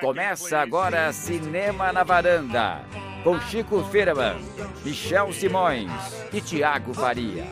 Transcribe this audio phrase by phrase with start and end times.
[0.00, 2.84] Começa agora Cinema na Varanda,
[3.24, 4.36] com Chico Firman,
[4.84, 5.90] Michel Simões
[6.32, 7.46] e Tiago Faria.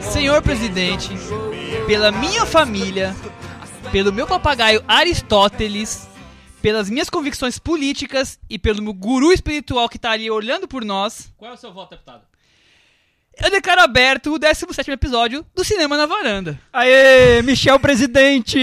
[0.00, 1.10] Senhor presidente,
[1.86, 3.14] pela minha família,
[3.90, 6.08] pelo meu papagaio Aristóteles,
[6.60, 11.32] pelas minhas convicções políticas e pelo meu guru espiritual que tá ali olhando por nós,
[11.36, 12.22] Qual é o seu voto, deputado?
[13.38, 16.58] Eu declaro aberto o 17 episódio do Cinema na Varanda.
[16.72, 18.58] Aê, Michel presidente!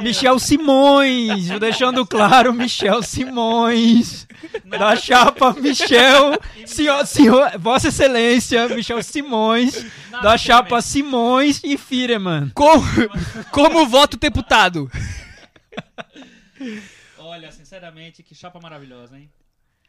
[0.00, 4.26] Michel Simões, deixando claro, Michel Simões,
[4.64, 9.84] da chapa Michel, senhor, senhor, Vossa Excelência, Michel Simões,
[10.22, 12.50] da chapa Simões e Fireman.
[12.54, 12.82] Como,
[13.50, 14.90] como voto deputado?
[17.18, 19.28] Olha, sinceramente, que chapa maravilhosa, hein?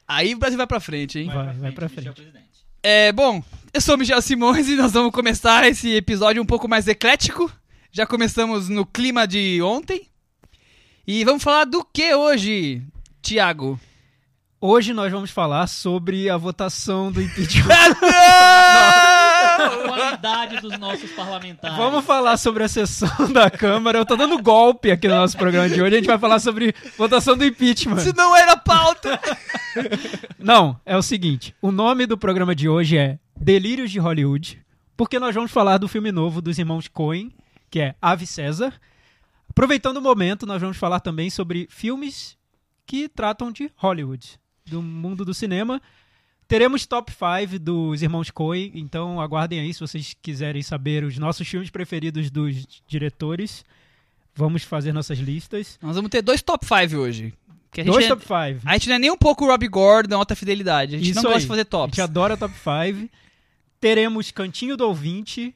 [0.07, 1.27] Aí o Brasil vai pra frente, hein?
[1.27, 2.58] Vai, vai pra Michel frente.
[2.81, 3.43] É, bom,
[3.73, 7.51] eu sou o Michel Simões e nós vamos começar esse episódio um pouco mais eclético.
[7.91, 10.07] Já começamos no clima de ontem.
[11.05, 12.81] E vamos falar do que hoje,
[13.21, 13.77] Tiago?
[14.61, 17.67] Hoje nós vamos falar sobre a votação do impeachment.
[19.39, 21.77] A qualidade dos nossos parlamentares.
[21.77, 23.99] Vamos falar sobre a sessão da Câmara.
[23.99, 25.95] Eu tô dando golpe aqui no nosso programa de hoje.
[25.95, 27.97] A gente vai falar sobre votação do impeachment.
[27.97, 29.19] Isso não era pauta!
[30.37, 34.61] Não, é o seguinte: o nome do programa de hoje é Delírios de Hollywood,
[34.97, 37.31] porque nós vamos falar do filme novo dos irmãos Coen,
[37.69, 38.73] que é Ave César.
[39.49, 42.37] Aproveitando o momento, nós vamos falar também sobre filmes
[42.85, 45.81] que tratam de Hollywood, do mundo do cinema.
[46.49, 51.47] Teremos top 5 dos irmãos Coen, então aguardem aí se vocês quiserem saber os nossos
[51.47, 53.63] filmes preferidos dos diretores.
[54.33, 55.77] Vamos fazer nossas listas.
[55.79, 57.33] Nós vamos ter dois top 5 hoje.
[57.77, 58.33] A, Dois é, top 5.
[58.65, 60.95] a gente não é nem um pouco o Rob Gordon, alta fidelidade.
[60.95, 61.95] A gente não gosta de fazer A tops.
[61.95, 63.07] gente adora top 5.
[63.79, 65.53] Teremos Cantinho do Ouvinte,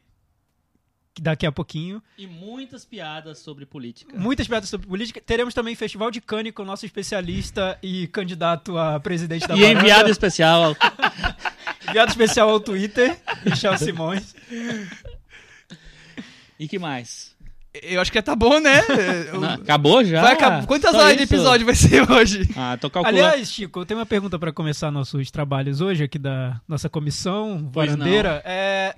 [1.22, 2.02] daqui a pouquinho.
[2.18, 4.18] E muitas piadas sobre política.
[4.18, 5.22] Muitas piadas sobre política.
[5.26, 9.62] Teremos também Festival de Cannes com o nosso especialista e candidato a presidente da E
[9.62, 9.80] Varanda.
[9.80, 10.76] enviado especial.
[11.88, 14.34] Enviado especial ao Twitter, Michel Simões.
[16.60, 17.34] E que mais?
[17.82, 18.82] Eu acho que tá bom, né?
[19.34, 20.22] Não, acabou já?
[20.22, 20.66] Vai acabar.
[20.68, 21.34] Quantas Só horas de isso?
[21.34, 22.48] episódio vai ser hoje?
[22.56, 23.26] Ah, tô calculando.
[23.26, 27.68] Aliás, Chico, eu tenho uma pergunta para começar nossos trabalhos hoje aqui da nossa comissão
[27.74, 28.44] Pois varandeira.
[28.46, 28.96] É,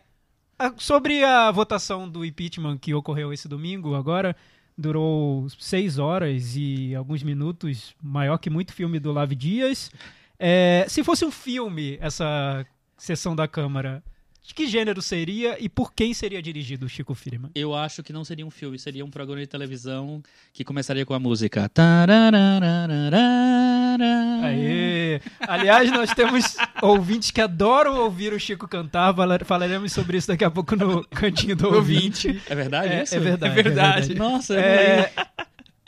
[0.78, 4.36] sobre a votação do impeachment que ocorreu esse domingo agora,
[4.78, 9.92] durou seis horas e alguns minutos, maior que muito filme do Lave Dias.
[10.38, 12.66] É, se fosse um filme, essa
[12.98, 14.04] sessão da Câmara,
[14.46, 17.52] de que gênero seria e por quem seria dirigido, Chico Firman?
[17.56, 20.22] Eu acho que não seria um filme, seria um programa de televisão
[20.54, 21.68] que começaria com a música.
[21.70, 23.75] Tarararararara.
[24.04, 25.22] Aê!
[25.40, 29.14] Aliás, nós temos ouvintes que adoram ouvir o Chico cantar.
[29.16, 32.42] Fala- Falaremos sobre isso daqui a pouco no cantinho do ouvinte.
[32.50, 33.16] É verdade É, isso?
[33.16, 33.60] é verdade.
[33.60, 34.16] É verdade.
[34.16, 35.12] Nossa, eu É,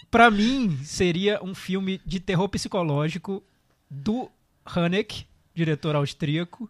[0.09, 3.43] pra mim, seria um filme de terror psicológico
[3.89, 4.29] do
[4.65, 6.69] Haneke, diretor austríaco,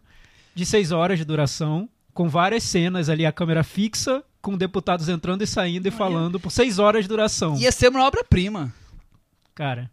[0.54, 5.42] de seis horas de duração, com várias cenas ali, a câmera fixa, com deputados entrando
[5.42, 7.56] e saindo e falando por seis horas de duração.
[7.58, 8.72] Ia ser uma obra-prima.
[9.54, 9.90] Cara,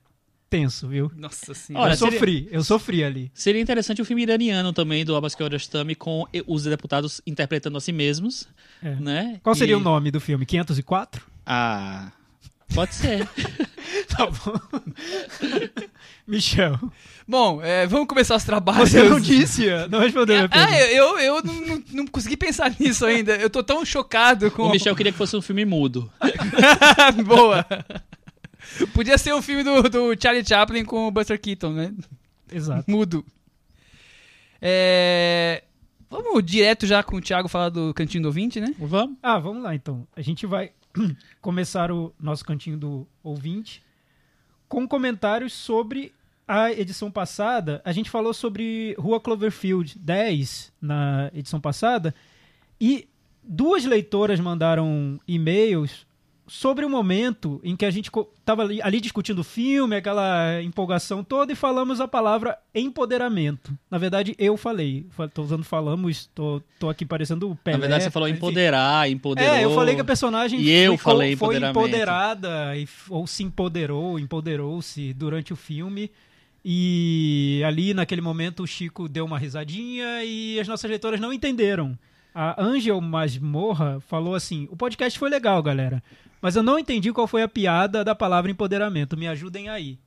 [0.49, 1.11] tenso, viu?
[1.15, 1.85] Nossa senhora.
[1.85, 3.31] Olha, eu seria- sofri, eu sofri ali.
[3.33, 7.91] Seria interessante o filme iraniano também, do Abbas Kiarostami, com os deputados interpretando a si
[7.91, 8.47] mesmos,
[8.83, 8.95] É.
[8.95, 9.39] né?
[9.43, 10.45] Qual seria E- o nome do filme?
[10.45, 11.25] 504?
[11.45, 12.11] Ah,
[12.73, 13.27] pode ser.
[14.09, 14.59] Tá bom.
[16.27, 16.79] Michel,
[17.27, 18.89] Bom, é, vamos começar os trabalhos.
[18.89, 23.35] você não disse, não respondeu Ah, eu, eu não, não- não consegui pensar nisso ainda.
[23.35, 24.63] Eu tô tão chocado com.
[24.63, 26.11] o Michel queria que fosse um filme mudo.
[27.25, 27.65] Boa.
[28.93, 31.93] Podia ser um filme do, do Charlie Chaplin com o Buster Keaton, né?
[32.51, 32.83] Exato.
[32.89, 33.25] Mudo.
[34.61, 35.63] É...
[36.09, 38.73] Vamos direto já com o Thiago falar do Cantinho do Ouvinte, né?
[38.79, 39.17] Vamos?
[39.21, 40.07] Ah, vamos lá então.
[40.15, 40.71] A gente vai
[41.41, 43.83] começar o nosso cantinho do ouvinte
[44.67, 46.13] com comentários sobre
[46.47, 47.81] a edição passada.
[47.83, 52.13] A gente falou sobre Rua Cloverfield 10 na edição passada
[52.79, 53.07] e
[53.43, 56.05] duas leitoras mandaram e-mails
[56.47, 61.23] sobre o momento em que a gente estava ali, ali discutindo o filme, aquela empolgação
[61.23, 63.75] toda, e falamos a palavra empoderamento.
[63.89, 65.05] Na verdade, eu falei.
[65.19, 67.77] Estou usando falamos, tô, tô aqui parecendo o Pelé.
[67.77, 69.53] Na verdade, você falou empoderar, empoderou.
[69.55, 73.43] É, eu falei que a personagem E eu ficou- falei foi empoderada e, ou se
[73.43, 76.11] empoderou, empoderou-se durante o filme.
[76.67, 81.97] E ali, naquele momento, o Chico deu uma risadinha e as nossas leitoras não entenderam.
[82.37, 86.03] A Angel Masmorra falou assim: o podcast foi legal, galera.
[86.41, 89.15] Mas eu não entendi qual foi a piada da palavra empoderamento.
[89.15, 89.97] Me ajudem aí.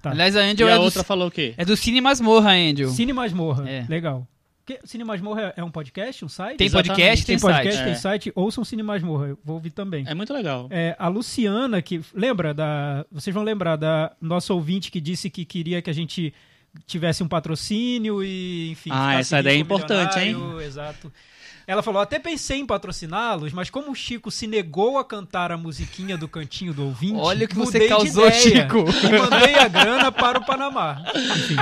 [0.00, 0.10] Tá.
[0.12, 1.54] Aliás, a E Angel a é, outra do, falou o quê?
[1.56, 2.88] é do Cine Masmorra, Angel.
[2.90, 3.68] Cine Masmorra.
[3.68, 3.84] É.
[3.88, 4.26] Legal.
[4.64, 6.58] Porque Cine Masmorra é um podcast, um site?
[6.58, 6.88] Tem Exatamente.
[6.90, 7.84] podcast, tem, Tem podcast, site.
[7.84, 7.96] tem É.
[7.96, 8.32] site.
[8.36, 10.04] Ouçam Cine Masmorra, eu vou ouvir também.
[10.06, 10.68] É muito legal.
[10.70, 13.04] É, a Luciana, que lembra da.
[13.10, 16.32] Vocês vão lembrar da nossa ouvinte que disse que queria que a gente
[16.86, 18.90] tivesse um patrocínio e, enfim.
[18.92, 20.36] Ah, essa ideia é importante, hein?
[20.64, 21.10] Exato.
[21.68, 25.56] Ela falou: até pensei em patrociná-los, mas como o Chico se negou a cantar a
[25.58, 27.12] musiquinha do cantinho do ouvinte.
[27.20, 28.86] Olha o que você causou, Chico.
[29.06, 31.04] E mandei a grana para o Panamá.
[31.14, 31.56] Enfim,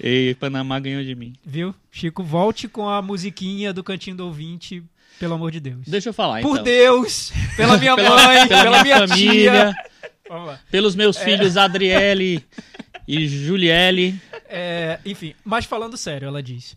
[0.00, 1.34] E Panamá ganhou de mim.
[1.44, 1.74] viu?
[1.90, 4.82] Chico, volte com a musiquinha do cantinho do ouvinte,
[5.20, 5.86] pelo amor de Deus.
[5.86, 6.64] Deixa eu falar, Por então.
[6.64, 10.58] Deus, pela minha Pela, mãe, pela pela, minha minha família, tia.
[10.70, 11.24] Pelos meus É.
[11.26, 12.42] filhos Adriele
[13.06, 14.18] e Juliele.
[14.48, 16.74] É, enfim, mas falando sério, ela diz.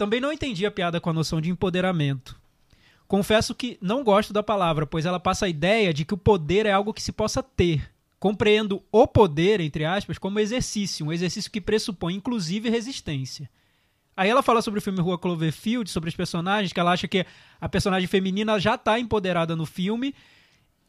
[0.00, 2.34] Também não entendi a piada com a noção de empoderamento.
[3.06, 6.64] Confesso que não gosto da palavra, pois ela passa a ideia de que o poder
[6.64, 7.92] é algo que se possa ter.
[8.18, 13.50] Compreendo o poder, entre aspas, como exercício, um exercício que pressupõe inclusive resistência.
[14.16, 17.26] Aí ela fala sobre o filme Rua Cloverfield, sobre os personagens, que ela acha que
[17.60, 20.14] a personagem feminina já está empoderada no filme,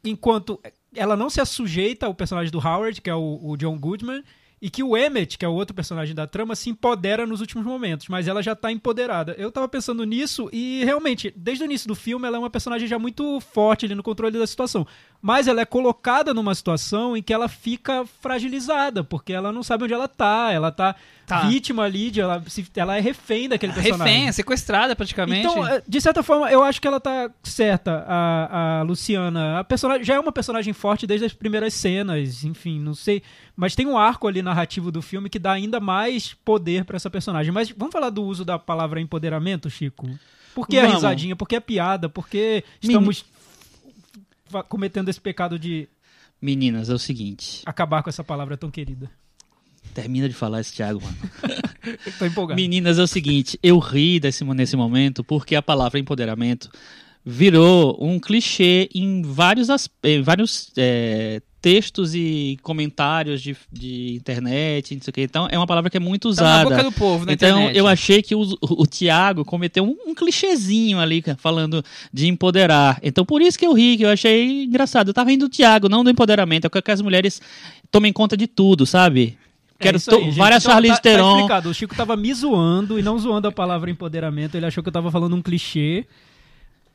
[0.02, 0.58] enquanto
[0.96, 4.24] ela não se sujeita ao personagem do Howard, que é o, o John Goodman,
[4.62, 7.66] e que o Emmett, que é o outro personagem da trama, se empodera nos últimos
[7.66, 9.34] momentos, mas ela já tá empoderada.
[9.36, 12.86] Eu tava pensando nisso e realmente, desde o início do filme, ela é uma personagem
[12.86, 14.86] já muito forte ali no controle da situação.
[15.24, 19.84] Mas ela é colocada numa situação em que ela fica fragilizada, porque ela não sabe
[19.84, 21.42] onde ela tá, ela tá, Tá.
[21.42, 24.14] vítima ali, de, ela, se- ela é refém daquele personagem.
[24.16, 25.46] Refém, sequestrada praticamente.
[25.46, 29.60] Então, é, de certa forma, eu acho que ela tá certa, a, a Luciana.
[29.60, 33.22] A personagem já é uma personagem forte desde as primeiras cenas, enfim, não sei.
[33.56, 37.08] Mas tem um arco ali narrativo do filme que dá ainda mais poder pra essa
[37.08, 37.52] personagem.
[37.52, 40.10] Mas vamos falar do uso da palavra empoderamento, Chico?
[40.54, 41.34] Por que a risadinha?
[41.34, 42.10] Por que a piada?
[42.10, 43.24] Por que estamos
[44.68, 45.88] cometendo esse pecado de
[46.42, 47.62] Meninas, é o seguinte.
[47.64, 49.08] acabar com essa palavra tão querida?
[49.94, 51.16] Termina de falar esse Thiago, mano.
[52.18, 52.60] Tô empolgado.
[52.60, 56.68] Meninas, é o seguinte, eu ri desse, nesse momento porque a palavra empoderamento
[57.24, 59.68] virou um clichê em vários,
[60.02, 65.20] em vários é, textos e comentários de, de internet, não sei o que.
[65.22, 66.70] Então, é uma palavra que é muito Tá na usada.
[66.70, 67.78] boca do povo, na então, internet.
[67.78, 71.82] eu achei que o, o, o Thiago cometeu um, um clichêzinho ali, falando
[72.12, 72.98] de empoderar.
[73.02, 75.08] Então, por isso que eu ri, que eu achei engraçado.
[75.08, 76.64] Eu tava rindo do Thiago, não do empoderamento.
[76.64, 77.40] Eu quero que as mulheres
[77.90, 79.38] tomem conta de tudo, sabe?
[79.78, 81.34] É Quero to- aí, várias Então, Charlize tá, tá Theron.
[81.36, 81.68] explicado.
[81.70, 84.56] O Chico tava me zoando e não zoando a palavra empoderamento.
[84.56, 86.04] Ele achou que eu tava falando um clichê.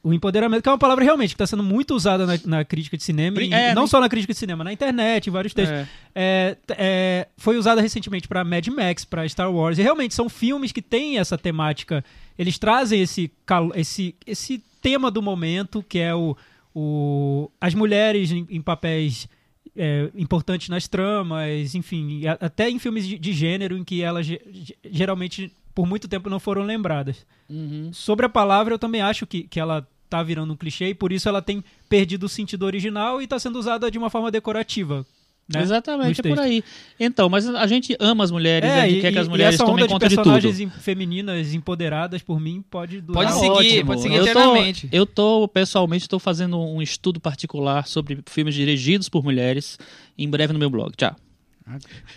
[0.08, 2.96] O empoderamento, que é uma palavra realmente que está sendo muito usada na, na crítica
[2.96, 5.54] de cinema, e É, não nem- só na crítica de cinema, na internet, em vários
[5.54, 5.78] textos.
[5.78, 5.88] É.
[6.16, 9.78] É, é, foi usada recentemente para Mad Max, para Star Wars.
[9.78, 12.04] E realmente são filmes que têm essa temática.
[12.40, 13.32] Eles trazem esse,
[13.76, 16.36] esse, esse tema do momento, que é o,
[16.74, 19.28] o as mulheres em, em papéis
[19.76, 24.42] é, importantes nas tramas, enfim, até em filmes de, de gênero em que elas ge-
[24.52, 27.26] ge- geralmente por muito tempo não foram lembradas.
[27.50, 27.92] Uhum.
[27.94, 31.12] Sobre a palavra, eu também acho que, que ela tá virando um clichê e por
[31.12, 35.06] isso ela tem perdido o sentido original e está sendo usada de uma forma decorativa.
[35.54, 35.62] Né?
[35.62, 36.62] Exatamente, é por aí.
[37.00, 39.56] Então, mas a gente ama as mulheres, a gente e, quer que as mulheres e
[39.56, 40.24] essa tomem de conta de tudo.
[40.26, 43.50] personagens em- femininas empoderadas por mim pode durar Pode seguir,
[43.80, 43.86] ótimo.
[43.86, 44.90] pode seguir eu tô, eternamente.
[44.92, 49.80] eu tô, pessoalmente, estou fazendo um estudo particular sobre filmes dirigidos por mulheres
[50.18, 50.92] em breve no meu blog.
[50.98, 51.16] Tchau.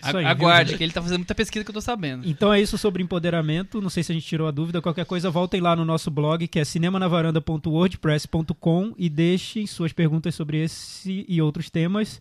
[0.03, 0.79] Aí, Aguarde, viu?
[0.79, 2.29] que ele tá fazendo muita pesquisa que eu tô sabendo.
[2.29, 3.81] Então é isso sobre empoderamento.
[3.81, 4.81] Não sei se a gente tirou a dúvida.
[4.81, 10.63] Qualquer coisa, voltem lá no nosso blog, que é cinemanavaranda.wordpress.com e deixem suas perguntas sobre
[10.63, 12.21] esse e outros temas.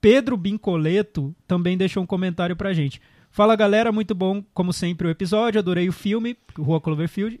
[0.00, 3.00] Pedro Bincoleto também deixou um comentário pra gente.
[3.30, 5.58] Fala galera, muito bom, como sempre, o episódio.
[5.58, 7.38] Adorei o filme, Rua Cloverfield.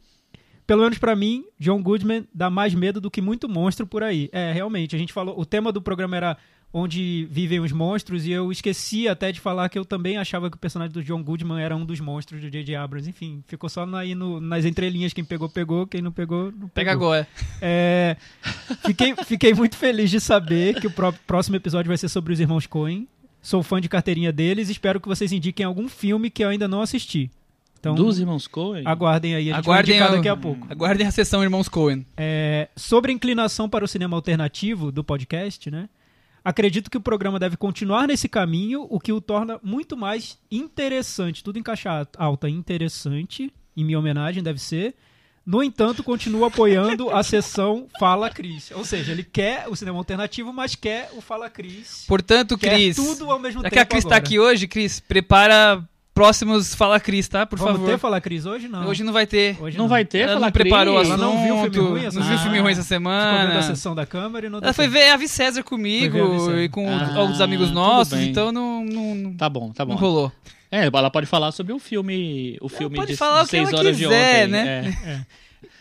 [0.66, 4.28] Pelo menos pra mim, John Goodman dá mais medo do que muito monstro por aí.
[4.30, 5.38] É, realmente, a gente falou.
[5.38, 6.36] O tema do programa era
[6.72, 10.56] onde vivem os monstros, e eu esqueci até de falar que eu também achava que
[10.56, 12.76] o personagem do John Goodman era um dos monstros do J.J.
[12.76, 13.08] Abrams.
[13.10, 15.12] Enfim, ficou só aí no- nas entrelinhas.
[15.12, 15.86] Quem pegou, pegou.
[15.86, 17.08] Quem não pegou, não Pega pegou.
[17.12, 17.28] agora.
[17.60, 18.16] É,
[18.86, 22.40] fiquei, fiquei muito feliz de saber que o pró- próximo episódio vai ser sobre os
[22.40, 23.08] irmãos Coen.
[23.42, 26.68] Sou fã de carteirinha deles e espero que vocês indiquem algum filme que eu ainda
[26.68, 27.30] não assisti.
[27.80, 28.82] Então, Dos irmãos Coen?
[28.86, 30.66] aguardem aí, a gente Aguardem vai indicar daqui a pouco.
[30.70, 32.04] Aguardem a sessão Irmãos Coen.
[32.14, 35.88] É, sobre a inclinação para o cinema alternativo do podcast, né?
[36.50, 41.44] Acredito que o programa deve continuar nesse caminho, o que o torna muito mais interessante.
[41.44, 44.96] Tudo em caixa alta, interessante, em minha homenagem, deve ser.
[45.46, 48.72] No entanto, continua apoiando a sessão Fala Cris.
[48.72, 52.04] Ou seja, ele quer o cinema alternativo, mas quer o Fala Cris.
[52.08, 52.96] Portanto, Quer Cris.
[52.96, 54.18] tudo ao mesmo Já tempo que a Cris tá agora.
[54.26, 55.88] aqui hoje, Cris, prepara
[56.20, 57.46] próximos Fala Cris, tá?
[57.46, 57.90] Por Vamos favor.
[57.90, 58.68] ter Falar Cris hoje?
[58.68, 58.86] Não.
[58.86, 59.56] Hoje não vai ter.
[59.58, 60.18] Hoje Não vai ter?
[60.20, 61.10] Ela Falar não preparou o Cris?
[61.10, 62.42] assunto, Ela não viu filme ruim essa não viu semana?
[62.42, 63.62] filme ruim essa Ficou vendo a semana.
[63.62, 64.92] sessão da Câmara e não Ela foi tempo.
[64.98, 66.18] ver a César comigo
[66.58, 68.28] e com Ah, alguns amigos nossos, bem.
[68.28, 69.92] então não, não, não, Tá bom, tá bom.
[69.94, 70.30] não rolou.
[70.70, 73.56] É, ela pode falar sobre o filme, o filme pode de, falar de o que
[73.56, 74.64] ela seis horas quiser, de ontem.
[74.64, 74.96] né?
[75.04, 75.20] É.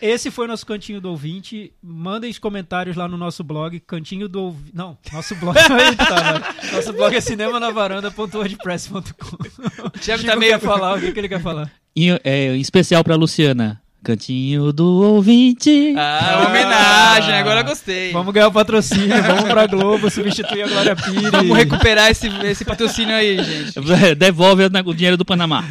[0.01, 1.73] Esse foi o nosso Cantinho do Ouvinte.
[1.83, 4.71] Mandem os comentários lá no nosso blog, Cantinho do Ouvinte.
[4.73, 5.57] Não, nosso blog.
[5.57, 6.41] Aí tá, né?
[6.73, 9.37] Nosso blog é cinemanavaranda.wordpress.com.
[9.89, 11.71] O Thiago tá meio- quer falar, o que, que ele quer falar?
[11.95, 13.81] E, é, em especial pra Luciana.
[14.01, 15.93] Cantinho do ouvinte.
[15.97, 18.13] Ah, homenagem, agora gostei.
[18.13, 21.29] Vamos ganhar o patrocínio, vamos pra Globo, substituir a Glória Pires.
[21.29, 23.73] Vamos recuperar esse, esse patrocínio aí, gente.
[24.15, 25.65] Devolve o dinheiro do Panamá.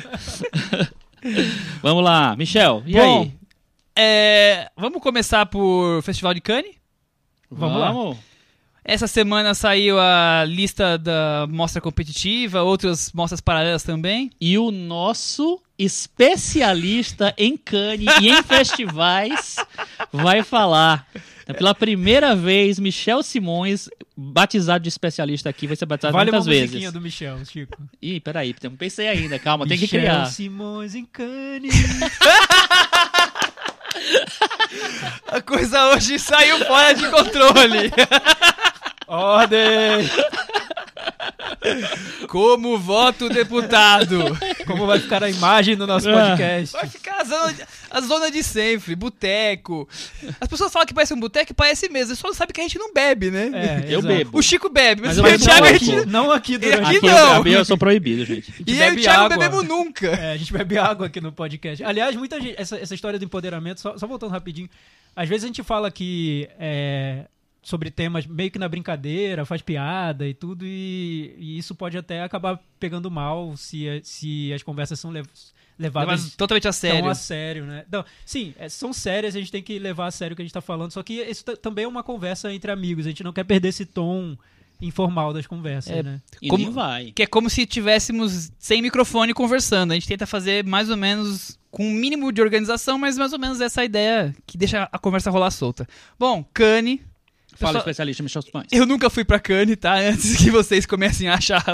[1.83, 2.83] Vamos lá, Michel.
[2.87, 3.33] E Bom, aí?
[4.01, 6.77] É, vamos começar por Festival de Cannes.
[7.51, 8.17] Vamos lá.
[8.85, 14.31] Essa semana saiu a lista da mostra competitiva, outras mostras paralelas também.
[14.41, 19.57] E o nosso especialista em Cannes e em festivais
[20.13, 21.07] vai falar.
[21.57, 26.47] Pela primeira vez, Michel Simões, batizado de especialista aqui, vai ser batizado Vale uma muitas
[26.47, 26.71] vezes.
[26.71, 27.83] musiquinha do Michel, Chico.
[28.01, 30.27] Ih, peraí, não pensei ainda, calma, tem que Michel criar.
[30.27, 31.75] Simões em Cannes.
[35.27, 37.93] A coisa hoje saiu fora de controle.
[39.09, 40.07] Ordem!
[42.29, 44.19] Como voto deputado.
[44.67, 46.31] Como vai ficar a imagem do nosso Ah.
[46.31, 46.73] podcast?
[46.75, 49.89] Vai ficar a zona, de, a zona de sempre, boteco.
[50.41, 52.11] As pessoas falam que parece um boteco e parece mesmo.
[52.11, 53.51] Eles só não sabem que a gente não bebe, né?
[53.55, 54.07] É, Eu exato.
[54.15, 54.39] bebo.
[54.39, 56.07] O Chico bebe, mas, Mas o bebo Thiago a gente.
[56.07, 57.47] Não aqui durante Aqui Aqui não.
[57.47, 58.53] eu, eu sou proibido, gente.
[58.53, 59.37] gente E eu e o bebe Thiago água.
[59.39, 60.07] bebemos nunca.
[60.09, 61.83] É, a gente bebe água aqui no podcast.
[61.83, 62.55] Aliás, muita gente.
[62.61, 64.69] Essa, essa história do empoderamento, só, só voltando rapidinho.
[65.17, 66.49] Às vezes a gente fala que.
[66.61, 67.25] é,
[67.69, 72.23] sobre temas meio que na brincadeira, faz piada e tudo, e, e isso pode até
[72.23, 75.27] acabar pegando mal se, se as conversas são lev-
[75.79, 77.01] levadas Mas totalmente a sério.
[77.03, 77.85] tão a sério, né?
[77.93, 80.45] Não, sim, é, são sérias, a gente tem que levar a sério o que a
[80.47, 83.23] gente tá falando, só que isso ta- também é uma conversa entre amigos, a gente
[83.23, 84.35] não quer perder esse tom
[84.81, 86.23] informal das conversas, É, né?
[86.41, 87.13] E Como- vai.
[87.13, 89.91] Que é como se tivéssemos sem microfone conversando.
[89.91, 93.39] A gente tenta fazer mais ou menos com um mínimo de organização, mas mais ou
[93.39, 95.87] menos essa ideia que deixa a conversa rolar solta.
[96.19, 97.03] Bom, Cane.
[97.59, 98.67] Fala Pessoal- especialista Michel Simões.
[98.71, 99.95] Eu nunca fui pra Cane, tá?
[99.99, 101.65] Antes que vocês comecem a achar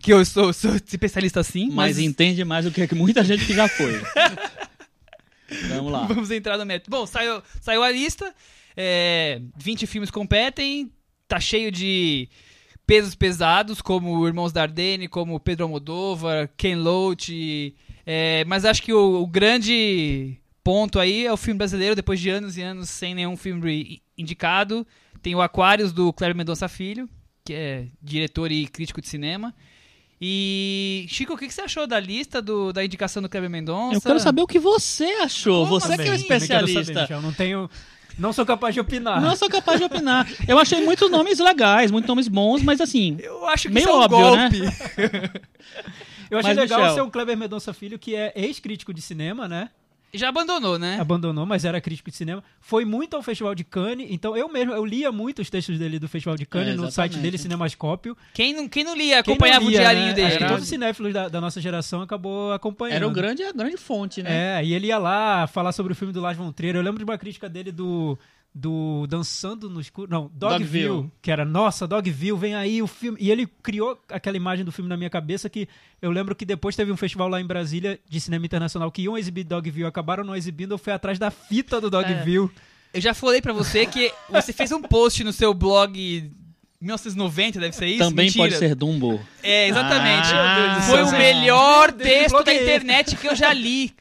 [0.00, 1.66] que eu sou, sou especialista assim.
[1.66, 3.92] Mas Mas, entende mais do que que muita gente que já foi.
[5.70, 6.04] Vamos lá.
[6.06, 6.94] vamos entrar no método.
[6.94, 8.34] Bom, saiu, saiu a lista.
[8.76, 10.92] É, 20 filmes competem.
[11.26, 12.28] Tá cheio de
[12.86, 17.74] pesos pesados, como Irmãos Dardenne, como Pedro Almodóvar, Ken Loach.
[18.06, 22.28] é, mas acho que o, o grande ponto aí é o filme brasileiro, depois de
[22.30, 24.86] anos e anos sem nenhum filme indicado.
[25.22, 27.08] Tem o Aquários, do Cléber Mendonça Filho,
[27.44, 29.54] que é diretor e crítico de cinema.
[30.20, 33.96] E, Chico, o que que você achou da lista do- da indicação do Cléber Mendonça?
[33.96, 35.64] Eu quero saber o que você achou.
[35.66, 36.24] Como você que é assim?
[36.26, 37.00] Quero saber, especialista.
[37.02, 37.70] Michel, não tenho.
[38.18, 39.20] Não sou capaz de opinar.
[39.20, 40.26] Não sou capaz de opinar.
[40.48, 43.90] Eu achei muitos nomes legais, muitos nomes bons, mas assim, Eu acho que Meio isso
[43.90, 44.50] é um óbvio, né?
[44.50, 45.38] golpe.
[46.30, 49.46] Eu achei Mas, legal Michel- ser o Kleber Mendonça Filho, que é ex-crítico de cinema,
[49.48, 49.70] né?
[50.14, 50.98] Já abandonou, né?
[51.00, 52.42] Abandonou, mas era crítico de cinema.
[52.60, 55.98] Foi muito ao Festival de Cannes, então eu mesmo, eu lia muito os textos dele
[55.98, 58.16] do Festival de Cannes É, no site dele, Cinemascópio.
[58.32, 60.12] Quem não, quem não lia, Quem não acompanhava lia, o diarinho né?
[60.14, 60.26] dele.
[60.28, 62.96] Acho que Era- todos os cinéfilos da, da nossa geração acabou acompanhando.
[62.96, 64.60] era o grande, a grande fonte, né?
[64.60, 66.74] É, e ele ia lá falar sobre o filme do Lars von Trier.
[66.76, 68.18] Eu lembro de uma crítica dele do
[68.54, 71.12] do Dançando no Escuro, não, Dogville, Dogville.
[71.22, 73.16] que era, nossa, Dogville, vem aí o filme.
[73.20, 75.68] E ele criou aquela imagem do filme na minha cabeça que
[76.02, 79.16] eu lembro que depois teve um festival lá em Brasília de cinema internacional que iam
[79.16, 82.50] exibir Dogville, acabaram não exibindo, eu fui atrás da fita do Dogville.
[82.92, 86.32] Eu já falei pra você que você fez um post no seu blog
[86.80, 87.98] 1990, deve ser isso?
[87.98, 88.44] Também Mentira.
[88.44, 89.20] pode ser Dumbo.
[89.42, 90.28] É, exatamente.
[90.32, 93.94] Ah, Foi o melhor texto da é internet que eu já li.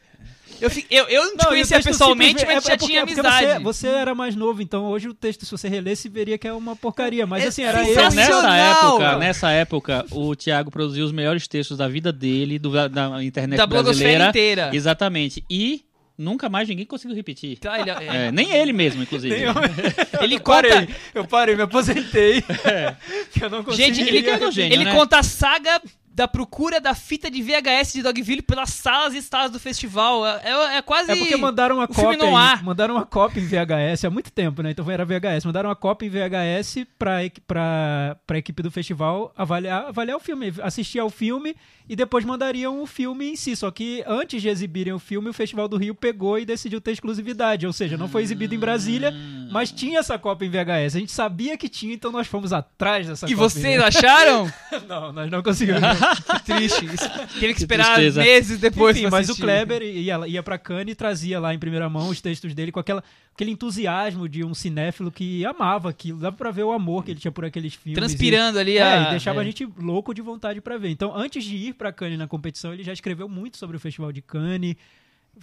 [0.60, 3.06] Eu, eu, eu não te Não, conhecia pessoalmente, mas é- já é porque- tinha é
[3.06, 3.64] porque amizade.
[3.64, 6.54] Você, você era mais novo, então hoje o texto, se você relesse, veria que é
[6.54, 7.26] uma porcaria.
[7.28, 7.96] Mas É assim, era eu.
[8.12, 13.24] Nessa época, nessa época, o Thiago produziu os melhores textos da vida dele, do- da,
[13.24, 14.30] internet da brasileira.
[14.30, 14.72] inteira.
[14.74, 15.44] Exatamente.
[15.50, 15.84] E
[16.18, 17.60] nunca mais ninguém conseguiu repetir.
[17.60, 19.36] Tá, ele, É, nem ele mesmo, inclusive.
[19.40, 19.54] Eu.
[20.24, 20.88] ele eu parei, conta.
[21.14, 22.44] eu parei, me aposentei.
[23.32, 23.94] Que eu não consegui.
[23.94, 24.96] Gente, ele, Ele é um gênio, ele né?
[24.96, 25.80] conta a saga
[26.17, 30.25] da procura da fita de VHS de Dogville pelas salas e salas do festival.
[30.25, 31.12] É, é- é quase.
[31.12, 32.17] É porque mandaram uma cópia.
[32.25, 32.31] em-
[32.63, 34.71] Mandaram uma cópia em VHS há muito tempo, né?
[34.71, 35.45] Então era VHS.
[35.45, 40.51] Mandaram uma cópia em VHS pra, pra, pra equipe do festival avaliar, avaliar o filme,
[40.63, 41.55] assistir ao filme
[41.89, 43.56] e depois mandariam o filme em si.
[43.56, 46.91] Só que antes de exibirem o filme, o Festival do Rio pegou e decidiu ter
[46.91, 47.65] exclusividade.
[47.65, 49.13] Ou seja, não foi exibido em Brasília,
[49.51, 50.96] mas tinha essa cópia em VHS.
[50.96, 53.38] A gente sabia que tinha, então nós fomos atrás dessa E cópia.
[53.50, 54.51] vocês acharam?
[54.88, 55.82] Não, nós não conseguimos.
[56.27, 56.86] Que triste.
[56.86, 58.22] Isso- Teve que Que esperar tristeza.
[58.22, 59.36] meses depois Enfim, mas o.
[59.36, 62.79] Kleber ia, ia pra Cannes e trazia lá em primeira mão os textos dele com
[62.79, 63.03] aquela,
[63.34, 66.20] aquele entusiasmo de um cinéfilo que amava aquilo.
[66.20, 67.98] Dava pra ver o amor que ele tinha por aqueles filmes.
[67.98, 68.86] Transpirando ali E, a...
[68.86, 69.41] é, e deixava é.
[69.41, 70.89] a gente louco de vontade pra ver.
[70.89, 74.12] Então, antes de ir pra Cannes na competição, ele já escreveu muito sobre o Festival
[74.12, 74.75] de Cannes.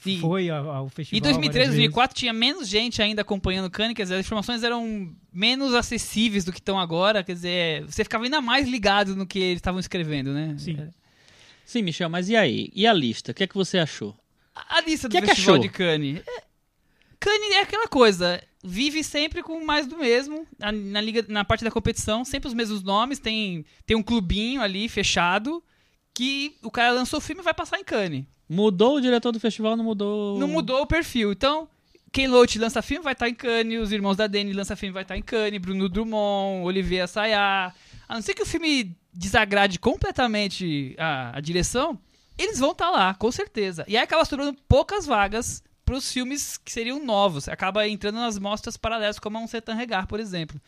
[0.04, 1.18] E- Foi ao, ao festival.
[1.18, 1.76] Em 2003, várias vezes.
[1.92, 6.52] 2004 tinha menos gente ainda acompanhando Cannes, quer dizer, as informações eram menos acessíveis do
[6.52, 10.32] que estão agora, quer dizer, você ficava ainda mais ligado no que eles estavam escrevendo,
[10.32, 10.56] né?
[10.58, 10.88] Sim.
[11.64, 12.70] Sim, Michel, mas e aí?
[12.74, 13.30] E a lista?
[13.30, 14.14] O que é que você achou?
[14.54, 15.62] A lista do Que que Festival achou?
[15.62, 16.22] de Cannes.
[16.26, 16.42] É,
[17.20, 21.64] Cannes é aquela coisa, vive sempre com mais do mesmo, na, na liga, na parte
[21.64, 25.62] da competição, sempre os mesmos nomes, tem, tem um clubinho ali fechado,
[26.14, 28.24] que o cara lançou o filme e vai passar em Cannes.
[28.48, 30.38] Mudou o diretor do festival, não mudou.
[30.38, 31.32] Não mudou o perfil.
[31.32, 31.68] Então,
[32.12, 33.80] Ken Loach lança filme, vai estar em Cannes.
[33.80, 35.60] Os irmãos da Dani lança filme, vai estar em Cannes.
[35.60, 37.72] Bruno Drummond, Olivier Assayas.
[38.08, 41.98] A não ser que o filme desagrade completamente a, a direção,
[42.38, 43.84] eles vão estar lá, com certeza.
[43.88, 47.48] E aí acaba sobrando poucas vagas para os filmes que seriam novos.
[47.48, 50.60] Acaba entrando nas mostras paralelas, como um Setan Regar, por exemplo.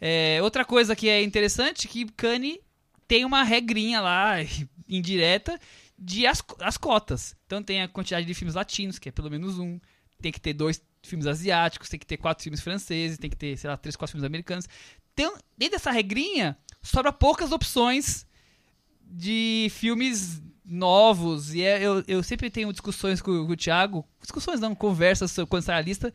[0.00, 2.58] É, outra coisa que é interessante que Cannes
[3.06, 4.34] tem uma regrinha lá,
[4.88, 5.58] indireta,
[5.98, 7.36] de as, as cotas.
[7.46, 9.78] Então tem a quantidade de filmes latinos, que é pelo menos um.
[10.20, 13.56] Tem que ter dois filmes asiáticos, tem que ter quatro filmes franceses, tem que ter,
[13.56, 14.68] sei lá, três, quatro filmes americanos.
[15.12, 18.26] Então, dentro dessa regrinha, sobra poucas opções
[19.00, 21.54] de filmes novos.
[21.54, 24.06] E é- eu, eu sempre tenho discussões com, com o Thiago.
[24.20, 26.14] Discussões não, conversas quando sai a lista.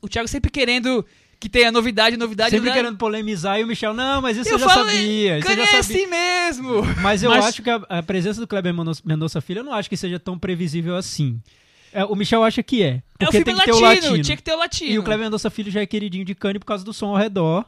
[0.00, 1.04] O Thiago sempre querendo
[1.38, 2.50] que tenha novidade, novidade.
[2.50, 2.84] Sempre novidade.
[2.84, 5.38] querendo polemizar e o Michel, não, mas isso eu, Eu já falo, sabia.
[5.38, 5.78] Isso já é sabia.
[5.80, 6.82] assim mesmo.
[7.02, 8.74] Mas eu Mas- acho que a, a presença do Kleber
[9.04, 11.40] Mendonça- Filho, eu não acho que seja tão previsível assim.
[11.92, 12.86] É, o Michel acha que é.
[12.86, 14.22] É o Porque filme tem que latino, ter o latino.
[14.24, 14.90] tinha que ter o latino.
[14.90, 17.16] E o Kleber Mendonça Filho já é queridinho de Cannes por causa do som ao
[17.16, 17.64] redor.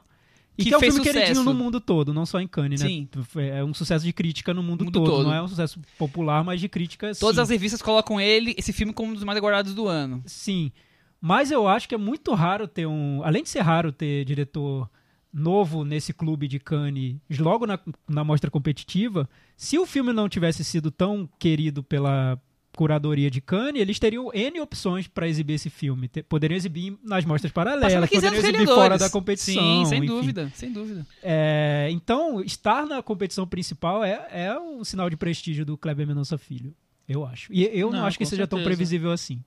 [0.56, 1.44] E Que que, é um filme queridinho sucesso.
[1.44, 2.88] no mundo todo, não só em Cannes, né?
[2.88, 3.08] Sim.
[3.36, 5.06] É um sucesso de crítica no mundo, Mundo todo.
[5.10, 5.22] todo.
[5.24, 7.20] Não é um sucesso popular, mas de crítica sim.
[7.20, 10.20] Todas as revistas colocam ele, esse filme, como um dos mais aguardados do ano.
[10.26, 10.72] Sim.
[11.20, 13.22] Mas eu acho que é muito raro ter um.
[13.24, 14.88] Além de ser raro ter diretor
[15.32, 20.64] novo nesse clube de Cannes logo na, na mostra competitiva, se o filme não tivesse
[20.64, 22.40] sido tão querido pela
[22.76, 26.06] curadoria de Cannes, eles teriam N opções para exibir esse filme.
[26.06, 29.54] Te- poderiam exibir nas mostras paralelas, Passando 15 poderiam exibir fora da competição.
[29.54, 30.06] Sim, sem enfim.
[30.06, 31.04] dúvida, sem dúvida.
[31.20, 36.38] É, então, estar na competição principal é, é um sinal de prestígio do Kleber Mendonça
[36.38, 36.72] Filho,
[37.08, 37.52] eu acho.
[37.52, 38.76] E eu não, Não, acho que seja tão certeza.
[38.76, 39.42] previsível assim.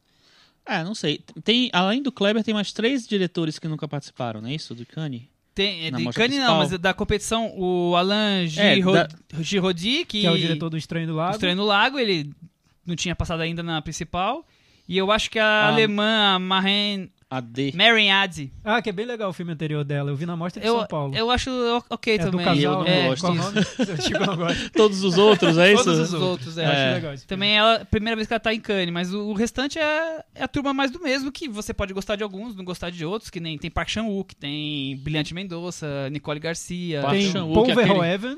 [0.66, 1.24] É, não sei.
[1.44, 4.74] Tem, além do Kleber, tem mais três diretores que nunca participaram, não é isso?
[4.76, 5.24] Do Cannes?
[5.54, 10.26] Tem, é de não, mas da competição, o Alain É, Girod- da- Giraudy, que, Que
[10.26, 11.32] é o diretor do Estranho do do Lago.
[11.34, 12.32] Estranho no Lago, ele
[12.86, 14.48] não tinha passado ainda na principal.
[14.88, 15.68] E eu acho que a Ah.
[15.68, 17.72] alemã, a Maren, AD.
[17.76, 20.12] Maren Adzi, Ah, que é bem legal o filme anterior dela.
[20.12, 21.16] Eu vi na mostra de eu, São Paulo.
[21.16, 21.50] eu acho
[21.90, 22.46] ok é do também.
[22.46, 23.22] casal, Eu não é, gosto.
[23.22, 23.60] Qual o nome?
[23.98, 24.70] O Chico não gosta.
[24.72, 25.84] Todos os outros, é isso?
[25.86, 26.66] Todos os outros, é.
[26.66, 26.94] Eu acho É.
[26.96, 27.14] legal.
[27.26, 30.24] Também é a primeira vez que ela tá em Cannes, mas o, o restante é,
[30.36, 33.06] é a turma mais do mesmo, que você pode gostar de alguns, não gostar de
[33.06, 37.02] outros, que nem tem Park Chan-wook, tem Brilhante Mendonça, Nicole Garcia.
[37.02, 38.38] Park Tem Paul aquele- Verhoeven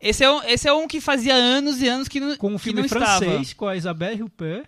[0.00, 2.58] Esse é, um, esse é um que fazia anos e anos que não, com um
[2.58, 4.64] filme francês com a Isabelle Huppert.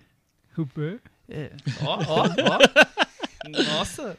[0.57, 1.09] Huppert estava.
[1.31, 1.51] É.
[1.83, 2.99] Ó, ó, ó.
[3.53, 4.17] Nossa.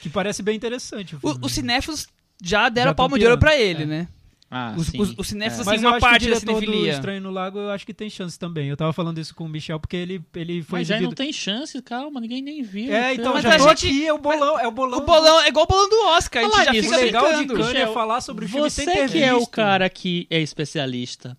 [0.00, 1.16] que parece bem interessante.
[1.16, 1.18] O.
[1.30, 2.06] O- os cinéfilos
[2.42, 3.86] já deram Já palma de ouro pra ele, é.
[3.86, 4.08] né?
[4.54, 5.00] Ah, Os, sim.
[5.00, 5.70] os, os cinéfilos, É.
[5.74, 6.92] assim, uma parte da cinefilia.
[6.92, 8.68] Estranho no Lago, eu acho que tem chance também.
[8.68, 11.08] Eu tava falando isso com o Michel, porque ele, ele foi Mas já exibido...
[11.08, 12.92] não tem chance, calma, ninguém nem viu.
[12.92, 14.98] É, então, Mas já tô gente- aqui, é o bolão, é o bolão.
[14.98, 17.22] O bolão é igual o bolão do Oscar, a gente já nisso, fica O legal
[17.28, 17.46] de.
[17.46, 20.38] Cannes é Michel, falar sobre o filme sem Você que é o cara que é
[20.42, 21.34] especialista.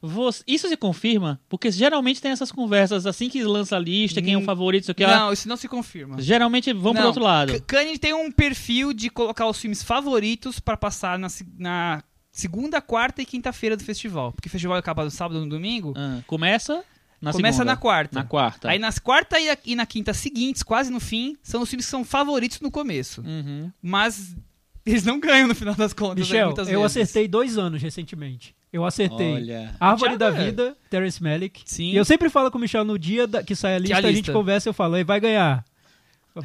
[0.00, 1.40] Você- isso se confirma?
[1.48, 4.82] Porque geralmente tem essas conversas assim que lança a lista, quem é o Hum, favorito,
[4.82, 5.06] isso aqui.
[5.06, 6.20] Não, isso não se confirma.
[6.20, 7.08] Geralmente vão pro Não.
[7.08, 7.60] outro lado.
[7.62, 11.28] Cannes tem um perfil de colocar os filmes favoritos pra passar na,
[11.58, 14.32] na segunda, quarta e quinta-feira do festival.
[14.32, 15.94] Porque o festival acaba no sábado ou no domingo.
[15.96, 16.84] Ah, começa
[17.20, 17.72] na começa segunda.
[17.72, 18.18] na quarta.
[18.20, 18.68] Na quarta.
[18.70, 21.90] Aí nas quarta e, e na quinta seguintes, quase no fim, são os filmes que
[21.90, 23.22] são favoritos no começo.
[23.22, 23.72] Uhum.
[23.82, 24.36] Mas
[24.86, 26.16] eles não ganham no final das contas.
[26.16, 26.96] né, Michel, muitas eu vezes.
[26.96, 28.54] acertei dois anos recentemente.
[28.72, 29.34] Eu acertei.
[29.34, 29.74] Olha.
[29.80, 30.44] Árvore Thiago da é.
[30.46, 31.62] Vida, Terence Malick.
[31.64, 31.90] Sim.
[31.92, 33.98] E eu sempre falo com o Michel no dia da- que sai a lista, a
[33.98, 34.32] a, gente lista?
[34.32, 35.64] conversa eu falo, ele vai ganhar.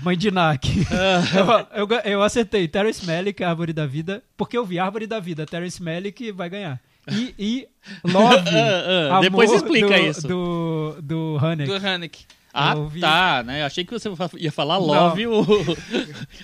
[0.03, 0.69] Mãe de Nak.
[1.75, 5.45] eu, eu, eu acertei Terence Malick, Árvore da Vida, porque eu vi Árvore da Vida,
[5.45, 6.79] Terence Malick vai ganhar.
[7.11, 7.67] E, e
[8.05, 10.27] Love, Ah, ah, Amor depois explica do, isso.
[10.27, 11.37] Do, do.
[11.37, 12.25] Do Haneke.
[12.53, 13.61] Ah, tá, né?
[13.61, 14.77] Eu achei que você ia falar.
[14.77, 15.45] Love, o,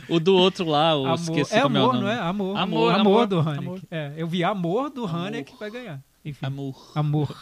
[0.10, 1.16] o do outro lá, o Amor.
[1.20, 2.06] esqueci É como é o amor, nome.
[2.06, 2.18] não é?
[2.20, 2.58] Amor.
[2.58, 3.58] Amor, Amor, amor, do Haneke.
[3.66, 3.82] amor.
[3.92, 6.00] É, eu vi Amor do Haneke vai ganhar.
[6.24, 6.92] Enfim, Amor.
[6.96, 7.38] amor.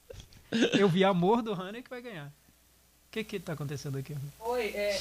[0.78, 2.26] eu vi Amor do Haneke vai ganhar.
[2.26, 4.14] O que que tá acontecendo aqui?
[4.38, 4.98] Oi, é.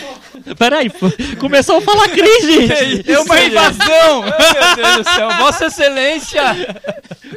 [0.58, 1.06] Peraí, pô,
[1.40, 3.10] começou a falar Cris, gente.
[3.10, 4.22] É uma invasão!
[4.22, 6.42] Meu Deus do céu, Vossa Excelência!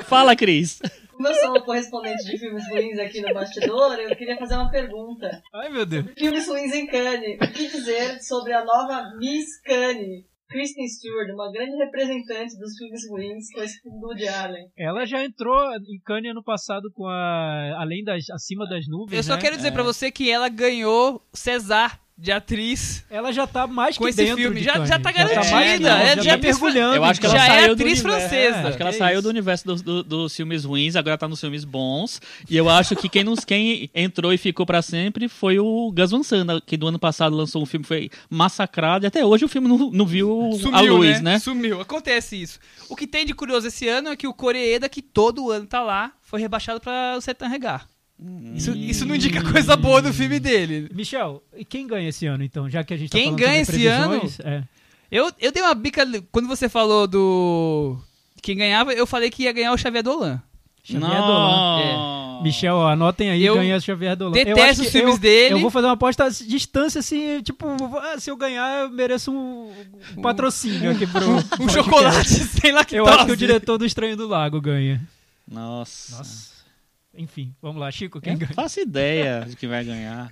[0.07, 0.81] Fala, Cris.
[1.19, 5.29] Como eu sou correspondente de filmes ruins aqui no bastidor, eu queria fazer uma pergunta.
[5.53, 6.05] Ai, meu Deus.
[6.17, 7.35] Filmes ruins em Cannes.
[7.35, 10.23] O que dizer sobre a nova Miss Cannes?
[10.47, 14.65] Kristen Stewart, uma grande representante dos filmes ruins com esse filme do Woody Allen.
[14.77, 19.23] Ela já entrou em Cannes ano passado com a Além das Acima das Nuvens, Eu
[19.23, 19.41] só né?
[19.41, 24.03] quero dizer pra você que ela ganhou César de atriz Ela já tá mais com
[24.03, 24.61] que esse dentro filme.
[24.61, 25.39] Já, já tá mais garantida.
[25.39, 26.95] que- ela já já tá é atriz- mergulhando.
[26.97, 28.67] Eu acho que ela Já é saiu atriz do francesa.
[28.67, 29.21] Acho que ela Que saiu isso.
[29.23, 32.21] do universo dos, do- dos filmes ruins, agora tá nos filmes bons.
[32.49, 36.11] E eu acho que quem, nos, quem entrou e ficou pra sempre foi o Gus
[36.11, 39.05] Van Sant, que do ano passado lançou um filme que foi massacrado.
[39.05, 41.39] E até hoje o filme não, não viu Sumiu, a luz, né?
[41.39, 41.79] Sumiu.
[41.79, 42.59] Acontece isso.
[42.89, 45.81] O que tem de curioso esse ano é que o Coreeda, que todo ano tá
[45.81, 47.87] lá, foi rebaixado pra o Setan Regar.
[48.53, 50.89] Isso, isso não indica coisa boa do filme dele.
[50.93, 52.69] Michel, e quem ganha esse ano, então?
[52.69, 54.21] Já que a gente tá Quem falando ganha esse ano?
[54.43, 54.63] É.
[55.09, 56.05] Eu, eu dei uma bica.
[56.31, 57.97] Quando você falou do.
[58.41, 60.41] Quem ganhava, eu falei que ia ganhar o Xavier Dolan.
[60.83, 61.79] Xavier Dolan.
[61.79, 62.43] É.
[62.43, 64.37] Michel, ó, anotem aí, Eu ganha Xavier Dolan.
[64.37, 65.55] Eu detesto os filmes eu, dele.
[65.55, 69.31] Eu vou fazer uma aposta à distância, assim, tipo, ah, se eu ganhar, eu mereço
[69.31, 69.71] um,
[70.17, 71.19] um patrocínio aqui pro.
[71.59, 72.97] Um chocolate sem lactose.
[72.97, 75.01] Eu acho que o diretor do Estranho do Lago ganha.
[75.47, 76.17] Nossa.
[76.17, 76.58] Nossa.
[77.13, 78.49] Enfim, vamos lá, Chico, quem Eu ganha?
[78.49, 80.31] não faço ideia de quem vai ganhar.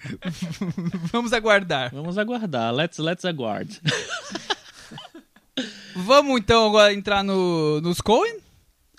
[1.11, 1.91] Vamos aguardar.
[1.93, 2.73] Vamos aguardar.
[2.73, 3.69] Let's, let's aguard.
[5.95, 8.37] Vamos então agora entrar no, nos Coen?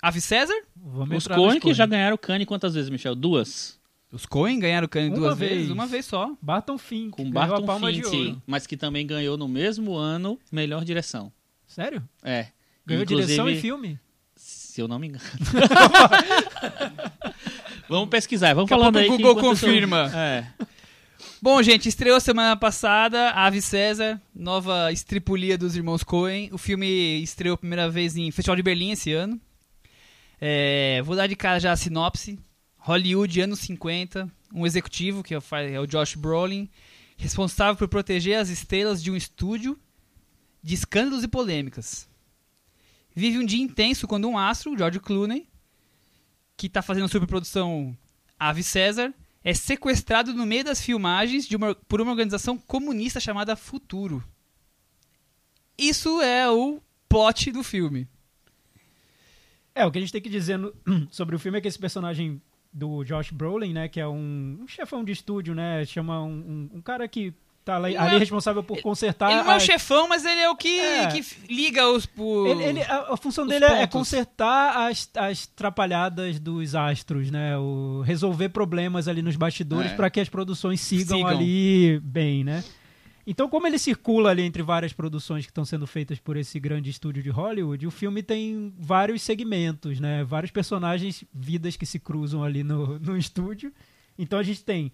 [0.01, 0.53] Ave César?
[0.75, 3.15] Vamos Os Coen que já ganharam o Cane quantas vezes, Michel?
[3.15, 3.79] Duas?
[4.11, 5.51] Os Coen ganharam o Uma duas vez.
[5.53, 5.71] vezes?
[5.71, 6.35] Uma vez só.
[6.41, 8.41] Barton Fink, Com Barton palma de Fink, ouro.
[8.45, 11.31] mas que também ganhou no mesmo ano melhor direção.
[11.65, 12.03] Sério?
[12.23, 12.47] É.
[12.85, 13.99] Ganhou Inclusive, direção e filme?
[14.35, 15.23] Se eu não me engano.
[17.89, 19.19] vamos pesquisar, vamos Daqui a falando pouco aí.
[19.23, 20.11] o Google eu- confirma.
[20.15, 20.47] É.
[21.41, 26.49] Bom, gente, estreou semana passada Ave César, nova estripulia dos irmãos Coen.
[26.53, 29.39] O filme estreou a primeira vez em Festival de Berlim esse ano.
[30.39, 32.39] É, vou dar de cara já a sinopse.
[32.77, 34.29] Hollywood, anos 50.
[34.53, 36.69] Um executivo, que é o é o Josh Brolin,
[37.17, 39.77] responsável por proteger as estrelas de um estúdio
[40.63, 42.07] de escândalos e polêmicas.
[43.15, 45.47] Vive um dia intenso quando um astro, George Clooney,
[46.59, 47.97] que está fazendo a superprodução
[48.37, 54.21] Ave César, é sequestrado no meio das filmagens uma- por uma organização comunista chamada Futuro.
[55.77, 58.05] Isso é o plot do filme.
[59.73, 60.73] É, o que a gente tem que dizer no-
[61.09, 62.41] sobre o filme é que esse personagem
[62.73, 66.29] do Josh Brolin, né, que é um, um chefão de estúdio, né, chama um,
[66.73, 67.33] um- um cara que
[67.69, 69.31] tá ali, ali é- responsável por consertar...
[69.31, 71.07] ele não é o chefão, mas ele é o que, É.
[71.07, 72.07] que liga os.
[72.17, 73.91] o- Ele, ele- a, a função os dele é- é pontos.
[73.93, 77.57] consertar as, as trapalhadas dos astros, né?
[77.57, 79.95] O, resolver problemas ali nos bastidores É.
[79.95, 81.27] para que as produções sigam, Sigam.
[81.29, 82.63] ali bem, né?
[83.27, 86.89] Então, como ele circula ali entre várias produções que estão sendo feitas por esse grande
[86.89, 90.23] estúdio de Hollywood, o filme tem vários segmentos, né?
[90.23, 93.71] Vários personagens, vidas que se cruzam ali no, no estúdio.
[94.17, 94.91] Então a gente tem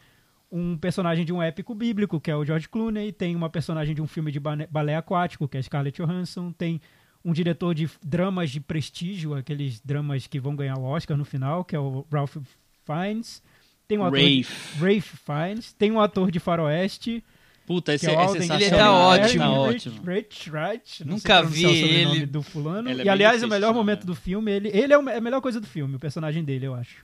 [0.58, 4.02] um personagem de um épico bíblico, que é o George Clooney, tem uma personagem de
[4.02, 6.80] um filme de balé aquático, que é Scarlett Johansson, tem
[7.24, 11.66] um diretor de dramas de prestígio, aqueles dramas que vão ganhar o Oscar no final,
[11.66, 12.38] que é o Ralph
[12.86, 13.42] Fiennes.
[13.88, 14.80] Tem um ator de- Rafe.
[14.80, 15.74] Rafe Fiennes.
[15.74, 17.24] Tem um ator de faroeste,
[17.68, 18.94] Puta, esse que é é, o é Alden Ele sensacional.
[18.94, 19.40] tá ótimo.
[19.44, 20.06] Tá Rich- ótimo.
[20.12, 22.26] Rich Wright, não Nunca vi o sobrenome ele.
[22.28, 22.90] do fulano.
[22.92, 24.14] Ele é e aliás, o melhor momento chamar.
[24.14, 26.76] do filme, ele, ele é é a melhor coisa do filme, o personagem dele, eu
[26.76, 27.04] acho.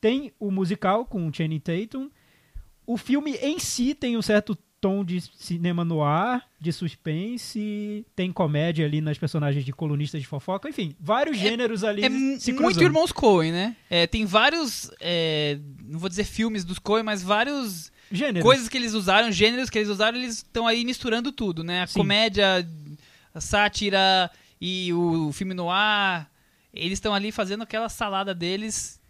[0.00, 2.10] Tem o musical com o Channing Tatum.
[2.86, 8.32] O filme em si tem um certo tom de cinema no ar, de suspense, tem
[8.32, 12.56] comédia ali nas personagens de colunistas de fofoca, enfim, vários gêneros ali É se muito
[12.56, 12.82] cruzando.
[12.82, 13.76] Irmãos Coen, né?
[13.88, 14.90] É, tem vários.
[15.00, 18.42] é, não vou dizer filmes dos Coen, mas vários Gêneros.
[18.42, 21.82] coisas que eles usaram, gêneros que eles usaram, eles estão aí misturando tudo, né?
[21.82, 22.00] A Sim.
[22.00, 22.68] comédia,
[23.32, 24.28] a sátira
[24.60, 26.28] e o, filme no ar.
[26.74, 29.00] Eles estão ali fazendo aquela salada deles.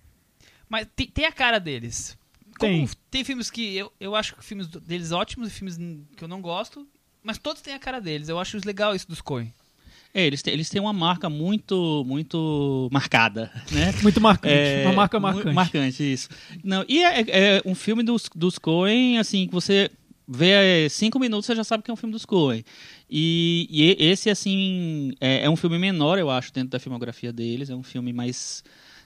[0.68, 2.18] Mas tem, tem a cara deles.
[2.58, 2.88] Como Tem.
[3.10, 5.76] tem filmes que eu, eu acho que filmes deles ótimos e filmes
[6.16, 6.86] que eu não gosto,
[7.22, 8.28] mas todos têm a cara deles.
[8.28, 9.52] Eu acho legal isso dos Coen.
[10.14, 13.94] É, eles têm, eles têm uma marca muito, muito marcada, né?
[14.02, 15.54] Muito marcante, É, uma marca marcante.
[15.54, 16.28] Marcante, isso.
[16.62, 19.90] Não, e é, é um filme dos, dos Coen, assim, que você
[20.28, 20.50] vê
[20.84, 22.62] é, cinco minutos, você já sabe que é um filme dos Coen.
[23.08, 27.70] E, e esse, assim, é, é um filme menor, eu acho, dentro da filmografia deles.
[27.70, 28.62] É um filme mais...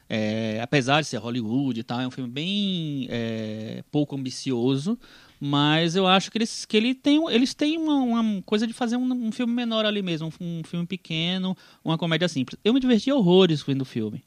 [0.08, 4.98] é, apesar de ser Hollywood e tal, é um filme bem é, pouco ambicioso,
[5.40, 8.96] mas eu acho que eles, que ele tem, eles têm uma, uma coisa de fazer
[8.96, 12.58] um, um filme menor ali mesmo, um, um filme pequeno, uma comédia simples.
[12.64, 14.22] Eu me diverti horrores vendo o filme.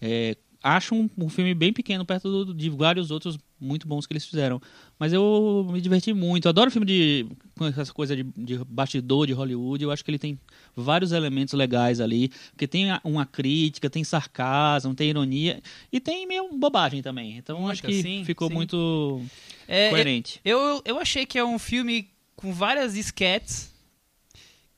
[0.00, 4.12] É, acho um, um filme bem pequeno perto do- de vários outros muito bons que
[4.12, 4.60] eles fizeram.
[4.98, 6.46] Mas eu me diverti muito.
[6.46, 9.82] Eu adoro filme de com essa coisa de, de bastidor de Hollywood.
[9.82, 10.38] Eu acho que ele tem
[10.76, 15.60] vários elementos legais ali, porque tem uma crítica, tem sarcasmo, tem ironia
[15.92, 17.36] e tem meio bobagem também.
[17.36, 18.54] Então acho que sim, ficou sim.
[18.54, 19.22] muito
[19.66, 20.40] É, coerente.
[20.44, 23.72] Eu, eu achei que é um filme com várias sketches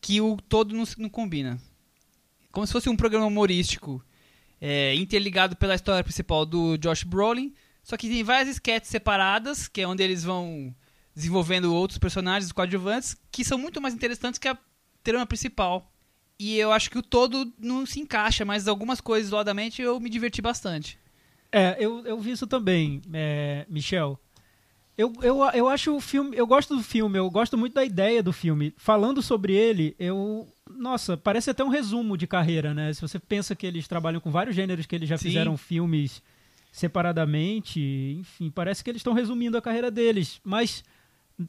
[0.00, 1.60] que o todo não, não combina.
[2.50, 4.02] Como se fosse um programa humorístico
[4.60, 9.80] é, interligado pela história principal do Josh Brolin, só que tem várias sketches separadas, que
[9.80, 10.74] é onde eles vão
[11.14, 14.56] desenvolvendo outros personagens, coadjuvantes, que são muito mais interessantes que a
[15.02, 15.90] trama principal.
[16.38, 20.08] E eu acho que o todo não se encaixa, mas algumas coisas isoladamente eu me
[20.08, 20.98] diverti bastante.
[21.52, 24.18] É, eu, eu vi isso também, é, Michel.
[25.00, 26.36] Eu, eu, eu acho o filme.
[26.36, 28.74] Eu gosto do filme, eu gosto muito da ideia do filme.
[28.76, 30.46] Falando sobre ele, eu.
[30.68, 32.92] Nossa, parece até um resumo de carreira, né?
[32.92, 35.28] Se você pensa que eles trabalham com vários gêneros, que eles já Sim.
[35.28, 36.22] fizeram filmes
[36.70, 37.80] separadamente,
[38.20, 40.38] enfim, parece que eles estão resumindo a carreira deles.
[40.44, 40.84] Mas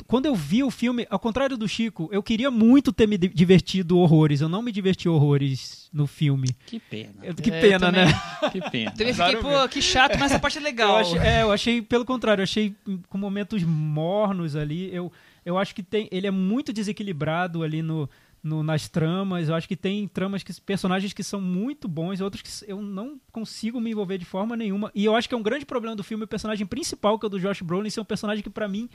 [0.07, 3.27] quando eu vi o filme, ao contrário do Chico, eu queria muito ter me di-
[3.27, 4.39] divertido horrores.
[4.41, 6.47] Eu não me diverti horrores no filme.
[6.65, 7.13] Que pena.
[7.23, 8.13] Eu- que É, eu pena, também- né?
[8.51, 8.91] Que pena.
[8.91, 10.97] Também fiquei, pô, que chato, mas essa parte é Eu legal.
[10.97, 14.93] achei, é, eu achei, pelo contrário, eu achei hum, com momentos mornos ali.
[14.93, 15.11] Eu,
[15.45, 18.09] eu acho que tem, ele é muito desequilibrado ali no,
[18.43, 19.49] no- nas tramas.
[19.49, 23.19] Eu acho que tem tramas que personagens que são muito bons, outros que eu não
[23.31, 24.89] consigo me envolver de forma nenhuma.
[24.95, 27.27] E eu acho que é um grande problema do filme o personagem principal, que é
[27.27, 28.87] o do Josh Brolin, ser um personagem que pra mim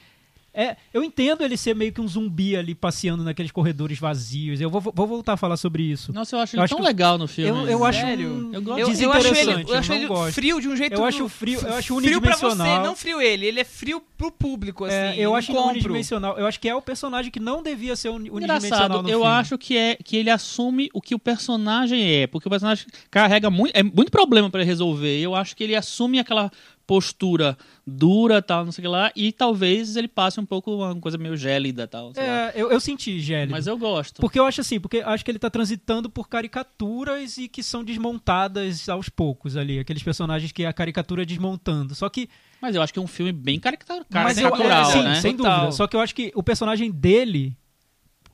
[0.56, 4.60] é, eu entendo ele ser meio que um zumbi ali passeando naqueles corredores vazios.
[4.60, 6.12] Eu vou, vou voltar a falar sobre isso.
[6.12, 7.50] Nossa, eu acho Eu ele acho tão que- legal no filme.
[7.64, 8.28] Eu, eu acho Sério?
[8.30, 10.34] um Eu gosto- Eu, eu acho ele, eu acho ele gosto.
[10.34, 10.94] frio de um jeito.
[10.94, 12.82] Eu acho frio- eu acho Frio pra você, unidimensional.
[12.84, 13.46] não frio ele.
[13.46, 14.94] Ele é frio pro público, assim.
[14.96, 15.70] É, eu acho compro.
[15.72, 16.38] unidimensional.
[16.38, 19.20] Eu acho que é o personagem que não devia ser uni- unidimensional Engraçado, no eu
[19.20, 19.26] filme.
[19.34, 23.50] acho que é que ele assume o que o personagem é, porque o personagem carrega
[23.50, 25.18] muito, é muito problema pra ele resolver.
[25.20, 26.50] Eu acho que ele assume aquela
[26.86, 30.94] postura dura, tal, não sei o que lá, e talvez ele passe um pouco uma
[31.00, 32.12] coisa meio gélida, tal.
[32.16, 33.50] É, eu, eu senti, Gélido.
[33.52, 34.20] Mas eu gosto.
[34.20, 37.82] Porque eu acho assim, porque acho que ele tá transitando por caricaturas e que são
[37.84, 39.78] desmontadas aos poucos ali.
[39.78, 41.94] Aqueles personagens que a caricatura é desmontando.
[41.94, 42.28] Só que.
[42.60, 45.20] Mas eu acho que é um filme bem caricatura- mas eu, caricatural, é, sim, né?
[45.20, 45.54] sem Total.
[45.56, 45.72] dúvida.
[45.72, 47.56] Só que eu acho que o personagem dele.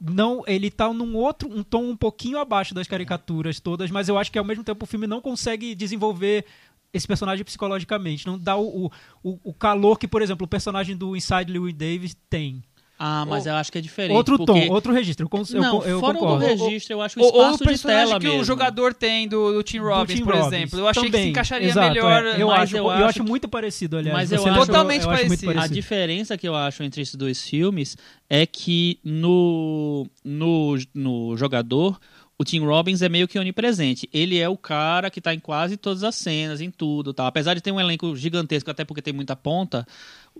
[0.05, 4.19] Não, ele tá num outro, um tom um pouquinho abaixo das caricaturas todas, mas eu
[4.19, 6.45] acho que ao mesmo tempo o filme não consegue desenvolver
[6.93, 8.27] esse personagem psicologicamente.
[8.27, 8.91] Não dá o,
[9.23, 12.63] o, o calor que, por exemplo, o personagem do Inside Louis Davis tem.
[13.05, 14.15] Ah, mas eu acho que é diferente.
[14.15, 14.67] Outro porque...
[14.67, 15.29] tom, outro registro.
[15.29, 16.39] Eu, Não, eu fora concordo.
[16.39, 18.43] do registro, eu acho o Ou, ou o espaço de personagem tela que mesmo.
[18.43, 20.53] o jogador tem do, do Tim Robbins, Tim por Robbins.
[20.53, 20.79] exemplo.
[20.79, 22.25] Eu achei que Também, se encaixaria exato, melhor.
[22.25, 22.41] é.
[22.41, 24.17] Eu, mas acho, eu eu, acho que- muito parecido, aliás.
[24.17, 24.67] Mas eu acho-?
[24.67, 25.51] Totalmente eu acho muito parecido.
[25.51, 25.75] A parecido.
[25.75, 27.97] diferença que eu acho entre esses dois filmes
[28.31, 31.99] é que no, no, no jogador,
[32.43, 34.09] o Tim Robbins é meio que onipresente.
[34.13, 37.27] Ele é o cara que tá em quase todas as cenas, em tudo, tá?
[37.27, 39.87] Apesar de ter um elenco gigantesco, até porque tem muita ponta,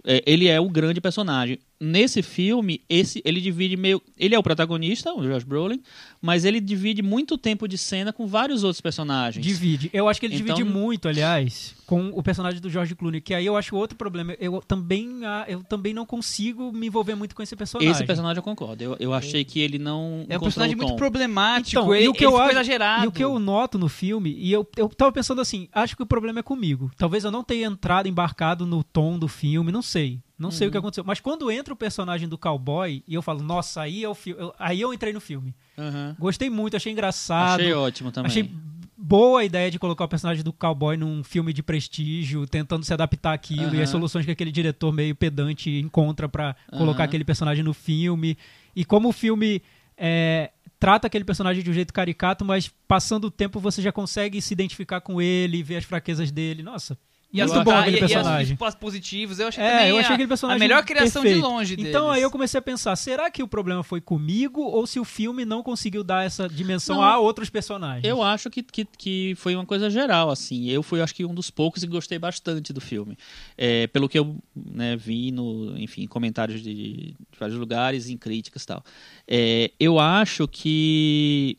[0.05, 1.61] é, ele é o grande personagem.
[1.85, 5.83] Nesse filme, esse ele divide meio, ele é o protagonista, o Josh Brolin,
[6.21, 9.45] mas ele divide muito tempo de cena com vários outros personagens.
[9.45, 9.91] Divide.
[9.93, 13.35] Eu acho que ele Então- divide muito, aliás, com o personagem do George Clooney, que
[13.35, 14.37] aí eu acho outro problema.
[14.39, 17.91] Eu também, ah, eu também não consigo me envolver muito com esse personagem.
[17.93, 18.81] Esse personagem eu concordo.
[18.85, 21.81] Eu, eu achei que ele não É um personagem muito problemático.
[21.81, 23.05] Então, ele, e o que ele eu ficou acho- exagerado.
[23.05, 26.03] E o que eu noto no filme, e eu, eu tava pensando assim, acho que
[26.05, 26.93] o problema é comigo.
[26.97, 30.21] Talvez eu não tenha entrado, embarcado no tom do filme, não sei.
[30.43, 30.73] Não sei o Uhum.
[30.73, 31.05] que aconteceu.
[31.07, 34.53] Mas quando entra o personagem do cowboy, e eu falo, nossa, aí é o filme.
[34.59, 35.55] Aí eu entrei no filme.
[35.79, 36.17] Aham.
[36.19, 37.61] Gostei muito, achei engraçado.
[37.61, 38.29] Achei ótimo também.
[38.31, 38.51] Achei
[38.97, 42.93] boa a ideia de colocar o personagem do cowboy num filme de prestígio, tentando se
[42.93, 43.83] adaptar àquilo e Aham.
[43.85, 47.09] as soluções que aquele diretor meio pedante encontra pra colocar Aham.
[47.09, 48.37] aquele personagem no filme.
[48.77, 49.63] E como o filme
[49.97, 54.41] é, trata aquele personagem de um jeito caricato, mas passando o tempo você já consegue
[54.43, 56.63] se identificar com ele, ver as fraquezas dele.
[56.63, 56.97] Nossa,
[57.33, 58.59] E as bom e- aquele e- personagem.
[58.61, 61.23] E os positivos, eu achei É, também eu achei a, aquele personagem a melhor criação
[61.23, 61.49] de perfeito.
[61.49, 61.89] longe deles.
[61.89, 65.05] Então aí eu comecei a pensar, será que o problema foi comigo ou se o
[65.05, 67.03] filme não conseguiu dar essa dimensão Não.
[67.03, 68.05] a outros personagens?
[68.05, 70.69] Eu acho que, que, que foi uma coisa geral, assim.
[70.69, 73.17] Eu fui, acho que, um dos poucos que gostei bastante do filme.
[73.57, 78.63] É, pelo que eu né, vi no, enfim, comentários de, de vários lugares, em críticas
[78.63, 78.85] e tal.
[79.27, 81.57] É, eu acho que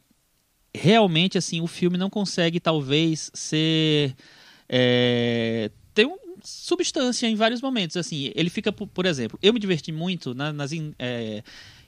[0.76, 4.16] realmente, assim, o filme não consegue, talvez, ser...
[4.76, 8.32] É, ter um substância em vários momentos, assim.
[8.34, 10.72] Ele fica, por, por exemplo, eu me diverti muito na- nas...
[10.72, 11.44] in- é,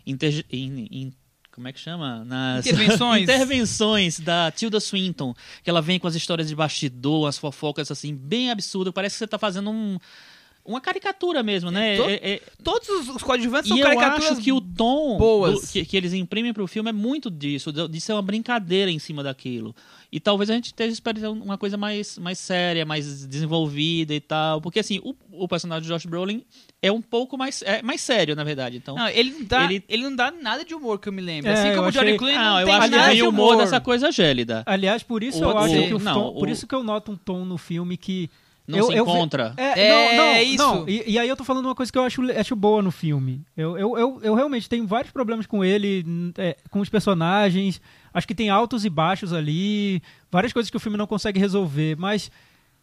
[0.06, 1.14] interge- in- in-
[1.52, 2.24] como é que chama?
[2.26, 3.24] Nas Intervenções.
[3.28, 8.14] intervenções da Tilda Swinton, que ela vem com as histórias de bastidor, as fofocas assim,
[8.14, 8.94] bem absurdas.
[8.94, 9.98] Parece que você tá fazendo um.
[10.66, 11.96] Uma caricatura mesmo, né?
[11.98, 15.18] To- É- é- Todos os, os coadjuvantes são e eu caricaturas acho que o tom
[15.18, 15.62] boas.
[15.62, 18.98] do- que, que eles imprimem pro filme é muito disso, de, ser uma brincadeira em
[19.00, 19.76] cima daquilo.
[20.12, 24.62] E talvez a gente esteja esperando uma coisa mais, mais séria, mais desenvolvida e tal.
[24.62, 26.44] Porque, assim, o, o personagem de Josh Brolin
[26.82, 28.78] é um pouco mais, é, mais sério, na verdade.
[28.78, 29.84] Então, Não, ele não, dá, ele...
[29.90, 31.50] Ele- não dá nada de humor que eu me lembro.
[31.50, 33.08] É, assim eu como o Johnny achei- Clooney não, não eu tem acho que nada
[33.08, 33.54] tem de o humor.
[33.54, 34.64] humor dessa coisa gélida.
[34.66, 35.88] Aliás, por isso eu Pode acho ser.
[35.88, 38.30] que o Não, tom, por o- isso que eu noto um tom no filme que
[38.68, 39.54] Não eu, se eu encontra.
[39.58, 40.58] É, É, não, não, isso.
[40.58, 40.90] não.
[40.90, 43.46] E, e aí eu tô falando uma coisa que eu acho, acho boa no filme.
[43.56, 46.04] Eu, eu, eu, eu realmente tenho vários problemas com ele,
[46.38, 47.80] é, com os personagens.
[48.14, 50.02] Acho que tem altos e baixos ali,
[50.32, 51.96] várias coisas que o filme não consegue resolver.
[51.98, 52.32] Mas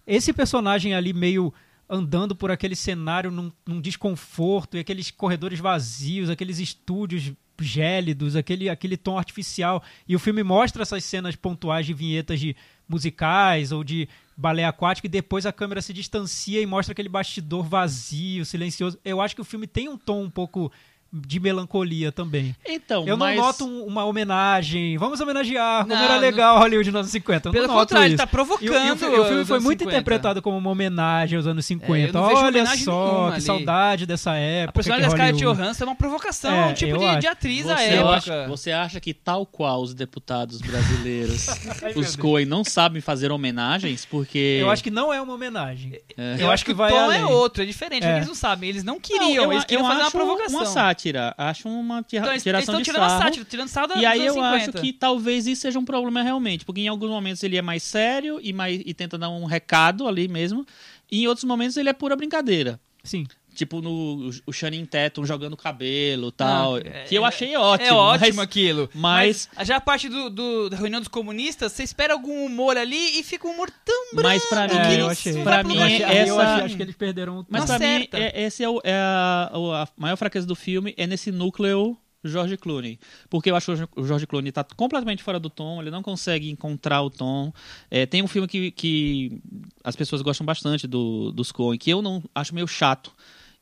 [0.07, 1.53] esse personagem ali meio
[1.88, 8.68] andando por aquele cenário num, num desconforto, e aqueles corredores vazios, aqueles estúdios gélidos, aquele,
[8.68, 9.83] aquele tom artificial.
[10.09, 12.57] E o filme mostra essas cenas pontuais de vinhetas de
[12.92, 17.64] musicais ou de balé aquático e depois a câmera se distancia e mostra aquele bastidor
[17.64, 18.98] vazio, silencioso.
[19.05, 20.70] Eu acho que o filme tem um tom um pouco
[21.12, 22.57] de melancolia também.
[22.66, 23.37] Então, Eu não mas...
[23.37, 24.96] noto um- uma homenagem.
[24.96, 27.48] Vamos homenagear, como Não, era não- legal Hollywood nos anos 50.
[27.48, 28.18] Eu Pelo não noto contrário, ele isso.
[28.18, 28.87] tá E o- provocando.
[28.87, 29.85] E, o, fi- o filme foi muito 50.
[29.85, 31.98] interpretado como uma homenagem aos anos 50.
[32.07, 33.40] É, eu não Olha só, que ali.
[33.42, 34.70] saudade dessa época.
[34.70, 37.27] A personagem que da Scarlett Johansson é uma provocação, É, um tipo eu de, de
[37.27, 38.11] atriz à Você época.
[38.14, 41.46] acha, você acha que tal qual os deputados brasileiros,
[41.94, 42.16] os.
[42.16, 44.07] Coen, não sabem fazer homenagens?
[44.07, 44.59] Porque...
[44.61, 46.01] Eu acho que não é uma homenagem.
[46.16, 46.37] É.
[46.38, 47.20] Eu acho que vai o tom além.
[47.20, 48.07] é outro, é diferente.
[48.07, 48.16] É.
[48.16, 50.59] Eles não sabem, eles não Não, queriam, eu, eles queriam eu fazer uma provocação.
[50.61, 51.02] uma sátira.
[51.37, 53.23] Acho uma tira- Então, eles tiração estão de tirando sarro.
[53.23, 54.81] sátira, tirando sarro da, E aí eu anos acho 50.
[54.81, 58.38] que talvez isso seja um problema realmente, porque em alguns momentos ele é mais sério
[58.43, 60.65] e, mais, e tenta dar um recado ali mesmo,
[61.11, 62.81] e em outros momentos ele é pura brincadeira.
[63.05, 63.27] Sim.
[63.55, 67.88] Tipo no o Channing Tatum jogando cabelo e tal, Ah, é- que eu achei ótimo.
[67.88, 68.91] É ótimo mas- aquilo.
[68.95, 73.19] mas- já a parte do, do- da reunião dos comunistas, você espera algum humor ali
[73.19, 75.43] e fica um humor tão branco Mas pra mim, É, eu achei.
[75.43, 78.19] pra mim, achei, aí eu essa- acho, que eles perderam o Mas pra mim, acerta.
[78.19, 79.51] é, esse é, o- é a,
[79.83, 82.99] a maior fraqueza do filme, é nesse núcleo George Clooney.
[83.29, 86.49] Porque eu acho que o George Clooney tá completamente fora do tom, ele não consegue
[86.51, 87.53] encontrar o tom.
[87.91, 89.41] É, tem um filme que, que
[89.83, 93.12] as pessoas gostam bastante do, dos Coen, que eu não acho meio chato.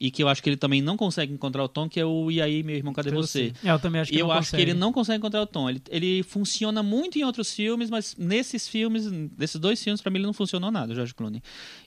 [0.02, 2.30] E que eu acho que ele também não consegue encontrar o tom, que é o
[2.30, 3.52] E aí, meu irmão, cadê você?
[3.62, 4.62] É, eu também acho que E eu não acho que consegue.
[4.70, 5.68] ele não consegue encontrar o tom.
[5.68, 9.04] Ele, ele funciona muito em outros filmes, mas nesses filmes,
[9.36, 11.42] desses dois filmes, pra mim ele não funcionou nada, George Clooney.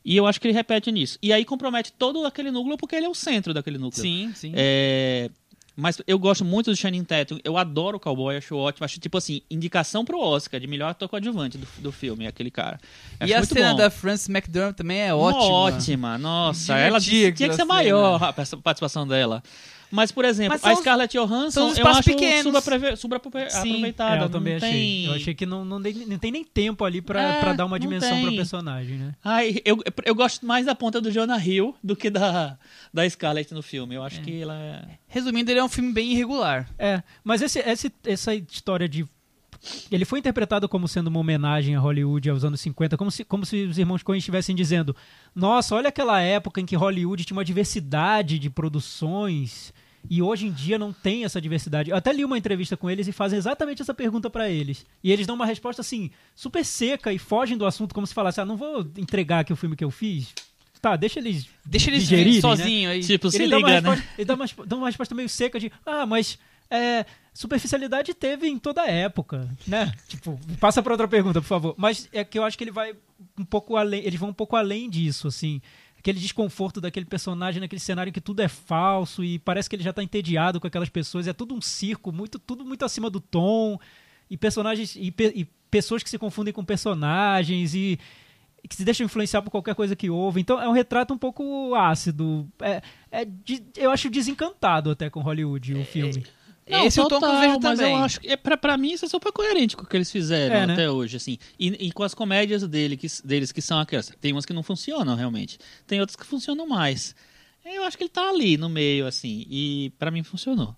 [0.06, 1.18] E eu acho que ele repete nisso.
[1.24, 4.04] E aí compromete todo aquele núcleo porque ele é o centro daquele núcleo.
[4.04, 4.52] Sim, sim.
[4.56, 5.32] É,
[5.76, 7.40] Mas eu gosto muito do Channing Tatum.
[7.44, 8.86] Eu adoro o Cowboy, acho ótimo.
[8.86, 12.80] Acho, tipo assim, indicação pro Oscar de melhor ator coadjuvante do, do filme, aquele cara.
[13.26, 13.78] E a cena bom.
[13.78, 15.50] da Frances McDormand também é Uma ótima.
[15.50, 16.78] Ótima, nossa.
[16.78, 19.42] Ela Divertia tinha que ser maior a participação dela.
[19.96, 22.64] Mas, por exemplo, Mas a Scarlett Johansson eu acho pequenos.
[22.98, 23.70] super Sim.
[23.70, 24.16] aproveitada.
[24.22, 24.72] É, eu também achei.
[24.72, 25.06] tem...
[25.06, 27.64] Eu achei que não, não, tem, não tem nem tempo ali pra, É, pra dar
[27.64, 29.14] uma dimensão pro personagem, né?
[29.24, 32.58] Ai, eu, eu gosto mais da ponta do Jonah Hill do que da,
[32.92, 33.94] da Scarlett no filme.
[33.94, 34.82] Eu acho que ela é...
[35.08, 36.68] Resumindo, ele é um filme bem irregular.
[36.80, 39.06] É, mas esse, esse- essa história de.
[39.92, 43.46] Ele foi interpretado como sendo uma homenagem a Hollywood aos anos 50, como se, como
[43.46, 44.96] se os irmãos Coen estivessem dizendo:
[45.36, 49.72] Nossa, olha aquela época em que Hollywood tinha uma diversidade de produções
[50.10, 51.90] e hoje em dia não tem essa diversidade.
[51.90, 54.86] Eu até li uma entrevista com eles e fazem exatamente essa pergunta pra eles.
[55.04, 58.42] E eles dão uma resposta assim, super seca e fogem do assunto, como se falasse:
[58.42, 60.34] Ah, não vou entregar aqui o filme que eu fiz.
[60.82, 61.48] Tá, deixa eles.
[61.66, 62.42] Deixa ele digerirem, né?
[62.42, 63.02] sozinho aí.
[63.02, 63.90] Tipo, se ele dá, uma liga, né?
[63.90, 66.38] resposta, ele dá uma, dá uma resposta meio seca de ah, mas
[66.70, 69.94] é, superficialidade teve em toda a época, né?
[70.08, 71.76] Tipo, passa pra outra pergunta, por favor.
[71.78, 72.94] Mas é que eu acho que ele vai
[73.38, 75.62] um pouco além, eles vão um pouco além disso, assim.
[76.04, 79.94] Aquele desconforto daquele personagem naquele cenário que tudo é falso e parece que ele já
[79.94, 83.80] tá entediado com aquelas pessoas, é tudo um circo, muito tudo muito acima do tom
[84.30, 87.98] e personagens e, pe- e pessoas que se confundem com personagens e
[88.68, 90.42] que se deixam influenciar por qualquer coisa que ouve.
[90.42, 92.50] Então é um retrato um pouco ácido.
[92.62, 96.26] É, é de- eu acho desencantado até com Hollywood o filme.
[96.70, 97.94] Não, Esse é o tom que eu total, vejo mas também.
[97.94, 100.10] eu acho que é, pra, pra mim isso é super coerente com o que eles
[100.12, 100.74] fizeram É, né?
[100.74, 101.38] até hoje, assim.
[101.60, 104.10] E, e com as comédias dele, que, deles que são aquelas.
[104.22, 105.58] Tem umas que não funcionam realmente.
[105.86, 107.14] Tem outras que funcionam mais.
[107.66, 109.46] Eu acho que ele tá ali no meio, assim.
[109.50, 110.76] E pra mim funcionou.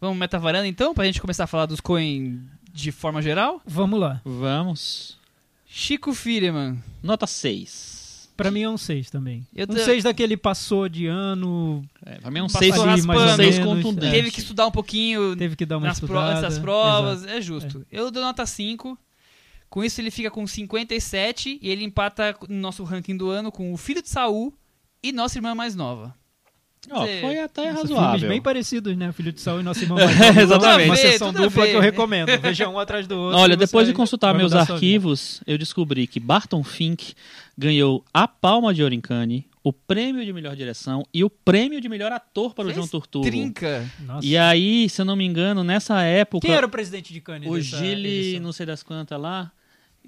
[0.00, 2.40] Vamos metavaranda então, pra gente começar a falar dos Coen
[2.72, 3.60] de forma geral?
[3.66, 4.20] Vamos lá.
[4.24, 5.18] Vamos.
[5.66, 6.82] Chico Firman.
[7.02, 7.99] Nota 6.
[8.42, 9.46] Pra mim é um 6 também.
[9.54, 12.74] Eu um tô- 6 daquele passou de ano, É, pra mim é um Passou 6
[12.80, 13.42] ali, mais ou raspando.
[13.42, 14.12] seis contundente.
[14.12, 16.30] Teve que estudar um pouquinho teve que dar uma nas pro- estudada.
[16.30, 17.32] antes das provas, Exato.
[17.36, 17.86] é justo.
[17.90, 18.98] Eu dou nota 5.
[19.68, 23.72] Com isso ele fica com 57 e ele empata no nosso ranking do ano com
[23.72, 24.52] o Filho de Saul
[25.02, 26.14] e Nossa Irmã Mais Nova.
[26.90, 28.28] Ó, Dizer, foi até filmes razoável.
[28.30, 29.12] bem parecidos, né?
[29.12, 29.96] Filho de Saul e Nossa Irmã.
[30.00, 30.48] Exatamente.
[30.48, 32.28] Tudo a Uma sessão dupla que eu recomendo.
[32.40, 33.38] Veja um atrás do outro.
[33.38, 37.12] Olha, depois de consultar meus arquivos, eu descobri que Barton Fink
[37.60, 41.78] ganhou a Palma de Ouro em Cannes, o prêmio de melhor direção e o prêmio
[41.78, 43.26] de melhor ator para o Fez João Turturro.
[43.26, 43.86] Trinca.
[44.00, 44.26] Nossa.
[44.26, 46.46] E aí, se eu não me engano, nessa época.
[46.46, 47.48] Quem era o presidente de Cannes?
[47.50, 48.42] o Gilles, edição?
[48.42, 49.52] não sei das quantas lá,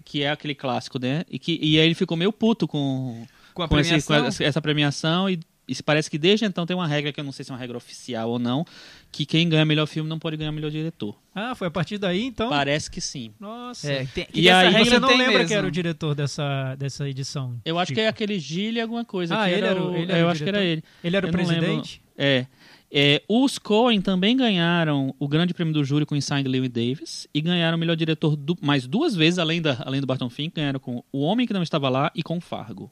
[0.05, 1.25] que é aquele clássico, né?
[1.31, 4.43] E, que, e aí ele ficou meio puto com, Com a com, esse- com essa-
[4.43, 5.39] essa premiação e,
[5.69, 7.55] e se parece que desde então tem uma regra que eu não sei se é
[7.55, 8.65] uma regra oficial ou não,
[9.11, 11.17] que quem ganha melhor filme não pode ganhar melhor diretor.
[11.35, 12.49] Ah, foi a partir daí, então?
[12.51, 13.33] Parece que sim.
[13.41, 13.91] Nossa.
[13.91, 15.49] É, tem, E essa aí- regra Você não tem lembra mesmo.
[15.49, 17.57] quem era o diretor dessa, dessa edição?
[17.65, 18.01] Eu acho Chico?
[18.01, 19.35] que é aquele Gilles alguma coisa.
[19.39, 20.59] Ah, que ele era era o- o- ele é, era eu o acho que era
[20.59, 20.73] diretor?
[20.73, 20.85] ele.
[21.05, 21.47] Ele era o Eu lembro.
[21.55, 22.03] presidente?
[22.19, 22.47] É.
[22.95, 27.41] É, os Coen também ganharam o grande prêmio do júri com Inside Lewis Davis e
[27.41, 30.79] ganharam o melhor diretor du- mais duas vezes, além, da, além do Barton Fink, ganharam
[30.79, 32.91] com O Homem que Não Estava Lá e com Fargo.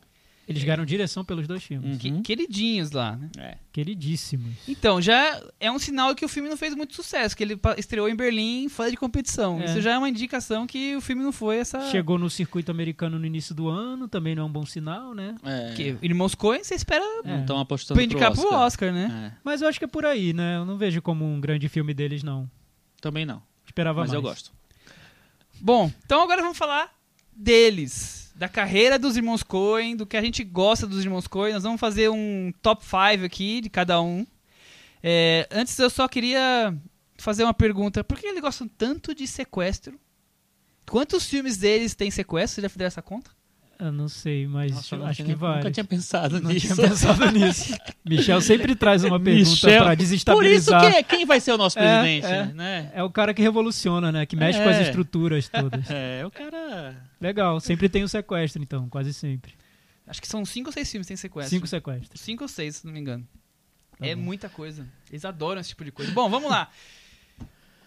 [0.48, 1.98] Eles ganharam direção pelos dois filmes.
[1.98, 2.22] Que- Uhum.
[2.22, 3.30] Queridinhos lá, né?
[3.38, 3.56] É.
[3.72, 4.52] Queridíssimos.
[4.66, 8.08] Então, já é um sinal que o filme não fez muito sucesso, que ele estreou
[8.08, 9.60] em Berlim fora de competição.
[9.60, 9.66] É.
[9.66, 11.88] Isso já é uma indicação que o filme não foi essa...
[11.92, 15.36] Chegou no circuito americano no início do ano, também não é um bom sinal, né?
[15.44, 17.40] É, Que Irmãos Coen, você espera É.
[17.42, 18.66] Estão apostando pra indicar pro pro Oscar.
[18.66, 19.32] Oscar, né?
[19.32, 20.56] É, Mas eu acho que é por aí, né?
[20.56, 22.50] Eu não vejo como um grande filme deles, não.
[23.00, 24.16] também não, Esperava mas mais.
[24.16, 24.52] eu gosto.
[25.60, 26.90] Bom, então agora vamos falar
[27.36, 28.19] deles.
[28.40, 31.52] Da carreira dos irmãos Coen, do que a gente gosta dos irmãos Coen.
[31.52, 34.26] Nós vamos fazer um top 5 aqui de cada um.
[35.02, 36.74] É, antes eu só queria
[37.18, 38.02] fazer uma pergunta.
[38.02, 40.00] Por que eles gostam tanto de sequestro?
[40.88, 42.54] Quantos filmes deles têm sequestro?
[42.54, 43.30] Você já fizeram essa conta?
[43.80, 45.56] Eu não sei, mas Nossa, acho que vai.
[45.56, 46.66] Nunca tinha pensado Não nisso.
[46.74, 47.74] tinha pensado nisso.
[48.04, 50.80] Michel sempre traz uma pergunta Michel, pra Por isso desestabilizar.
[50.82, 52.46] que é- quem vai ser o nosso É, presidente, é.
[52.52, 52.90] né?
[52.94, 54.26] É o cara que revoluciona, né?
[54.26, 54.82] Que mexe com as É.
[54.82, 55.88] estruturas todas.
[55.90, 56.94] É, o cara...
[57.20, 59.54] Legal, sempre tem o sequestro, então, quase sempre.
[60.06, 61.50] Acho que são 5 ou 6 filmes que tem sequestro.
[61.50, 62.20] Cinco sequestros.
[62.20, 63.26] 5 ou 6, se não me engano.
[63.98, 64.20] Tá é bom.
[64.22, 64.86] muita coisa.
[65.10, 66.10] Eles adoram esse tipo de coisa.
[66.12, 66.68] Bom, vamos lá.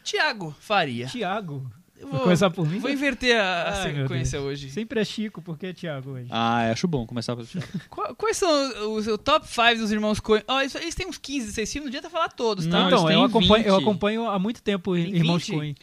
[0.04, 1.08] Tiago Faria.
[1.08, 1.72] Tiago.
[2.04, 2.80] Eu Vou começar por mim?
[2.80, 4.70] Vou inverter a, a Ai, meu sequência hoje.
[4.70, 6.28] Sempre é Chico, porque é Tiago hoje.
[6.30, 7.68] Ah, acho bom começar pelo Thiago.
[7.90, 10.44] Qu- Quais são os, os top 5 dos irmãos Coen?
[10.48, 12.72] Ó, isso- eles têm uns 15, 16 filmes, não adianta falar todos, tá?
[12.80, 13.82] Não, então, eles eu têm acompanho, eu 20.
[13.84, 15.56] acompanho há muito tempo Tem Irmãos 20?
[15.58, 15.76] Coen.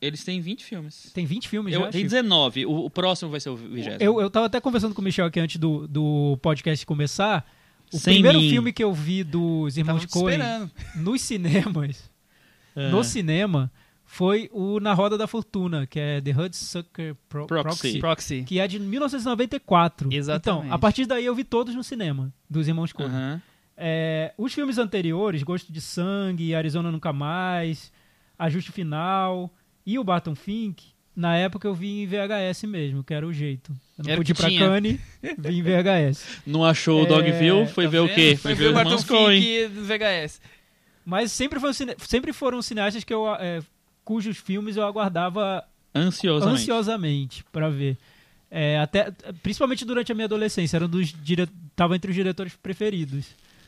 [0.00, 1.10] Eles têm 20 filmes.
[1.12, 1.86] Tem 20 filmes Eu, já?
[1.88, 2.10] tem Chico?
[2.14, 3.96] 19, o, o próximo vai ser o 20.
[4.00, 7.44] Eu, eu tava até conversando com o Michel aqui antes do, do podcast começar.
[7.92, 8.48] O Sem primeiro mim.
[8.50, 10.70] filme que eu vi dos Irmãos Coen esperando.
[10.96, 12.10] nos cinemas,
[12.76, 12.90] É.
[12.90, 13.72] no cinema,
[14.10, 17.98] foi o Na Roda da Fortuna, que é The Hudsucker Pro Proxy.
[17.98, 20.08] Proxy, que é de 1994.
[20.12, 20.64] Exatamente.
[20.66, 23.08] Então, a partir daí eu vi todos no cinema, dos Irmãos Coen.
[23.08, 23.42] Aham.
[23.76, 27.92] É, os filmes anteriores, Gosto de Sangue, Arizona Nunca Mais,
[28.38, 29.52] Ajuste Final
[29.86, 33.70] e o Barton Fink, na época eu vi em VHS mesmo, que era o jeito.
[33.98, 34.48] Eu não Era o pude ir pra.
[34.50, 35.00] Cannes,
[35.38, 36.40] vi em VHS.
[36.46, 38.14] Não achou o É, Dogville, foi Tá ver o vendo?
[38.14, 38.36] quê?
[38.36, 38.98] Foi Foi ver o os Barton.
[38.98, 40.40] Fink do VHS.
[41.04, 43.60] Mas sempre, foi um cine- sempre foram cineastas que eu, é,
[44.08, 45.62] cujos filmes eu aguardava
[45.94, 46.62] Ansiosamente.
[46.62, 47.98] ansiosamente pra ver.
[48.50, 49.10] É, até,
[49.42, 51.46] principalmente durante a minha adolescência, era um dos dire...
[51.76, 53.26] tava entre os diretores preferidos.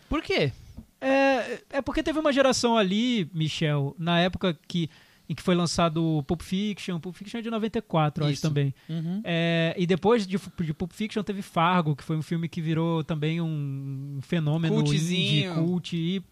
[0.09, 0.51] Por quê?
[0.99, 4.89] É, é porque teve uma geração ali, Michel, na época que,
[5.29, 6.99] em que foi lançado Pulp Fiction.
[6.99, 8.43] Pulp Fiction é de 94, eu acho Isso.
[8.43, 8.75] também.
[8.89, 9.21] Uhum.
[9.23, 13.05] É, e depois de, de Pulp Fiction teve Fargo, que foi um filme que virou
[13.05, 15.55] também um fenômeno indie, Cultzinho.
[15.67, 15.95] cult.
[15.95, 16.23] E,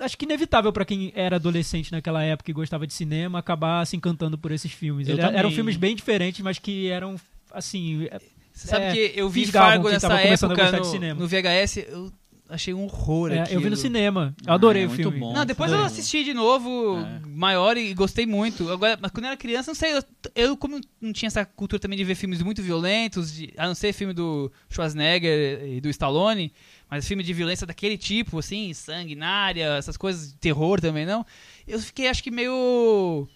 [0.00, 3.96] acho que inevitável pra quem era adolescente naquela época e gostava de cinema acabar se
[3.96, 5.08] encantando por esses filmes.
[5.08, 7.16] Ele- eram filmes bem diferentes, mas que eram
[7.52, 8.06] assim.
[8.10, 8.20] é-
[8.52, 12.12] Você sabe É, que eu vi Fargo nessa época no, no VHS, eu
[12.50, 13.56] achei um horror é, aquilo.
[13.60, 14.36] eu vi no cinema.
[14.46, 15.18] Eu adorei Ah, é o muito filme.
[15.18, 15.32] bom.
[15.32, 17.20] Não, depois eu assisti de novo, É.
[17.26, 18.70] maior, e gostei muito.
[18.70, 20.02] Agora, mas quando eu era criança, não sei, eu,
[20.34, 23.74] eu como não tinha essa cultura também de ver filmes muito violentos, de, a não
[23.74, 26.52] ser filme do Schwarzenegger e do Stallone,
[26.94, 31.24] mas filme de violência daquele tipo, assim, sanguinária, essas coisas, terror também não,
[31.66, 33.26] eu fiquei, acho que meio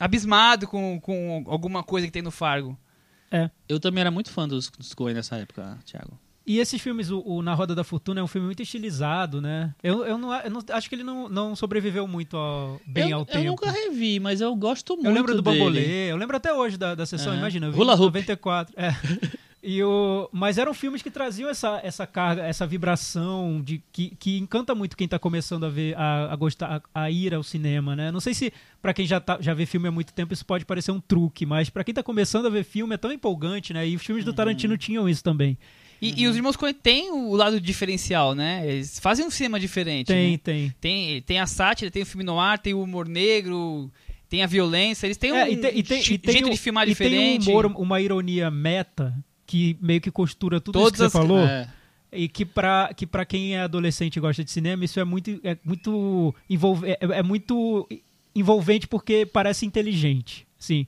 [0.00, 2.76] abismado com, com alguma coisa que tem no Fargo.
[3.68, 6.18] Eu também era muito fã dos, dos Coen nessa época, Thiago.
[6.44, 9.74] E esses filmes, o, o Na Roda da Fortuna é um filme muito estilizado, né?
[9.82, 13.18] Eu, eu, não, eu não- acho que ele não, não sobreviveu muito ao, bem eu,
[13.18, 13.44] ao eu tempo.
[13.44, 15.58] nunca revi, mas eu gosto muito Eu lembro do dele.
[15.58, 17.36] Bambolê, eu lembro até hoje da, da sessão, É.
[17.38, 18.04] imagina, eu vi Hula em Hoop.
[18.06, 18.74] 94.
[18.76, 18.90] É.
[19.68, 24.38] E o, mas eram filmes que traziam essa, essa carga, essa vibração de que, que
[24.38, 27.96] encanta muito quem tá começando a ver, a, a gostar, a, a ir ao cinema,
[27.96, 28.12] né?
[28.12, 30.64] Não sei se pra quem já, tá, já vê filme há muito tempo isso pode
[30.64, 33.88] parecer um truque, mas pra quem tá começando a ver filme é tão empolgante, né?
[33.88, 34.36] E os filmes do Uhum.
[34.36, 35.58] Tarantino tinham isso também.
[36.00, 38.62] E, e os irmãos Coen têm o lado diferencial, né?
[38.70, 40.06] Eles fazem um cinema diferente.
[40.08, 40.38] Tem, né?
[40.44, 40.74] tem.
[40.80, 43.90] Tem, tem a sátira, tem o filme no ar, tem o humor negro,
[44.28, 45.06] tem a violência.
[45.08, 46.90] Eles têm um É, e tem, e tem, e tem jeito um- de filmar e
[46.90, 47.46] diferente.
[47.46, 49.12] tem um humor, uma ironia meta
[49.46, 51.38] que meio que costura tudo Todas isso que você as- falou.
[51.46, 51.68] É.
[52.12, 55.38] E que pra, que pra quem é adolescente e gosta de cinema, isso é muito,
[55.44, 57.86] é muito, envolve, é, é muito
[58.34, 60.46] envolvente porque parece inteligente.
[60.58, 60.86] Sim.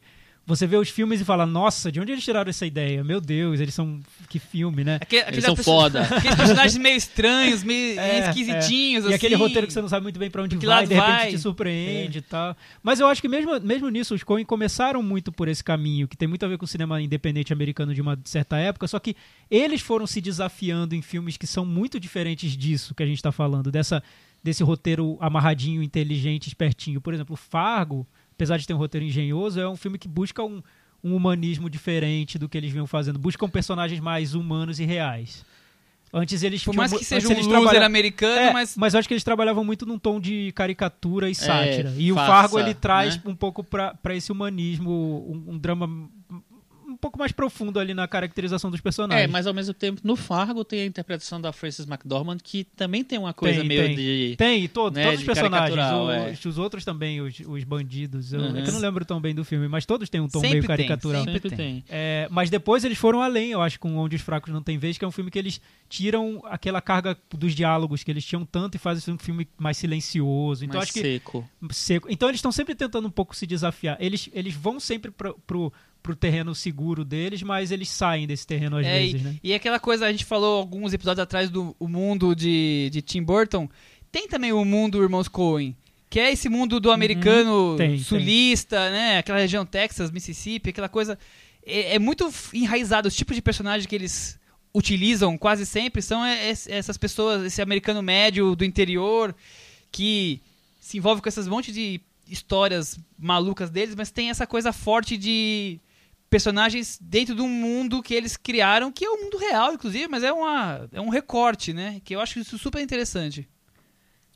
[0.48, 3.04] Você vê os filmes e fala, nossa, de onde eles tiraram essa ideia?
[3.04, 4.00] Meu Deus, eles são.
[4.30, 4.96] Que filme, né?
[5.00, 6.00] Aquele- aqueles são foda.
[6.10, 9.14] Aqueles personagens meio estranhos, meio É, esquisitinhos, E assim.
[9.16, 11.10] aquele roteiro que você não sabe muito bem pra onde Que vai, lado de repente
[11.16, 11.30] vai.
[11.30, 12.56] te surpreende e tal.
[12.82, 16.16] Mas eu acho que mesmo, mesmo nisso, os Coen começaram muito por esse caminho, que
[16.16, 19.14] tem muito a ver com o cinema independente americano de uma certa época, só que
[19.50, 23.30] eles foram se desafiando em filmes que são muito diferentes disso que a gente tá
[23.30, 24.02] falando, dessa,
[24.42, 27.00] desse roteiro amarradinho, inteligente, espertinho.
[27.00, 28.06] Por exemplo, Fargo,
[28.38, 30.62] apesar de ter um roteiro engenhoso, é um filme que busca um,
[31.02, 33.18] um humanismo diferente do que eles vinham fazendo.
[33.18, 35.44] Buscam personagens mais humanos e reais.
[36.14, 38.76] Antes eles Por mais que seja um loser trabalha- americano, é, mas...
[38.76, 41.92] mas eu acho que eles trabalhavam muito num tom de caricatura e sátira.
[41.98, 43.22] e o farsa, Fargo ele traz né?
[43.26, 44.90] um pouco pra pra esse humanismo,
[45.28, 46.08] um, um drama
[47.00, 49.24] pouco mais profundo ali na caracterização dos personagens.
[49.24, 53.02] É, mas ao mesmo tempo, no Fargo tem a interpretação da Frances McDormand, que também
[53.04, 53.96] tem uma coisa Tem, meio tem.
[53.96, 54.34] de.
[54.36, 58.32] Tem, e to- né, todos os personagens, caricatural, os, os outros também, os, os bandidos.
[58.32, 58.56] Eu, Uhum.
[58.56, 60.50] é que eu não lembro tão bem do filme, mas todos têm um tom Sempre
[60.58, 61.24] meio tem, caricatural.
[61.24, 61.32] sempre.
[61.40, 61.58] Sempre tem.
[61.80, 61.84] tem.
[61.88, 64.98] É, mas depois eles foram além, eu acho, com Onde os Fracos Não Têm Vez,
[64.98, 68.74] que é um filme que eles tiram aquela carga dos diálogos que eles tinham tanto
[68.74, 70.64] e fazem um filme mais silencioso.
[70.64, 71.48] Então mais acho que seco.
[71.70, 72.08] seco.
[72.10, 73.96] Então eles estão sempre tentando um pouco se desafiar.
[74.00, 75.72] Eles, eles vão sempre pro, pro,
[76.08, 79.36] pro terreno seguro deles, mas eles saem desse terreno às É, vezes, e, né?
[79.42, 83.68] e aquela coisa, a gente falou alguns episódios atrás do mundo de, de Tim Burton.
[84.10, 85.76] Tem também o mundo Irmãos Coen,
[86.08, 87.76] que é esse mundo do americano Uhum.
[87.76, 89.18] Tem, sulista, né?
[89.18, 91.18] Aquela região Texas, Mississippi, aquela coisa.
[91.66, 93.06] É, é muito enraizado.
[93.06, 94.38] Os tipos de personagens que eles
[94.74, 99.34] utilizam quase sempre são es- essas pessoas, esse americano médio do interior
[99.92, 100.40] que
[100.80, 102.00] se envolve com essas monte de
[102.30, 105.78] histórias malucas deles, mas tem essa coisa forte de
[106.30, 110.22] personagens dentro de um mundo que eles criaram, que é o mundo real, inclusive, mas
[110.22, 112.00] é, uma, é um recorte, né?
[112.04, 113.48] Que eu acho isso super interessante.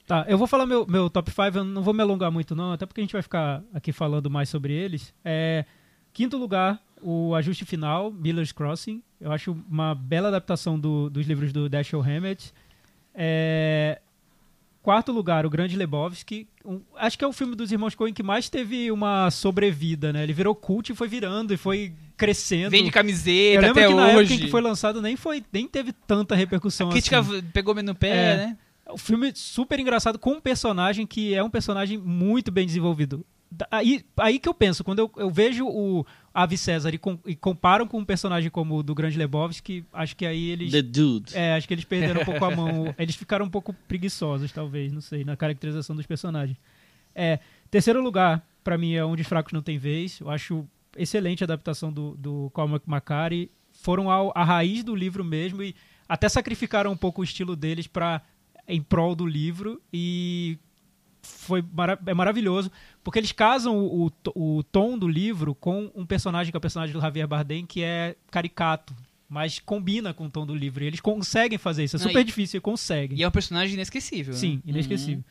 [0.07, 2.73] Tá, eu vou falar meu, meu top 5, eu não vou me alongar muito não,
[2.73, 5.15] até porque a gente vai ficar aqui falando mais sobre eles.
[5.25, 5.65] É,
[6.13, 9.03] quinto lugar, o Ajuste Final, Miller's Crossing.
[9.21, 12.53] Eu acho uma bela adaptação do- dos livros do Dashiell Hammett.
[13.15, 14.01] É,
[14.83, 16.49] quarto lugar, o Grande Lebowski.
[16.65, 20.23] Um- acho que é o filme dos irmãos Coen que mais teve uma sobrevida, né?
[20.23, 22.71] Ele virou cult e foi virando e foi crescendo.
[22.71, 24.35] Vende eu camiseta lembro até que na época hoje.
[24.35, 27.43] em que foi lançado nem, foi, nem teve tanta repercussão A crítica assim.
[27.53, 28.37] pegou meio no pé, É.
[28.37, 28.59] né?
[28.91, 33.25] O filme super engraçado com um personagem que é um personagem muito bem desenvolvido.
[33.71, 37.35] Aí, aí que eu penso, quando eu, eu vejo o Ave César e, com- e
[37.37, 40.71] comparam com um personagem como o do Grande Lebowski, acho que aí eles.
[40.73, 41.37] The Dude.
[41.37, 42.95] É, acho que eles perderam um pouco a mão.
[42.99, 46.57] Eles ficaram um pouco preguiçosos, talvez, não sei, na caracterização dos personagens.
[47.15, 47.39] É,
[47.71, 50.19] terceiro lugar, pra mim, é Onde os Fracos Não Tem Vez.
[50.21, 53.51] Eu acho excelente a adaptação do, do Cormac McCarthy.
[53.73, 55.75] Foram ao, à raiz do livro mesmo e
[56.09, 58.23] até sacrificaram um pouco o estilo deles para
[58.69, 60.57] em prol do livro e
[61.23, 62.71] foi mara- é maravilhoso
[63.05, 66.61] porque eles casam o, o, o tom do livro com um personagem que é o
[66.61, 68.95] personagem do Javier Bardem que é caricato
[69.29, 72.21] mas combina com o tom do livro e eles conseguem fazer isso é Não, super
[72.21, 74.35] e- difícil e conseguem E é um personagem inesquecível.
[74.35, 74.63] Sim, Né?
[74.73, 75.25] inesquecível.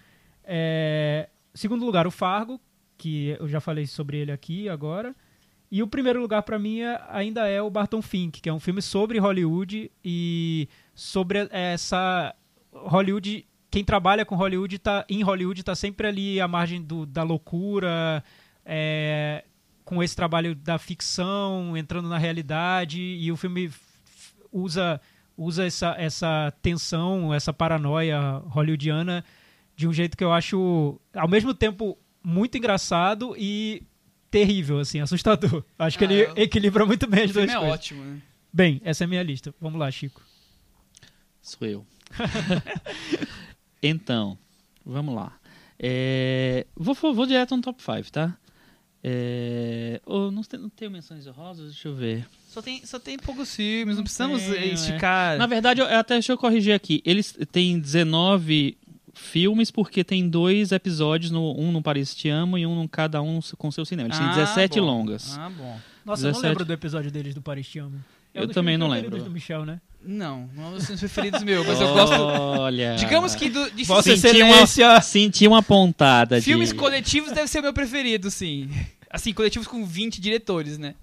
[0.43, 2.59] É, segundo lugar, o Fargo,
[2.97, 5.15] que eu já falei sobre ele aqui agora.
[5.69, 8.59] E o primeiro lugar para mim é- ainda é o Barton Fink, que é um
[8.59, 12.36] filme sobre Hollywood e sobre essa
[12.74, 13.45] Hollywood.
[13.72, 18.22] Quem trabalha com Hollywood tá em Hollywood tá sempre ali à margem do- da loucura,
[18.65, 19.45] é,
[19.86, 23.72] com esse trabalho da ficção entrando na realidade e o filme
[24.51, 24.99] usa
[25.38, 28.19] usa essa, essa tensão, essa paranoia
[28.49, 29.24] hollywoodiana
[29.76, 33.82] de um jeito que eu acho, ao mesmo tempo, muito engraçado e
[34.30, 35.63] terrível, assim, assustador.
[35.80, 37.74] Acho que Ah, ele eu- equilibra muito bem O as duas filme é coisas.
[37.80, 38.22] ótimo, né?
[38.53, 39.55] Bem, essa é a minha lista.
[39.59, 40.22] Vamos lá, Chico.
[41.41, 41.86] Sou eu.
[43.82, 44.38] então,
[44.86, 45.34] vamos lá.
[45.79, 48.38] É, vou, vou, direto no top 5, tá?
[49.03, 51.71] É, oh, não, tem, não tenho menções honrosas?
[51.71, 52.27] Deixa eu ver.
[52.47, 54.65] Só tem, só tem poucos filmes, não, Não precisamos é.
[54.67, 55.38] esticar.
[55.38, 57.01] Na verdade, eu, até deixa eu corrigir aqui.
[57.03, 58.77] Eles têm 19
[59.13, 63.21] filmes porque tem dois episódios, no, um no Paris Te Amo e um no cada
[63.21, 64.07] um com seu cinema.
[64.09, 64.86] Eles têm Ah, 17 bom.
[64.86, 65.38] longas.
[65.38, 65.79] Ah, bom.
[66.05, 66.47] Nossa, eu não 17.
[66.47, 68.03] lembro do episódio deles do Paris Te Amo.
[68.34, 69.21] É Eu também não lembro.
[69.21, 69.82] do Michel, né?
[70.03, 72.15] Não, não é um dos filmes preferidos meus, mas eu gosto.
[72.21, 72.95] Olha.
[72.95, 75.01] Digamos que do, de Vossa Senti uma, Excelência!
[75.01, 76.45] senti uma pontada de...
[76.45, 78.69] filmes coletivos deve ser o meu preferido, sim.
[79.09, 80.95] Assim, coletivos com 20 diretores, né?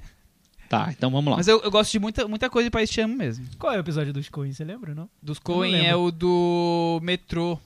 [0.68, 1.36] Tá, então vamos lá.
[1.36, 3.46] Mas eu, eu gosto de muita, muita coisa de País Te Amo mesmo.
[3.59, 4.53] Qual é o episódio dos Coen?
[4.53, 5.09] Você lembra, não?
[5.22, 5.86] Dos Coen lembro.
[5.86, 7.59] é o do metrô.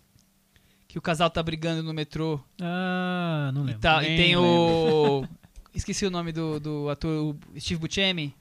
[0.86, 2.38] Que o casal tá brigando no metrô.
[2.60, 3.80] Ah, não E, lembro.
[3.80, 5.24] tá, e tem o.
[5.74, 8.34] Esqueci o nome do, do ator, o Steve Buscemi.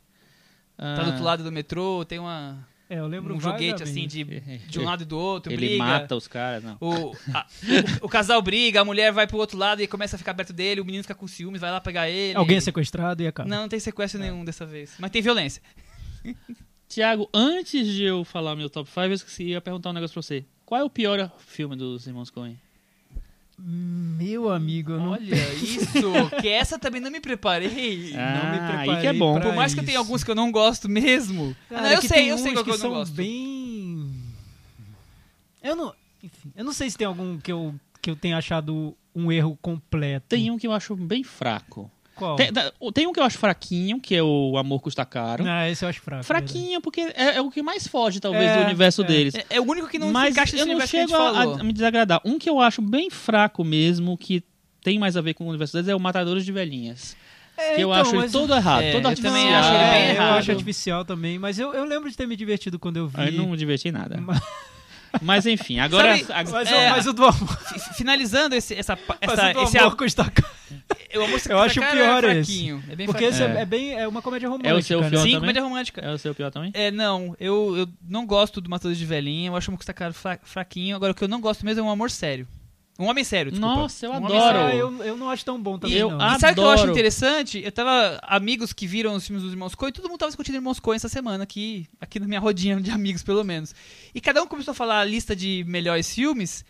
[0.77, 2.67] Tá do Ah, outro lado do metrô, tem uma.
[2.93, 4.21] É, eu lembro um joguete assim de,
[4.67, 5.83] de um lado e do outro, Ele briga.
[5.83, 6.75] mata os caras, não.
[6.81, 7.47] O, a-
[8.01, 10.51] o, o casal briga, a mulher vai pro outro lado e começa a ficar perto
[10.51, 12.35] dele, o menino fica com ciúmes, vai lá pegar ele.
[12.37, 13.47] Alguém é sequestrado e acaba.
[13.47, 14.91] Não, não tem sequestro nenhum dessa vez.
[14.99, 15.61] Mas tem violência.
[16.89, 20.21] Tiago, antes de eu falar meu top 5, eu esqueci ia perguntar um negócio pra
[20.21, 20.43] você.
[20.65, 22.59] Qual é o pior filme dos irmãos Coen?
[23.63, 25.11] Meu amigo, eu não...
[25.11, 26.03] Olha isso,
[26.41, 28.13] que essa também não me preparei.
[28.15, 29.39] Ah, me aí preparei que é bom.
[29.39, 30.05] Por mais que eu tenha isso.
[30.05, 31.55] alguns que eu não gosto mesmo.
[31.69, 33.13] Cara, não, eu sei, eu sei que que eu não são gosto.
[33.13, 34.11] bem...
[35.63, 35.93] Eu não...
[36.23, 39.57] Enfim, eu não sei se tem algum que eu, que eu tenha achado um erro
[39.61, 40.27] completo.
[40.29, 41.89] Tem um que eu acho bem fraco.
[42.15, 42.35] Qual?
[42.35, 45.43] Tem, da- tem um que eu acho fraquinho, que é o Amor Custa Caro.
[45.47, 46.23] Ah, esse eu acho fraco.
[46.23, 49.05] Fraquinho, porque é, é o que mais foge, talvez, É, do universo é.
[49.05, 49.35] deles.
[49.35, 51.01] É, é o único que não se Mas encaixa nesse eu não universo que a
[51.01, 51.23] gente chego
[51.57, 52.21] a, a me desagradar.
[52.25, 54.43] Um que eu acho bem fraco mesmo, que
[54.83, 57.15] tem mais a ver com o universo deles, é o Matadores de Velhinhas.
[57.57, 59.35] É, que eu então, acho ele todo errado, É, todo eu artificial.
[59.41, 60.27] também acho ele bem É, errado.
[60.29, 63.19] Eu acho artificial também, mas eu, eu lembro de ter me divertido quando eu vi.
[63.21, 64.19] Aí não me diverti nada.
[64.19, 64.41] Mas-
[65.21, 66.17] Mas enfim, agora...
[66.17, 66.87] Sabe- agora- Mas, É.
[66.87, 70.47] o, mas o do amor, Fi- Finalizando esse, essa, essa, o esse amor custa caro.
[71.09, 72.69] eu, eu acho cara, pior é esse.
[72.89, 74.69] É bem Porque esse é, é bem é uma comédia romântica.
[74.69, 75.09] É o seu né?
[75.09, 75.39] pior Sim, também?
[75.41, 76.01] comédia romântica.
[76.01, 76.71] É o seu pior também?
[76.73, 80.13] É, não, eu, eu não gosto do Matador de Velhinha, eu acho o Custa Caro
[80.13, 80.95] fra- fraquinho.
[80.95, 82.47] Agora, o que eu não gosto mesmo é um amor sério.
[82.99, 83.75] Um homem sério, desculpa.
[83.75, 84.57] Nossa, eu Um homem adoro.
[84.57, 84.67] sério.
[84.69, 86.17] Ah, eu, eu não acho tão bom também, Eu não.
[86.35, 87.59] E sabe o que eu acho interessante?
[87.63, 88.19] Eu tava.
[88.23, 91.09] Amigos que viram os filmes dos Irmãos Coen, todo mundo tava discutindo Irmãos Coen essa
[91.09, 93.73] semana, aqui, aqui na minha rodinha de amigos, pelo menos.
[94.13, 96.63] E cada um começou a falar a lista de melhores filmes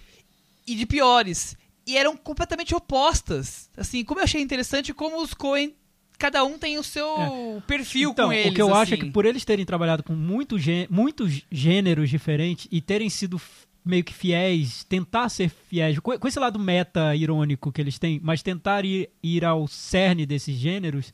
[0.66, 1.58] e de piores.
[1.86, 3.70] E eram completamente opostas.
[3.76, 5.74] Assim, como eu achei interessante como os Coen.
[6.20, 8.52] Cada um tem o seu perfil então, com eles.
[8.52, 9.06] o que eu acho é assim.
[9.08, 13.42] que por eles terem trabalhado com muito gê- muitos gêneros diferentes e terem sido
[13.84, 18.20] meio que fiéis, tentar ser fiéis, com, com esse lado meta irônico que eles têm,
[18.24, 21.12] mas tentar ir, ir ao cerne desses gêneros,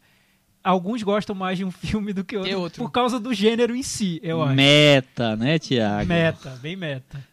[0.64, 2.84] alguns gostam mais de um filme do que outro, outro.
[2.84, 4.56] por causa do gênero em si, eu acho.
[4.56, 6.08] Meta, né, Tiago?
[6.08, 7.26] Meta, bem meta.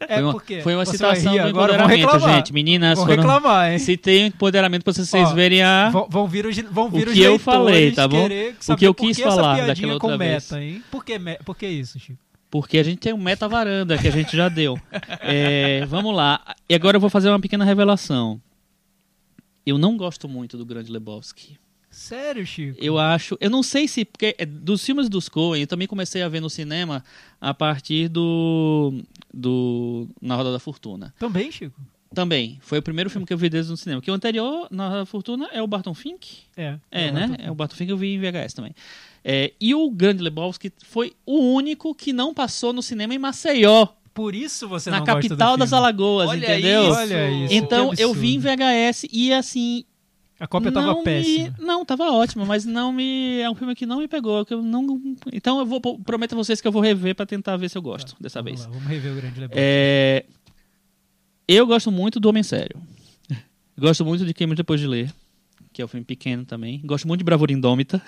[0.00, 2.36] É Foi uma, porque foi uma citação do empoderamento, reclamar.
[2.36, 2.52] gente.
[2.52, 3.22] Meninas, Vão foram...
[3.22, 3.78] reclamar, hein?
[3.78, 5.88] se tem empoderamento pra vocês Ó, verem a...
[5.88, 8.28] Vão, vir os, vão vir O os que eu falei, tá bom?
[8.68, 10.50] O que eu quis falar daquela outra com vez.
[10.50, 10.82] meta, hein?
[10.90, 12.18] Por que, por que isso, Chico?
[12.52, 14.78] Porque a gente tem um meta varanda que a gente já deu.
[15.22, 16.54] É, vamos lá.
[16.68, 18.38] E agora eu vou fazer uma pequena revelação.
[19.64, 21.58] Eu não gosto muito do Grande Lebowski.
[21.90, 22.76] Sério, Chico?
[22.78, 23.38] Eu acho.
[23.40, 24.04] Eu não sei se.
[24.04, 27.02] Porque é, dos filmes dos Coen, eu também comecei a ver no cinema
[27.40, 29.02] a partir do.
[29.32, 31.14] do Na Roda da Fortuna.
[31.18, 31.80] Também, Chico?
[32.14, 32.58] Também.
[32.60, 34.02] Foi o primeiro filme que eu vi deles no cinema.
[34.02, 36.40] Que o anterior, Na Roda da Fortuna, é o Barton Fink?
[36.54, 36.78] É.
[36.90, 37.36] É, Eu né?
[37.38, 38.74] É o Barton Fink que eu vi em VHS também.
[39.24, 43.86] É, e o Grande Lebowski foi o único que não passou no cinema em Maceió,
[44.12, 45.72] Por isso você na não do capital das.
[45.72, 46.82] Alagoas, Olha entendeu?
[46.82, 46.92] isso.
[46.98, 47.54] Olha isso.
[47.54, 48.38] Então eu vi em.
[48.38, 49.84] VHS e assim.
[50.40, 51.54] A cópia tava me- péssima.
[51.60, 53.38] Não, tava ótima, mas não me.
[53.38, 54.44] É um filme que não me pegou.
[54.44, 55.00] Que eu não...
[55.32, 55.80] Então eu vou.
[55.80, 58.60] Prometo a vocês que eu vou rever pra tentar ver se eu gosto dessa Vamos
[58.60, 58.66] vez.
[58.66, 59.60] lá, vamos rever o Grande Lebowski.
[59.62, 60.24] É,
[61.46, 62.82] Eu gosto muito do Homem Sério.
[63.78, 65.12] Gosto muito de Queima Depois de Ler,
[65.72, 66.80] que é um filme pequeno também.
[66.84, 68.02] Gosto muito de Bravura Indômita.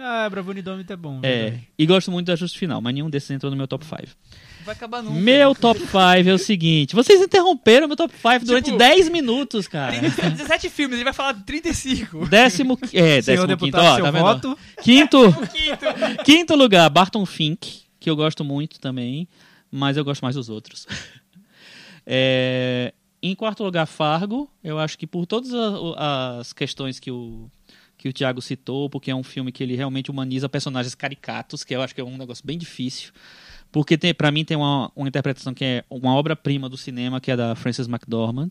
[0.00, 1.18] Ah, Bravura Indômita é bom.
[1.22, 1.68] É, verdade.
[1.78, 3.96] e gosto muito da Justo Final, mas nenhum desses entrou no meu top 5.
[4.64, 5.18] Vai acabar nunca.
[5.18, 9.66] Meu top 5 é o seguinte: vocês interromperam meu top 5 durante Tipo, 10 minutos,
[9.66, 9.92] cara.
[9.98, 12.26] Tem 17 filmes, ele vai falar 35.
[12.28, 14.22] Décimo, é, Senhor décimo quinto, deputado, ó, seu tá vendo?
[14.22, 14.58] voto.
[14.82, 15.18] Quinto,
[15.52, 16.24] Quinto.
[16.24, 19.26] quinto lugar, Barton Fink, que eu gosto muito também,
[19.70, 20.86] mas eu gosto mais dos outros.
[22.10, 24.50] É, em quarto lugar, Fargo.
[24.64, 25.50] Eu acho que por todas
[25.94, 27.50] as questões que o,
[27.98, 31.74] que o Thiago citou, porque é um filme que ele realmente humaniza personagens caricatos, que
[31.74, 33.12] eu acho que é um negócio bem difícil.
[33.70, 37.36] Porque para mim tem uma, uma interpretação que é uma obra-prima do cinema, que é
[37.36, 38.50] da Frances McDormand.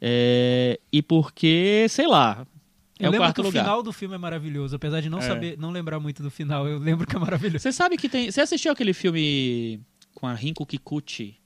[0.00, 2.46] É, e porque, sei lá,
[2.98, 3.62] é eu o lembro quarto que o lugar.
[3.64, 5.22] final do filme é maravilhoso, apesar de não É.
[5.22, 7.60] saber, não lembrar muito do final, eu lembro que é maravilhoso.
[7.60, 8.30] Você sabe que tem.
[8.30, 9.80] Você assistiu aquele filme
[10.14, 11.36] com a Rinko Kikuchi?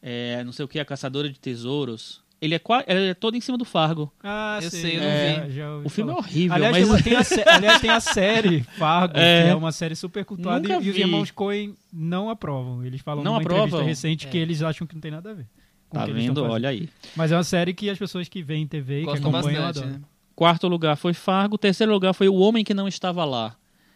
[0.00, 2.22] É, não sei o que, A Caçadora de Tesouros?
[2.40, 4.12] Ele é, ele é todo em cima do Fargo.
[4.22, 5.52] Ah, Eu sei, sei, eu não já- vi.
[5.52, 6.26] já ouvi O filme é falar.
[6.26, 7.02] horrível, Aliás, mas.
[7.02, 9.44] tem, a aliás, tem a série Fargo, É.
[9.44, 11.00] que é uma série super cultuada, Nunca e, e os vi.
[11.02, 12.84] irmãos Coen não aprovam.
[12.84, 13.66] Eles falam Não numa aprovam?
[13.66, 14.30] entrevista recente É.
[14.30, 15.46] que eles acham que não tem nada a ver.
[15.90, 16.42] Tá vendo?
[16.44, 16.88] Olha aí.
[17.16, 19.84] Mas é uma série que as pessoas que veem TV e que Gostam acompanham bastante,
[19.84, 19.98] adoram.
[20.00, 20.04] né?
[20.34, 21.56] Quarto lugar foi Fargo.
[21.56, 23.54] Terceiro lugar foi O Homem que Não Estava Lá.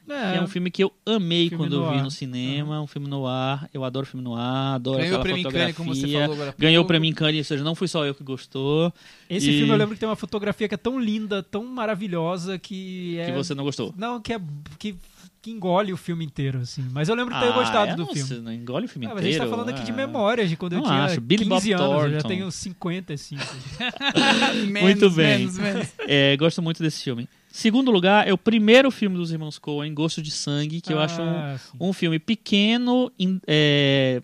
[0.09, 2.03] É, é um filme que eu amei Filme quando eu vi ar.
[2.05, 2.81] no cinema.
[2.81, 3.69] Um filme no ar.
[3.73, 4.75] Eu adoro filme no ar.
[4.77, 5.75] Adoro Ganhou o aquela prêmio em fotografia.
[5.75, 8.25] Cannes, como você falou Ganhou o prêmio Cannes, ou seja, não fui só eu que
[8.25, 8.93] gostou.
[9.29, 12.59] Esse E- filme eu lembro que tem uma fotografia que é tão linda, tão maravilhosa
[12.59, 13.27] que é.
[13.27, 13.95] Que você não gostou.
[13.97, 14.41] Não, que é.
[14.79, 14.97] que
[15.41, 16.85] que engole o filme inteiro, assim.
[16.91, 18.41] Mas eu lembro de ter Ah, gostado eu do não filme.
[18.43, 19.15] Não engole o filme Ah, inteiro.
[19.15, 19.95] mas a gente tá falando aqui de ah.
[19.95, 21.21] memórias de quando eu Não tinha acho.
[21.21, 22.29] Billy 15 Bob anos, eu já Thornton.
[22.29, 23.43] tenho 55.
[24.67, 25.39] Menos, Muito bem.
[25.39, 25.89] Menos, menos.
[26.01, 27.29] É, gosto muito desse filme.
[27.59, 31.21] Segundo lugar, é o primeiro filme dos irmãos Coen, Gosto de Sangue, que eu acho
[31.21, 34.23] um, Ah, um filme pequeno, in- é,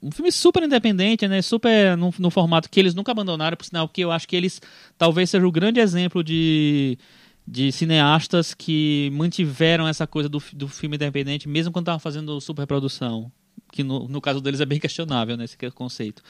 [0.00, 1.42] um filme super independente, né?
[1.42, 4.60] Super no, no formato que eles nunca abandonaram, por sinal, que eu acho que eles
[4.96, 6.96] talvez seja o grande exemplo de,
[7.44, 13.32] de cineastas que mantiveram essa coisa do, do filme independente, mesmo quando estavam fazendo superprodução.
[13.72, 15.44] Que no, no caso deles é bem questionável, né?
[15.44, 16.22] Esse conceito.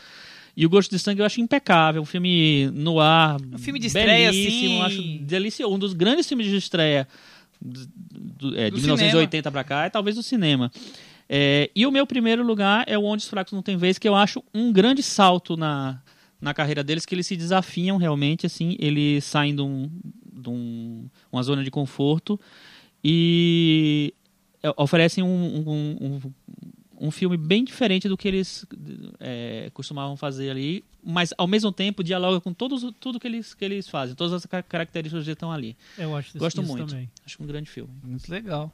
[0.57, 3.86] E o Gosto de Sangue eu acho impecável, um filme no ar, Um filme de
[3.86, 4.80] estreia, assim.
[4.82, 7.09] acho delicioso, um dos grandes filmes de estreia
[7.61, 7.86] do-
[8.50, 8.96] do- é, Do de cinema.
[8.98, 10.70] 1980 pra cá, é talvez do cinema.
[11.28, 14.07] É, e o meu primeiro lugar é o Onde os Fracos Não Tem Vez, que
[14.07, 16.03] eu acho um grande salto na,
[16.38, 19.88] na carreira deles, que eles se desafiam realmente, assim, eles saem de, um,
[20.34, 22.38] de um- uma zona de conforto
[23.03, 24.12] e
[24.62, 26.32] é, oferecem um, um,
[27.07, 28.64] um, filme bem diferente do que eles
[29.20, 33.64] é, costumavam fazer ali, mas ao mesmo tempo dialoga com todos, tudo que eles, que
[33.64, 35.76] eles fazem, todas as ca- características que estão ali.
[35.98, 36.86] Eu acho Gosto muito.
[36.86, 37.11] também.
[37.26, 37.90] Acho um grande filme.
[38.03, 38.72] Muito legal.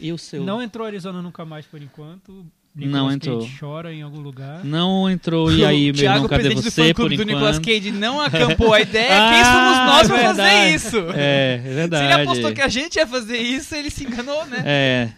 [0.00, 0.44] E o seu?
[0.44, 2.46] Não entrou Arizona nunca mais por enquanto.
[2.76, 3.38] Não Nicolas entrou.
[3.40, 4.64] Cage chora em algum lugar.
[4.64, 7.22] Não entrou, e aí, meu Thiago, irmão, cadê presidente do você, fã por clube do
[7.22, 7.34] enquanto?
[7.36, 9.10] Nicolas Cage, não acampou a ideia.
[9.12, 10.96] Ah, Quem somos nós pra é fazer isso?
[11.14, 12.04] É, é Se verdade.
[12.04, 14.62] ele apostou que a gente ia fazer isso, ele se enganou, né?
[14.66, 15.12] É,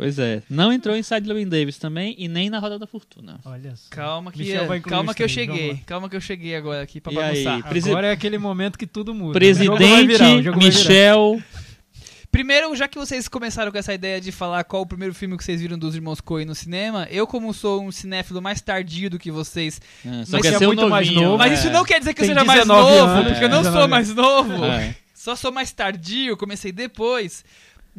[0.00, 0.42] pois é.
[0.48, 3.38] Não entrou em Side Lewin Davis também, e nem na Roda da Fortuna.
[3.44, 3.88] Olha só.
[3.90, 5.76] Calma que, Michel vai incluir calma que eu cheguei.
[5.86, 7.68] Calma que eu cheguei agora aqui pra E aí, bagunçar.
[7.68, 9.34] presi- Agora é aquele momento que tudo muda.
[9.38, 10.56] Presidente virar.
[10.56, 11.40] Michel...
[12.30, 15.42] Primeiro, já que vocês começaram com essa ideia de falar qual o primeiro filme que
[15.42, 19.18] vocês viram dos irmãos Coen no cinema, eu como sou um cinéfilo mais tardio do
[19.18, 21.38] que vocês, Ah, só Mas quer é ser muito mais novinho, novo.
[21.38, 21.54] mas é.
[21.56, 23.58] isso não quer dizer que eu Tem seja mais 19 novo, anos, porque eu não
[23.60, 23.90] é, sou 19.
[23.90, 24.64] mais novo.
[24.64, 24.94] É.
[25.12, 27.44] Só sou mais tardio, comecei depois.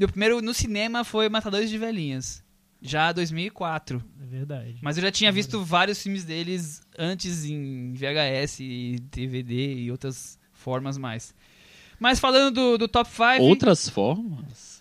[0.02, 2.43] Meu primeiro no cinema foi Matadores de Velhinhas,
[2.82, 4.04] já 2004.
[4.20, 4.80] É verdade.
[4.82, 10.39] Mas eu já tinha visto vários filmes deles antes em VHS, e DVD e outras
[10.54, 11.36] formas mais.
[11.99, 14.80] Mas falando do, do Top 5, Outras formas?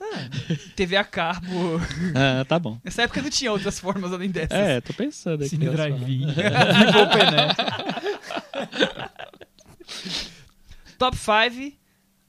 [0.75, 1.79] TV a cabo.
[2.17, 2.81] Ah, tá bom.
[2.83, 4.59] Nessa época não tinha outras formas além dessas.
[4.59, 5.51] É, tô pensando aqui.
[5.51, 5.69] Cine.
[5.69, 6.29] Drive-In.
[10.97, 11.77] Top 5,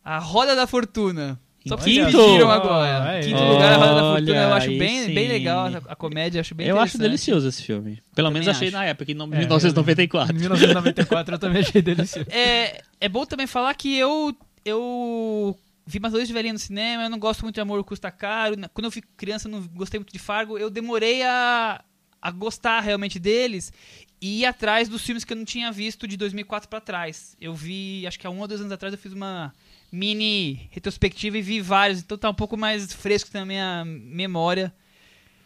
[0.03, 1.39] a Roda da Fortuna.
[1.67, 2.05] Só pra Quinto?
[2.05, 3.17] pediram agora.
[3.17, 3.21] É.
[3.21, 4.35] Quinto lugar, a Roda da Fortuna.
[4.43, 8.01] Eu acho bem, bem legal a, comédia, acho bem Eu acho delicioso esse filme.
[8.15, 8.77] Pelo Também menos achei acho.
[8.77, 10.35] na época, em É, 1994.
[10.35, 12.27] Em 1994 eu também achei delicioso.
[12.31, 14.35] É, é bom também falar que eu,
[14.65, 18.55] eu vi Matadores de Velhinha no cinema, eu não gosto muito de Amor Custa Caro.
[18.73, 20.57] Quando eu fui criança, eu não gostei muito de Fargo.
[20.57, 21.83] Eu demorei a,
[22.21, 23.71] a gostar realmente deles
[24.19, 27.35] e ir atrás dos filmes que eu não tinha visto de 2004 pra trás.
[27.39, 29.53] Eu vi, acho que há um ou dois anos atrás, eu fiz uma
[29.91, 34.73] mini retrospectiva e vi vários, então tá um pouco mais fresco na minha memória.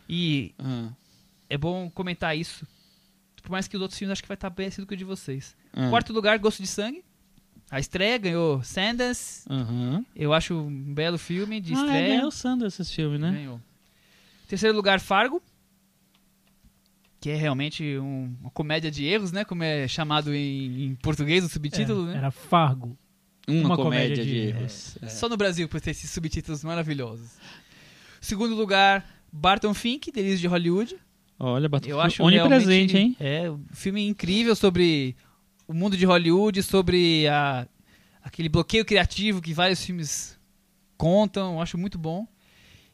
[0.08, 0.90] E Ah,
[1.50, 2.66] é bom comentar isso.
[3.42, 5.04] Por mais que os outros filmes acho que vai estar bem parecido com o de
[5.04, 5.56] vocês.
[5.74, 5.90] ah.
[5.90, 7.04] Quarto lugar, Gosto de Sangue.
[7.72, 9.44] A estreia ganhou Sanders.
[9.50, 10.06] Aham.
[10.16, 12.08] Eu acho um belo filme de Ah, é, estreia.
[12.16, 13.32] ganhou o Sanders esse filme, né?
[13.32, 13.60] Ganhou.
[14.48, 15.42] Terceiro lugar, Fargo.
[17.20, 19.44] Que é realmente um- uma comédia de erros, né?
[19.44, 22.18] Como é chamado em, em português o subtítulo, É, né?
[22.20, 22.96] Era Fargo.
[23.48, 24.98] Uma, Uma comédia, comédia de de erros.
[25.02, 25.08] É.
[25.08, 27.32] Só no Brasil por ter esses subtítulos maravilhosos.
[28.20, 30.96] Segundo lugar, Barton Fink, Delírios de Hollywood.
[31.38, 33.16] Olha, Bato Eu acho onipresente, hein?
[33.20, 35.16] É, um filme incrível sobre
[35.68, 37.68] o mundo de Hollywood, sobre a,
[38.24, 40.40] aquele bloqueio criativo que vários filmes
[40.98, 41.56] contam.
[41.56, 42.28] Eu acho muito bom.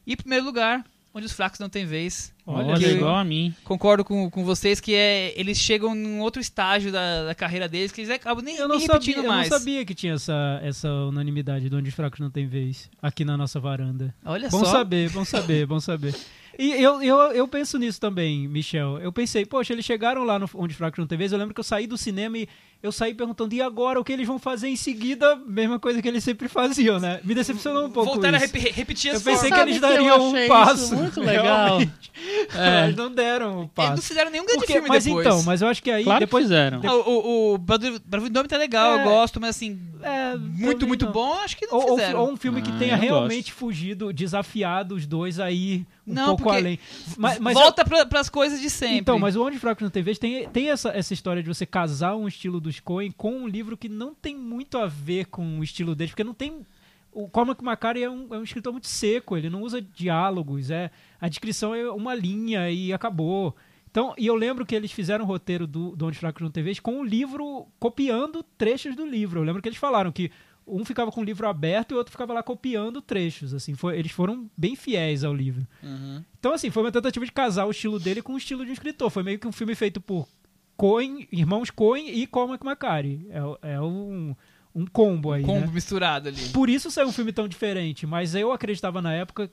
[0.06, 0.84] E em primeiro lugar,
[1.14, 2.32] Onde os Fracos Não Têm Vez.
[2.46, 3.54] Olha, que- igual a mim.
[3.64, 7.92] Concordo com, com vocês que é, eles chegam em outro estágio da, da carreira deles
[7.92, 9.48] que eles acabam nem, Eu não, nem sabia, repetindo eu não mais.
[9.48, 13.36] sabia que tinha essa, essa unanimidade de onde os fracos não tem vez aqui na
[13.36, 14.14] nossa varanda.
[14.24, 14.72] Olha Bom só.
[14.72, 16.14] saber, bom saber, bom saber.
[16.58, 18.98] E eu, eu, eu penso nisso também, Michel.
[18.98, 21.32] Eu pensei, poxa, eles chegaram lá no Onde os Fracos Não Tem Vez.
[21.32, 22.48] Eu lembro que eu saí do cinema e
[22.82, 25.36] eu saí perguntando, e agora o que eles vão fazer em seguida?
[25.46, 27.20] Mesma coisa que eles sempre faziam, né?
[27.22, 28.52] Me decepcionou um pouco Voltaram a isso.
[28.54, 29.64] repe- repetir Eu as pensei formas.
[29.64, 30.96] que eles que eu dariam achei um passo.
[30.96, 31.66] muito legal.
[31.78, 32.12] realmente.
[32.54, 32.86] É.
[32.86, 34.02] Mas não deram um Eles não passo.
[34.02, 35.26] fizeram nenhum grande Porque- filme mas depois.
[35.26, 36.80] então, mas eu acho que aí Claro depois que fizeram.
[36.84, 39.00] Ah, o, o, o Bravo Indômito é legal, É.
[39.00, 41.12] eu gosto, mas assim, É, muito, muito não.
[41.12, 42.20] bom, acho que não Ou, ou, fizeram.
[42.20, 46.36] ou um filme que Ah, tenha eu realmente fugido, desafiado os dois aí um Não,
[46.36, 46.78] pouco além.
[47.16, 48.98] Mas, mas Volta pra, pras coisas de sempre.
[48.98, 51.64] Então, mas o Onde Fracos Não Tem Vez tem, tem essa, essa história de você
[51.64, 55.60] casar um estilo dos Coen com um livro que não tem muito a ver com
[55.60, 56.66] o estilo deles, porque não tem...
[57.12, 60.90] O Cormac McCarthy é um, é um escritor muito seco, ele não usa diálogos, é
[61.20, 63.54] a descrição é uma linha e acabou.
[63.90, 66.64] Então, e eu lembro que eles fizeram o roteiro do, do Onde Fracos Não Tem
[66.64, 69.40] Vez com o livro, copiando trechos do livro.
[69.40, 70.30] Eu lembro que eles falaram que
[70.66, 73.98] um ficava com o livro aberto e o outro ficava lá copiando trechos, assim, foi,
[73.98, 75.66] eles foram bem fiéis ao livro.
[75.82, 76.24] Uhum.
[76.38, 78.74] Então, assim, foi uma tentativa de casar o estilo dele com o estilo de um
[78.74, 79.10] escritor.
[79.10, 80.28] Foi meio que um filme feito por
[80.76, 83.26] Coen, irmãos Coen e Cormac McCarthy.
[83.30, 84.34] É, é um,
[84.74, 85.72] um combo aí, Combo né?
[85.72, 86.48] misturado ali.
[86.48, 89.50] Por isso saiu um filme tão diferente, mas eu acreditava na época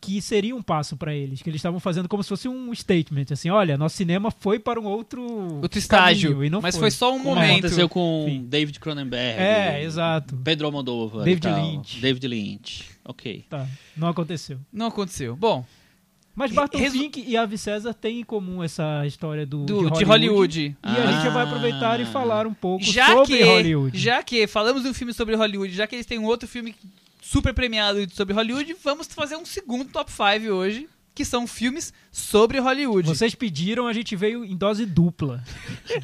[0.00, 3.26] que seria um passo pra eles, que eles estavam fazendo como se fosse um statement,
[3.32, 5.22] assim, olha, nosso cinema foi para um outro
[5.62, 6.30] Outro estágio.
[6.30, 6.80] caminho, e não mas foi.
[6.84, 7.50] foi só um Como momento.
[7.66, 8.44] aconteceu com Enfim.
[8.48, 9.38] David Cronenberg.
[9.40, 10.36] É, exato.
[10.42, 11.24] Pedro Almodóvar.
[11.24, 11.62] David e tal.
[11.70, 12.00] Lynch.
[12.00, 12.84] David Lynch.
[13.04, 13.44] Ok.
[13.50, 14.58] Tá, não aconteceu.
[14.72, 15.36] Não aconteceu.
[15.36, 15.64] Bom,
[16.34, 20.04] Mas Barton Resu- Fink e Avi César têm em comum essa história do, do, de
[20.04, 20.76] Hollywood.
[20.82, 21.46] E a gente já vai Ah.
[21.46, 23.98] aproveitar e falar um pouco Já sobre que, Hollywood.
[23.98, 26.74] já que falamos de um filme sobre Hollywood, já que eles têm um outro filme
[27.20, 32.58] super premiado sobre Hollywood, vamos fazer um segundo top 5 hoje, que são filmes sobre
[32.58, 33.06] Hollywood.
[33.06, 35.42] Vocês pediram, a gente veio em dose dupla.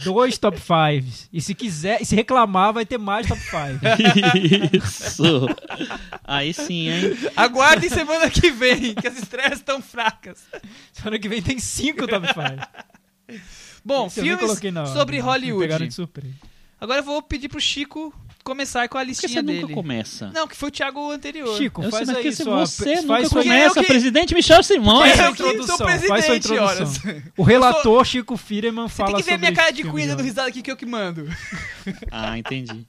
[0.04, 1.28] Dois top 5.
[1.32, 3.56] E se quiser, e se reclamar, vai ter mais top 5.
[4.76, 5.46] Isso.
[6.22, 7.16] Aí sim, hein?
[7.36, 10.44] Aguardem semana que vem, que as estreias estão fracas.
[10.92, 13.40] Semana que vem tem cinco top 5.
[13.84, 14.60] Bom, Esse filmes
[14.92, 15.22] sobre né?
[15.22, 15.88] Hollywood.
[16.80, 18.12] Agora eu vou pedir pro Chico
[18.46, 19.60] começar com a listinha você dele.
[19.62, 20.30] nunca começa?
[20.32, 21.56] Não, que foi o Thiago anterior.
[21.56, 22.66] Chico, Eu faz sei, mas aí que se sua...
[22.66, 25.10] você faz nunca começa, que- presidente Michel Simões.
[25.10, 26.96] Eu sua que sou introdução, presidente, faz sua horas.
[26.96, 27.32] introdução.
[27.36, 30.22] O relator Chico Firman Você tem fala que ver sobre minha cara de cuida do
[30.22, 31.26] risada aqui que eu que mando.
[32.10, 32.84] Ah, entendi.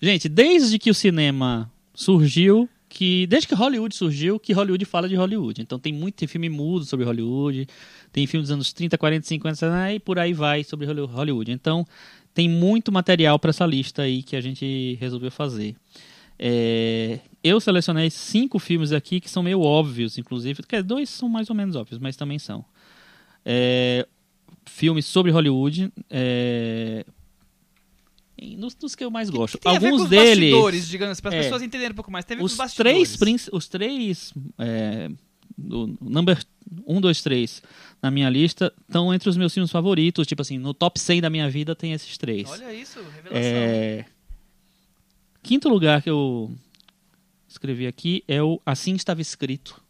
[0.00, 5.14] Gente, desde que o cinema surgiu, que desde que Hollywood surgiu, que Hollywood fala de
[5.16, 5.60] Hollywood.
[5.60, 7.66] Então tem muito tem filme mudo sobre Hollywood,
[8.12, 11.52] tem filme dos anos 30, 40, 50 e por aí vai sobre Holly- Hollywood.
[11.52, 11.84] Então
[12.38, 15.74] tem muito material para essa lista aí que a gente resolveu fazer.
[16.38, 20.62] É, eu selecionei cinco filmes aqui que são meio óbvios, inclusive.
[20.62, 22.64] Quer dois são mais ou menos óbvios, mas também são.
[23.44, 24.06] É,
[24.66, 25.92] filmes sobre Hollywood.
[26.08, 27.04] É,
[28.56, 29.58] nos, nos que eu mais gosto.
[29.58, 30.28] Tem a ver Alguns com os deles.
[30.52, 31.42] bastidores, digamos, para as É.
[31.42, 32.24] pessoas entenderem um pouco mais.
[32.24, 33.18] Tem os Os três,
[33.52, 35.10] os três é,
[35.56, 36.40] do number
[36.86, 37.62] 1, 2, 3
[38.02, 40.26] na minha lista estão entre os meus filmes favoritos.
[40.26, 42.48] Tipo assim, no top 100 da minha vida tem esses três.
[42.48, 43.40] Olha isso, revelação.
[43.42, 44.04] É,
[45.42, 46.54] Quinto lugar que eu
[47.48, 49.80] escrevi aqui é o Assim Estava Escrito,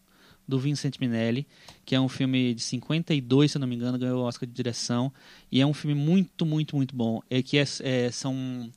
[0.47, 1.47] do Vincent Minelli,
[1.85, 5.13] que é um filme de 52, se não me engano, ganhou o Oscar de direção.
[5.51, 7.21] E é um filme muito, muito, muito bom.
[7.29, 8.71] É que é, é, são.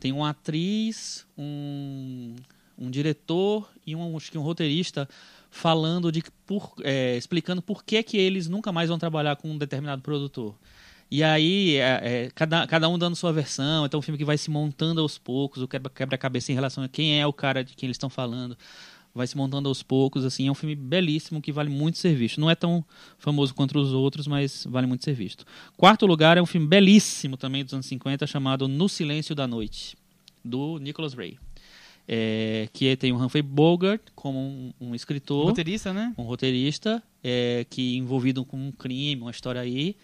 [0.00, 2.34] Tem uma atriz, um,
[2.76, 5.08] um diretor e um, acho que um roteirista
[5.54, 9.56] falando de por, é, explicando por que, que eles nunca mais vão trabalhar com um
[9.56, 10.52] determinado produtor.
[11.08, 13.86] E aí, é, é, cada, cada um dando sua versão.
[13.86, 16.88] Então, um filme que vai se montando aos poucos, o quebra- quebra-cabeça em relação a
[16.88, 18.58] quem é o cara de quem eles estão falando.
[19.14, 20.48] Vai se montando aos poucos, assim.
[20.48, 22.40] É um filme belíssimo que vale muito ser visto.
[22.40, 22.84] Não é tão
[23.16, 25.46] famoso quanto os outros, mas vale muito ser visto.
[25.76, 29.96] Quarto lugar é um filme belíssimo também dos anos 50, chamado No Silêncio da Noite,
[30.44, 31.38] do Nicholas Ray.
[32.06, 36.12] É, que tem o Humphrey Bogart como um, um escritor Roteirista, né?
[36.18, 39.96] um roteirista é, que envolvido com um crime, uma história aí.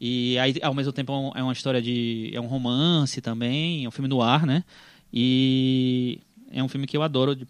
[0.00, 2.30] E aí, ao mesmo tempo, é um- é uma história de.
[2.32, 4.62] É um romance também, é um filme no ar, né?
[5.12, 6.20] E
[6.52, 7.46] é um filme que eu adoro de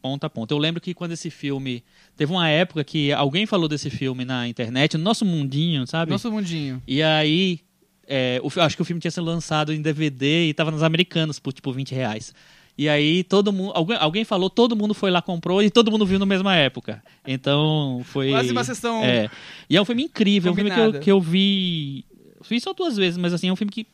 [0.00, 0.54] ponta a ponta.
[0.54, 1.82] Eu lembro que quando esse filme.
[2.16, 6.12] Teve uma época que alguém falou desse filme na internet, no nosso mundinho, sabe?
[6.12, 6.80] Nosso mundinho.
[6.86, 7.60] E aí.
[8.06, 11.38] é, o acho que o filme tinha sido lançado em DVD e tava nos americanos
[11.40, 12.32] por tipo 20 reais.
[12.80, 13.72] E aí todo mundo.
[13.74, 17.04] Alguém, alguém falou, todo mundo foi lá, comprou e todo mundo viu na mesma época.
[17.26, 18.30] Então foi.
[18.30, 19.28] Quase uma sessão É.
[19.68, 22.06] E é um filme incrível, é um filme que eu, que eu vi.
[22.48, 23.86] Vi só duas vezes, mas assim, é um filme que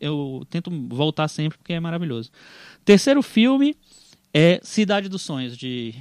[0.00, 2.30] eu tento voltar sempre porque é maravilhoso.
[2.84, 3.74] Terceiro filme
[4.32, 5.92] é Cidade dos Sonhos, de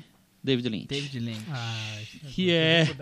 [0.47, 0.87] David Lynch.
[0.87, 1.41] David Lynch.
[1.51, 1.97] Ah,
[2.33, 2.87] Que é-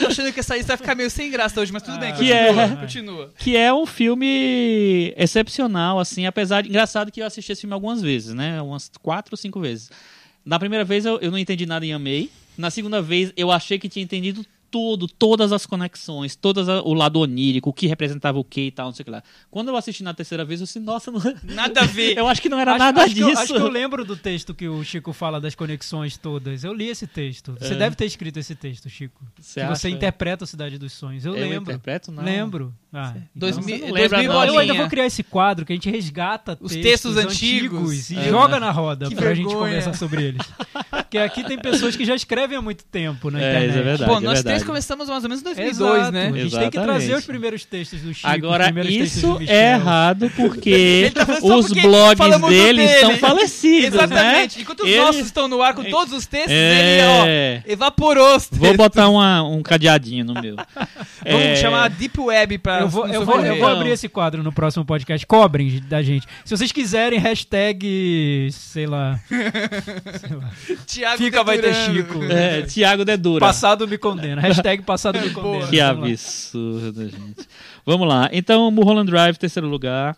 [0.00, 2.10] Tô achando que essa lista vai ficar meio sem graça hoje, mas tudo bem.
[2.10, 2.16] Ah.
[2.16, 3.32] Que Continua, é- continua.
[3.38, 6.68] que é um filme excepcional, assim, apesar de.
[6.68, 8.60] Engraçado que eu assisti esse filme algumas vezes, né?
[8.60, 9.90] Umas quatro ou cinco vezes.
[10.44, 12.30] Na primeira vez eu, eu não entendi nada e amei.
[12.56, 14.44] Na segunda vez eu achei que tinha entendido
[14.76, 18.70] tudo, todas as conexões, todas a- o lado onírico, o que representava o que e
[18.70, 19.22] tal, não sei o que lá.
[19.50, 21.18] Quando eu assisti na terceira vez, eu disse, nossa, não...
[21.42, 22.16] Nada a ver.
[22.18, 23.40] eu acho que não era Acho- nada acho que eu- disso.
[23.42, 26.62] acho que eu lembro do texto que o Chico fala das conexões todas.
[26.62, 27.56] Eu li esse texto.
[27.58, 27.76] Você É.
[27.76, 29.24] deve ter escrito esse texto, Chico.
[29.40, 31.24] Você que você interpreta a Cidade dos Sonhos.
[31.24, 31.72] Eu, Eu lembro.
[31.72, 32.22] interpreto, não.
[32.22, 32.74] Lembro.
[32.92, 34.32] Ah, Dois então- mil, não dois mil.
[34.32, 38.10] Eu ainda vou criar esse quadro que a gente resgata Os textos, textos antigos.
[38.10, 38.28] e É.
[38.28, 39.58] joga na roda Que pra gente vergonha.
[39.68, 40.42] conversar sobre eles.
[41.06, 43.70] Porque aqui tem pessoas que já escrevem há muito tempo na É, internet.
[43.70, 44.10] isso é verdade.
[44.10, 44.44] Bom, nós verdade.
[44.44, 46.12] três começamos mais ou menos em 2002, Exato.
[46.12, 46.20] né?
[46.20, 46.82] A gente tem que Exatamente.
[46.82, 48.26] trazer os primeiros textos do Chico.
[48.28, 54.56] Agora, isso é errado porque tá os porque blogs dele estão falecidos, Exatamente.
[54.56, 54.62] né?
[54.62, 57.62] Enquanto os Ele- nossos estão no ar com todos os textos, É.
[57.62, 58.76] ele, ó, evaporou os Vou textos.
[58.76, 60.56] botar uma- um cadeadinho no meu.
[61.28, 64.08] Vamos É, chamar a Deep Web pra Eu vou, eu, vou, eu vou abrir esse
[64.08, 65.26] quadro no próximo podcast.
[65.26, 66.26] Cobrem da gente.
[66.44, 69.18] Se vocês quiserem, hashtag, sei lá.
[69.28, 70.50] sei lá.
[70.86, 71.74] Thiago Fica, vai ter.
[71.74, 72.22] Chico.
[72.24, 73.44] É, Tiago Dedura.
[73.44, 74.40] Passado me condena.
[74.48, 75.68] Hashtag passado me condena.
[75.68, 77.48] Que absurdo, gente.
[77.84, 78.28] Vamos lá.
[78.32, 80.16] Então, Mulholland Drive, terceiro lugar.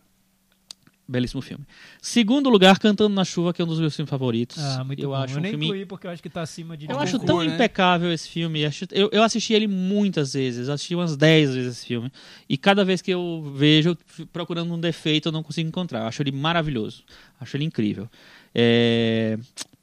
[1.11, 1.64] Belíssimo filme.
[2.03, 4.59] Segundo lugar, Cantando na Chuva, que é um dos meus filmes favoritos.
[4.62, 5.14] Ah, muito eu bom.
[5.14, 6.87] acho eu um nem filme incluí porque eu acho que tá acima de...
[6.87, 7.47] Eu acho tão né?
[7.47, 8.61] impecável esse filme.
[8.93, 10.68] Eu, eu assisti ele muitas vezes.
[10.68, 12.12] Eu assisti umas 10 vezes esse filme.
[12.47, 13.97] E cada vez que eu vejo,
[14.31, 16.01] procurando um defeito, eu não consigo encontrar.
[16.01, 17.03] Eu acho ele maravilhoso.
[17.41, 18.07] Acho ele incrível.
[18.55, 19.39] É,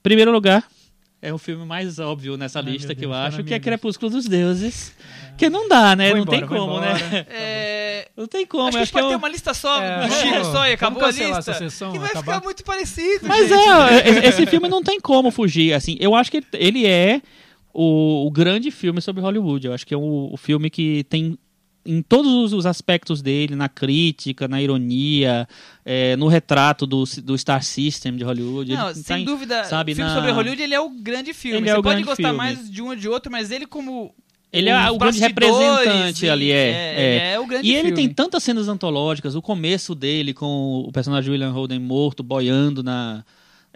[0.05, 0.63] Primeiro lugar,
[1.27, 3.53] é o filme mais óbvio nessa Ai, lista meu que eu Deus, tá acho, que
[3.53, 3.59] é.
[3.59, 4.93] Crepúsculo dos Deuses.
[5.37, 6.07] Que não dá, né?
[6.09, 6.93] Vou não embora, tem como, embora.
[6.93, 7.25] né?
[7.29, 8.07] É...
[8.15, 8.67] Não tem como.
[8.67, 10.67] Acho que a eu gente pode é ter um- uma lista só É, Chico só
[10.67, 11.53] e acabou a lista.
[11.53, 12.33] sessão, que vai acabar?
[12.35, 13.53] ficar muito parecido, Mas gente.
[13.53, 15.73] é, esse- esse filme não tem como fugir.
[15.73, 17.21] Assim, eu acho que ele é
[17.73, 19.67] o, o grande filme sobre Hollywood.
[19.67, 21.37] Eu acho que é o, o filme que tem
[21.85, 25.47] em todos os- os aspectos dele, na crítica, na ironia,
[25.85, 28.71] é, no retrato do, do Star System de Hollywood.
[28.73, 31.33] Não, tá sem em- dúvida, sabe, o filme na- sobre Hollywood ele é o grande
[31.33, 31.57] filme.
[31.57, 32.37] Ele Você é pode gostar filme.
[32.37, 34.13] mais de um ou de outro, mas ele como
[34.51, 36.55] Ele é o grande representante e- ali, é.
[36.55, 37.33] é, é.
[37.33, 37.95] é o grande E ele filme.
[37.95, 43.23] tem tantas cenas antológicas, o começo dele com o personagem William Holden morto, boiando na.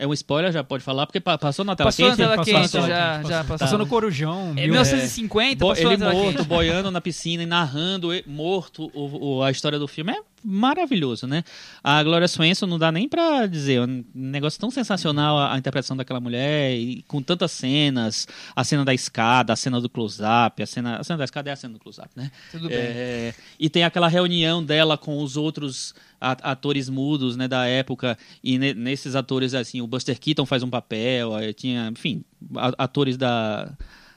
[0.01, 2.17] É um spoiler, já pode falar, porque pa- passou na tela Passou na quente.
[2.25, 3.43] tela Passou na quente, já, quente, já passou.
[3.43, 3.57] passou.
[3.59, 4.51] Passou no Corujão.
[4.51, 6.47] É mil- 1950, Bo- passou ele na morto, quente.
[6.47, 10.13] boiando na piscina e narrando morto o- o- a história do filme.
[10.13, 11.43] É maravilhoso, né?
[11.83, 13.79] A Gloria Swanson não dá nem pra dizer.
[13.79, 18.25] é Um negócio tão sensacional a, a interpretação daquela mulher, e com tantas cenas.
[18.55, 20.63] A cena da escada, a cena do close-up.
[20.63, 22.31] A cena, a cena da escada é a cena do close-up, né?
[22.51, 22.77] Tudo bem.
[22.77, 28.17] É, e tem aquela reunião dela com os outros atores mudos né, da época.
[28.43, 31.31] E ne- nesses atores, assim, o Buster Keaton faz um papel.
[31.55, 32.23] tinha, enfim,
[32.55, 33.71] a- atores da,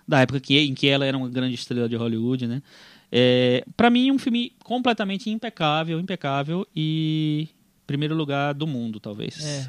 [0.06, 2.62] da época que, em que ela era uma grande estrela de Hollywood, né?
[3.10, 7.46] É, para mim, um filme completamente impecável, impecável e
[7.86, 9.44] primeiro lugar do mundo, talvez.
[9.44, 9.68] É.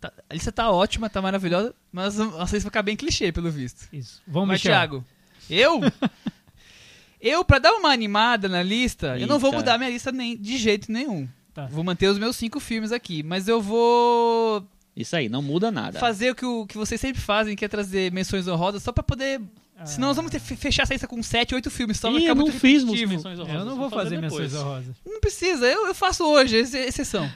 [0.00, 3.50] Tá- a lista tá ótima, tá maravilhosa, mas a lista vai ficar bem clichê, pelo
[3.50, 3.88] visto.
[3.92, 4.20] Isso.
[4.26, 4.60] Vamos, Mas.
[4.62, 5.04] Thiago,
[5.48, 5.80] eu?
[7.20, 9.58] eu, pra dar uma animada na lista, eu não vou Eita.
[9.58, 11.28] mudar minha lista nem, de jeito nenhum.
[11.54, 11.66] Tá.
[11.66, 15.98] Vou manter os meus cinco filmes aqui, mas eu vou Isso aí, não muda nada.
[16.00, 19.02] fazer o que, o que vocês sempre fazem, que é trazer menções honrosas, só pra
[19.04, 19.40] poder...
[19.84, 22.30] Senão nós vamos ter, fe- fechar essa lista com sete, oito filmes, só vai ficar
[22.30, 24.42] eu não muito fiz menções honrosas, Eu não vou fazer depois.
[24.44, 24.96] menções honrosas.
[25.04, 27.30] Não precisa, eu, eu faço hoje, ex- exceção.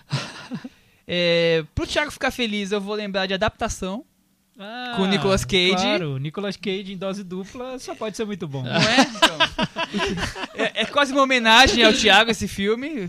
[1.07, 4.05] é, pro Thiago ficar feliz, eu vou lembrar de adaptação,
[4.59, 5.71] Ah, Com o Nicolas Cage.
[5.75, 8.63] Claro, Nicolas Cage em dose dupla só pode ser muito bom.
[8.63, 9.01] não é?
[9.03, 9.39] Então,
[10.65, 13.09] é, é quase uma homenagem ao Thiago esse filme.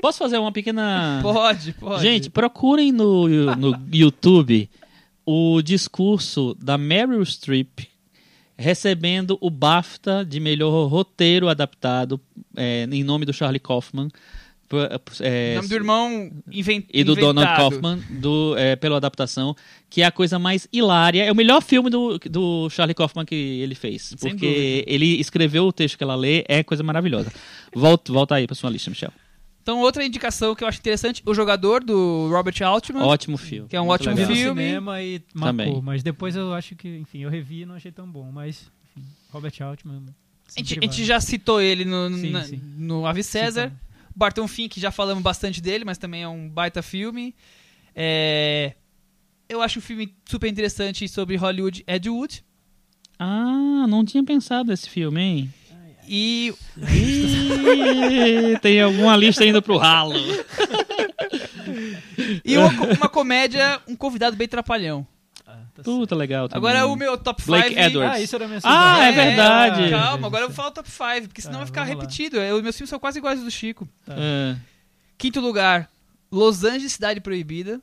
[0.00, 1.20] Posso fazer uma pequena.
[1.22, 2.02] Pode, pode.
[2.02, 4.68] Gente, procurem no, no YouTube
[5.24, 7.80] o discurso da Meryl Streep
[8.56, 12.20] recebendo o BAFTA de melhor roteiro adaptado
[12.56, 14.08] é, em nome do Charlie Kaufman.
[15.20, 17.34] É, nome do irmão inven e do inventado.
[17.34, 19.54] Donald Kaufman do, é, pela adaptação,
[19.88, 21.24] que é a coisa mais hilária.
[21.24, 24.14] É o melhor filme do, do Charlie Kaufman que ele fez.
[24.16, 24.84] Sem porque dúvida.
[24.92, 27.32] ele escreveu o texto que ela lê, é coisa maravilhosa.
[27.72, 29.12] Volta, volta aí pra sua lista, Michel.
[29.66, 33.02] Então, outra indicação que eu acho interessante, O Jogador, do Robert Altman.
[33.02, 33.68] Ótimo filme.
[33.68, 34.30] Que é um muito ótimo Vi legal.
[34.30, 34.62] no filme.
[34.62, 35.82] cinema e marcou, Também.
[35.82, 39.04] mas depois eu acho que, enfim, eu revi e não achei tão bom, mas enfim,
[39.32, 40.04] Robert Altman.
[40.56, 42.60] A gente, a gente já citou ele no, Sim, na- sim.
[42.78, 43.62] no Ave César.
[43.64, 43.86] Citamos.
[44.14, 47.34] Barton Fink, já falamos bastante dele, mas também é um baita filme.
[47.92, 48.72] É,
[49.48, 52.44] Eu acho um filme super interessante sobre Hollywood Ed Wood.
[53.18, 55.54] Ah, não tinha pensado nesse filme, hein?
[56.08, 56.54] E
[56.90, 60.14] Ih, tem alguma lista indo pro ralo.
[62.44, 65.06] E uma, uma comédia, um convidado bem trapalhão.
[65.46, 66.58] Ah, tá Puta, legal também.
[66.58, 67.50] Agora o meu top 5.
[67.52, 68.14] Blake Edwards.
[68.16, 69.90] Ah, isso era a minha Ah, é verdade.
[69.90, 71.86] Calma, agora eu vou falar o top 5, porque senão Tá, vai ficar lá.
[71.86, 72.38] repetido.
[72.38, 73.88] É, Os meus filmes são quase iguais aos do Chico.
[74.08, 74.56] É.
[75.18, 75.88] Quinto lugar,
[76.30, 77.80] Los Angeles, Cidade Proibida.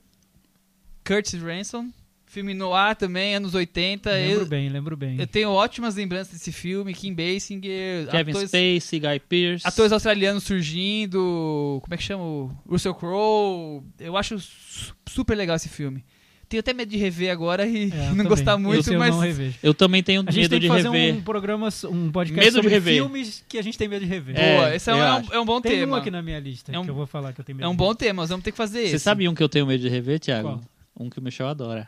[1.05, 1.89] Curtis Ransom.
[2.33, 4.09] Filme no ar também, anos 80.
[4.11, 5.17] Lembro Eu, bem, lembro bem.
[5.19, 6.91] eu tenho ótimas lembranças desse filme.
[6.93, 9.67] Kim Basinger, Kevin atores, Spacey, Guy Pearce.
[9.67, 11.79] atores australianos surgindo.
[11.83, 12.23] Como é que chama?
[12.23, 13.83] O Russell Crowe.
[13.99, 16.03] Eu acho su- super legal esse filme.
[16.49, 18.27] Tenho até medo de rever agora e É, eu não também.
[18.27, 19.13] gostar muito, eu mas.
[19.13, 19.57] não revejo.
[19.63, 21.15] Eu também tenho A gente medo tem de que fazer rever.
[21.15, 22.93] um programa, um podcast Medo de sobre rever.
[22.95, 24.35] filmes que a gente tem medo de rever.
[24.37, 25.97] É, Boa, esse é um, eu é um- é um bom tem um tema.
[25.99, 27.67] aqui na minha lista É um- que eu vou falar que eu tenho medo É
[27.69, 28.99] um de bom tema, nós vamos ter que fazer Você esse.
[29.03, 30.47] sabe um que eu tenho medo de rever, Thiago?
[30.47, 30.61] Qual?
[30.99, 31.87] Um que o Michel adora.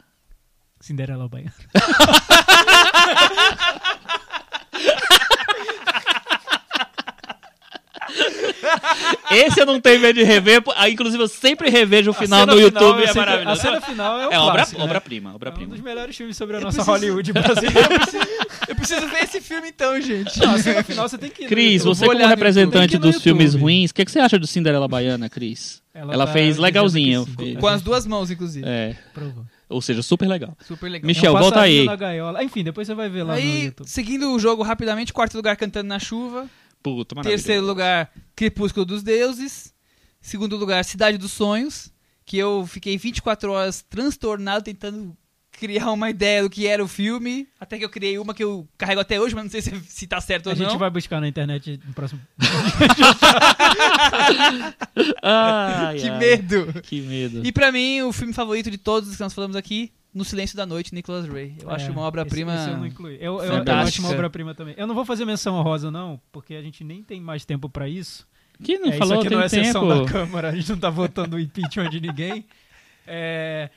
[0.79, 1.53] Cinderela Baiana.
[9.31, 10.61] Esse eu não tenho medo de rever.
[10.75, 12.99] ah, Inclusive, eu sempre revejo o final no final YouTube.
[12.99, 13.33] eu É sempre-.
[13.33, 14.85] A cena final é o É obra- clássico, né?
[14.85, 15.71] obra-prima, É um obra-prima.
[15.73, 17.89] dos melhores filmes sobre a nossa preciso- Hollywood brasileira.
[18.67, 20.39] Eu preciso ver esse filme então, gente.
[20.39, 23.11] Não, a cena final você tem que ir Cris, você como representante YouTube.
[23.11, 25.81] Dos filmes ruins, o que, que você acha do Cinderela Baiana, Cris?
[25.93, 27.25] Ela tá fez dizendo legalzinho.
[27.37, 28.65] fez- Com as duas mãos, inclusive.
[28.67, 29.45] É, Provou.
[29.69, 30.55] Ou seja, super legal.
[30.65, 31.07] Super legal.
[31.07, 31.85] Michel, É um volta aí.
[31.85, 32.43] na gaiola.
[32.43, 33.87] Enfim, depois você vai ver lá no Aí, YouTube.
[33.87, 36.49] seguindo o jogo rapidamente, quarto lugar Cantando na Chuva.
[36.83, 37.15] Puta.
[37.23, 39.73] Terceiro lugar, Crepúsculo dos Deuses.
[40.21, 41.91] Segundo lugar, Cidade dos Sonhos.
[42.25, 45.15] Que eu fiquei 24 horas transtornado tentando
[45.57, 47.47] criar uma ideia do que era o filme.
[47.59, 50.07] Até que eu criei uma que eu carrego até hoje, mas não sei se, se
[50.07, 50.77] tá certo A ou gente não.
[50.77, 52.21] vai buscar na internet no próximo.
[55.21, 56.81] Ai, Que ai, medo!
[56.81, 57.41] Que medo.
[57.45, 60.65] E pra mim, o filme favorito de todos que nós falamos aqui, No Silêncio da
[60.65, 61.55] Noite, Nicholas Ray.
[61.61, 62.53] Eu acho É, uma obra-prima.
[62.53, 63.17] eu não incluí.
[63.19, 64.73] Eu, eu, acho uma obra-prima também.
[64.77, 67.87] Eu não vou fazer menção honrosa, não, porque a gente nem tem mais tempo pra
[67.89, 68.25] isso.
[68.63, 70.05] Que não É, falou, isso aqui tem não é sessão tempo.
[70.05, 72.45] da Câmara, a gente não tá votando o impeachment de ninguém.
[73.05, 73.69] É,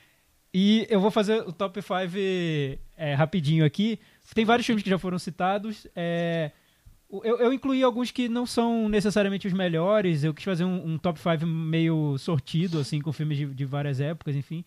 [0.53, 1.95] e eu vou fazer o top 5
[2.97, 3.99] é, rapidinho aqui.
[4.35, 5.87] Tem vários filmes que já foram citados.
[5.97, 6.51] é,
[7.11, 10.25] eu, eu incluí alguns que não são necessariamente os melhores.
[10.25, 14.01] Eu quis fazer um, um top 5 meio sortido, assim, com filmes de, de várias
[14.01, 14.65] épocas, enfim.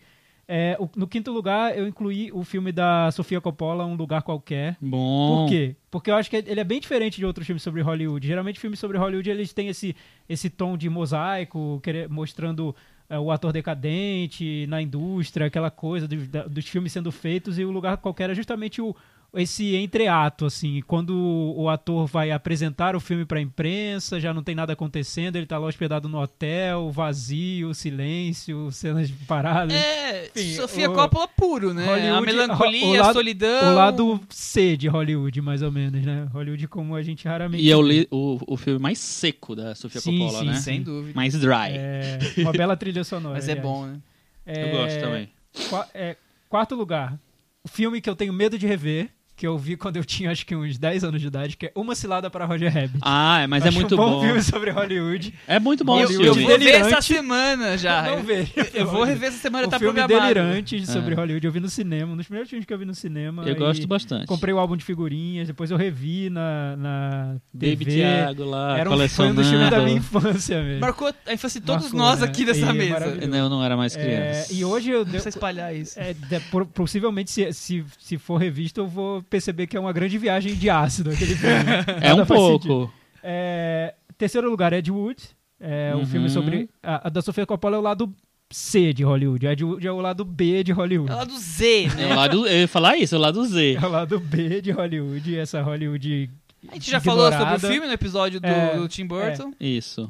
[0.47, 4.75] É, o- no quinto lugar, eu incluí o filme da Sofia Coppola, Um Lugar Qualquer.
[4.81, 5.43] Bom.
[5.45, 5.75] Por quê?
[5.89, 8.25] Porque eu acho que ele é bem diferente de outros filmes sobre Hollywood.
[8.27, 9.95] Geralmente filmes sobre Hollywood eles têm esse,
[10.27, 12.75] esse tom de mosaico, querer- mostrando
[13.19, 17.97] o ator decadente na indústria, aquela coisa da- dos filmes sendo feitos e o lugar
[17.97, 18.95] qualquer é justamente o
[19.33, 21.15] esse entreato assim, quando
[21.55, 25.45] o ator vai apresentar o filme para a imprensa, já não tem nada acontecendo, ele
[25.45, 29.73] tá lá hospedado no hotel, vazio, silêncio, cenas paradas.
[29.75, 31.85] É, Enfim, Sofia o- Coppola puro, né?
[31.85, 33.71] a Hollywood- melancolia, o lado- a solidão.
[33.71, 36.27] O lado C de Hollywood, mais ou menos, né?
[36.33, 40.01] Hollywood como a gente raramente E é o, o, o filme mais seco da Sofia
[40.01, 40.53] Sim, Coppola, sim, né?
[40.55, 40.61] sim.
[40.61, 41.13] Sem dúvida.
[41.15, 41.69] Mais dry.
[41.69, 43.35] É, uma bela trilha sonora.
[43.39, 43.65] Mas é aliás.
[43.67, 43.99] bom, né?
[44.45, 45.29] É, Eu gosto também.
[45.69, 46.17] qua- é,
[46.49, 47.17] quarto lugar,
[47.63, 49.09] o filme que eu tenho medo de rever,
[49.41, 51.71] que eu vi quando eu tinha acho que uns 10 anos de idade, que é
[51.73, 52.99] Uma Cilada para Roger Rabbit.
[53.01, 54.09] Ah, mas Eu é muito um bom.
[54.11, 54.21] bom.
[54.21, 55.33] filme sobre Hollywood.
[55.47, 56.63] É muito bom eu, esse eu Hollywood filme.
[56.63, 58.03] vou ver essa semana já.
[58.03, 58.51] Não vejo.
[58.71, 60.33] Eu vou rever essa semana, o tá filme programado.
[60.35, 61.17] delirante sobre É.
[61.17, 61.43] Hollywood.
[61.47, 63.41] Eu vi no cinema, um dos primeiros filmes que eu vi no cinema.
[63.43, 64.27] Eu e gosto bastante.
[64.27, 67.91] Comprei o álbum de figurinhas, depois eu revi na, na Baby TV.
[67.97, 69.35] Thiago lá, Era um, colecionando.
[69.41, 70.81] dos filmes da minha infância mesmo.
[70.81, 72.27] Marcou a infância de todos Marcou, nós né?
[72.27, 73.07] aqui E dessa é mesa.
[73.35, 74.53] Eu não era mais É, criança.
[74.53, 75.99] e hoje eu Não deu, precisa espalhar isso.
[75.99, 79.91] é, de- por- possivelmente se, se, se for revisto eu vou perceber que é uma
[79.93, 81.55] grande viagem de ácido aquele filme.
[82.01, 82.93] É um pouco.
[83.23, 85.23] É, terceiro lugar, Ed Wood.
[85.59, 86.05] É um Uhum.
[86.05, 86.69] filme sobre.
[86.83, 88.13] A, a da Sofia Coppola é o lado
[88.51, 89.45] C de Hollywood.
[89.47, 91.11] Ed Wood é o lado B de Hollywood.
[91.11, 92.13] É lá do Z, É né?
[92.13, 93.77] o lado, eu ia falar isso, é o lado Z.
[93.81, 95.37] É o lado B de Hollywood.
[95.37, 96.29] Essa Hollywood.
[96.69, 97.67] A gente já falou sobre o ignorada.
[97.69, 99.53] filme no episódio do, É, do Tim Burton.
[99.59, 100.09] Isso.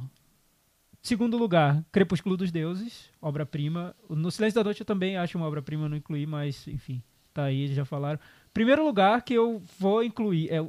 [1.03, 3.95] Segundo lugar, Crepúsculo dos Deuses, obra-prima.
[4.09, 7.01] No Silêncio da Noite eu também acho uma obra-prima, não incluí, mas enfim,
[7.33, 8.19] tá aí, já falaram.
[8.53, 10.61] Primeiro lugar que eu vou incluir é,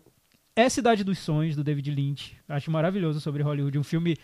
[0.55, 2.37] é Cidade dos Sonhos, do David Lynch.
[2.49, 3.79] Acho maravilhoso sobre Hollywood.
[3.79, 4.17] Um filme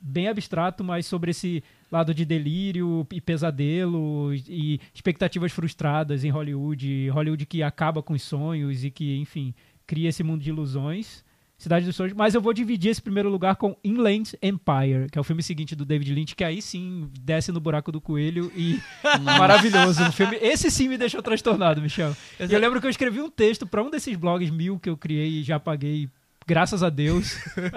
[0.00, 7.08] bem abstrato, mas sobre esse lado de delírio e pesadelo e expectativas frustradas em Hollywood.
[7.10, 9.54] Hollywood que acaba com os sonhos e que, enfim,
[9.86, 11.24] cria esse mundo de ilusões.
[11.58, 15.20] Cidade dos Sonhos, mas eu vou dividir esse primeiro lugar com Inland Empire, que é
[15.20, 18.78] o filme seguinte do David Lynch, que aí sim desce no buraco do coelho e
[19.24, 20.02] maravilhoso.
[20.02, 22.14] Um filme, esse sim me deixou transtornado, Michel.
[22.38, 24.98] E eu lembro que eu escrevi um texto para um desses blogs mil que eu
[24.98, 26.10] criei e já paguei,
[26.46, 27.36] graças a Deus,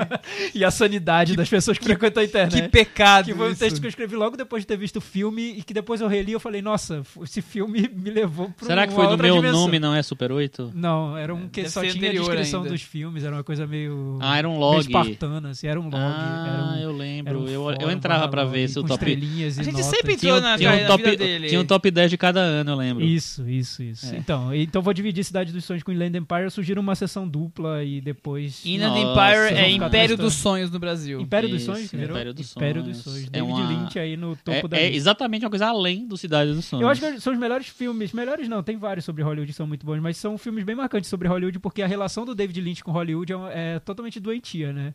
[0.53, 2.61] e a sanidade das pessoas que frequentam a internet.
[2.61, 3.59] Que pecado Que foi um isso.
[3.59, 6.07] texto que eu escrevi logo depois de ter visto o filme e que depois eu
[6.07, 9.41] reli e eu falei, nossa, esse filme me levou para Será que foi do meu
[9.41, 10.71] nome, não é Super 8?
[10.75, 12.71] Não, era um que Deve só tinha a descrição ainda.
[12.71, 14.17] dos filmes, era uma coisa meio.
[14.21, 14.79] Ah, era um meio log.
[14.79, 15.95] espartana, assim, era um log.
[15.97, 17.39] Ah, era um, eu lembro.
[17.41, 18.93] um eu, fórum eu entrava barra pra log, ver se o top.
[18.93, 19.89] estrelinhas A gente notas.
[19.89, 21.47] sempre entrou na, tinha, um top vida dele.
[21.47, 23.03] tinha um top 10 de cada ano, eu lembro.
[23.03, 24.13] Isso, isso, isso.
[24.13, 24.17] É.
[24.17, 27.99] Então, então vou dividir Cidade dos Sonhos com Inland Empire, surgiram uma sessão dupla e
[28.01, 28.58] depois.
[28.65, 29.11] Inland Nossa,
[29.49, 31.19] Empire é Império dos Sonhos no Brasil.
[31.21, 32.09] Império dos Sonhos, virou?
[32.11, 33.03] Império dos Império dos Sonhos.
[33.19, 33.27] Sonhos.
[33.27, 36.17] É David uma- Lynch aí no topo É, da é exatamente uma coisa além do
[36.17, 36.83] Cidade dos Sonhos.
[36.83, 38.11] Eu acho que são os melhores filmes.
[38.13, 41.09] Melhores não, tem vários sobre Hollywood que são muito bons, mas são filmes bem marcantes
[41.09, 44.71] sobre Hollywood porque a relação do David Lynch com Hollywood é, uma- é totalmente doentia,
[44.73, 44.93] né?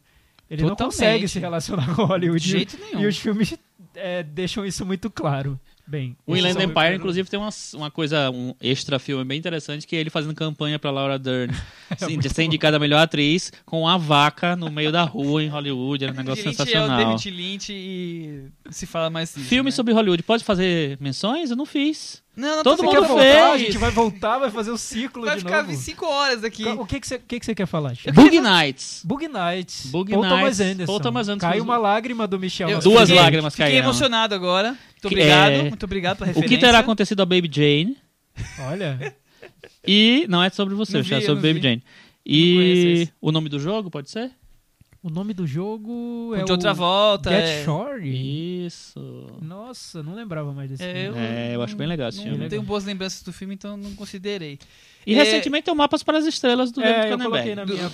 [0.51, 0.95] Ele não Totalmente.
[0.95, 2.43] consegue se relacionar com Hollywood.
[2.43, 3.01] De jeito nenhum.
[3.01, 3.57] E os filmes
[3.95, 5.59] é, deixam isso muito claro.
[5.87, 9.87] Bem, O Inland Empire, primeiro- inclusive, tem uma, uma coisa, um extra filme bem interessante,
[9.87, 11.55] que é ele fazendo campanha pra Laura Dern
[11.99, 15.49] sim, de ser indicada a melhor atriz com a vaca no meio da rua em
[15.49, 16.05] Hollywood.
[16.05, 16.99] Era um negócio Lynch é o sensacional.
[17.17, 19.77] David Lynch e se fala mais Filme né?
[19.77, 21.51] sobre Hollywood, pode fazer menções?
[21.51, 22.24] Eu não fiz.
[22.37, 23.09] Não, não Todo mundo quer fez.
[23.09, 23.53] voltar?
[23.53, 25.77] A gente vai voltar, vai fazer o ciclo Vai de ficar novo.
[25.77, 26.65] 5 horas aqui.
[26.65, 28.13] O que, que, você, o que, que você quer falar, Chico?
[28.13, 29.03] Bug Nights.
[29.05, 29.87] Bug Nights.
[29.87, 30.87] Bug Paul Nights, Thomas Anderson.
[30.93, 31.51] Paul Thomas Anderson.
[31.53, 32.69] Cai uma lágrima do Michel.
[32.69, 33.21] Eu Duas frente.
[33.21, 33.85] lágrimas Fiquei caíram.
[33.85, 34.71] emocionado agora.
[34.71, 36.57] Muito obrigado, é, muito obrigado pela O referência.
[36.59, 37.97] que terá acontecido a Baby Jane?
[38.69, 39.15] Olha,
[39.87, 41.61] E não é sobre você, é vi, sobre eu não Baby vi.
[41.61, 41.83] Jane.
[42.27, 44.31] E o nome do jogo, pode ser?
[45.05, 47.31] O nome do jogo Com é de outra o volta.
[47.31, 47.65] Get é...
[47.65, 48.65] Shore.
[48.67, 49.27] Isso.
[49.43, 51.19] Nossa, não lembrava mais desse É, filme.
[51.21, 52.39] É, eu acho bem legal esse Não, filme.
[52.39, 54.59] não tenho boas lembranças do filme, então não considerei.
[55.07, 57.55] E É, recentemente tem o Mapas para as Estrelas do É, David eu Cronenberg.
[57.55, 57.91] na Do- minha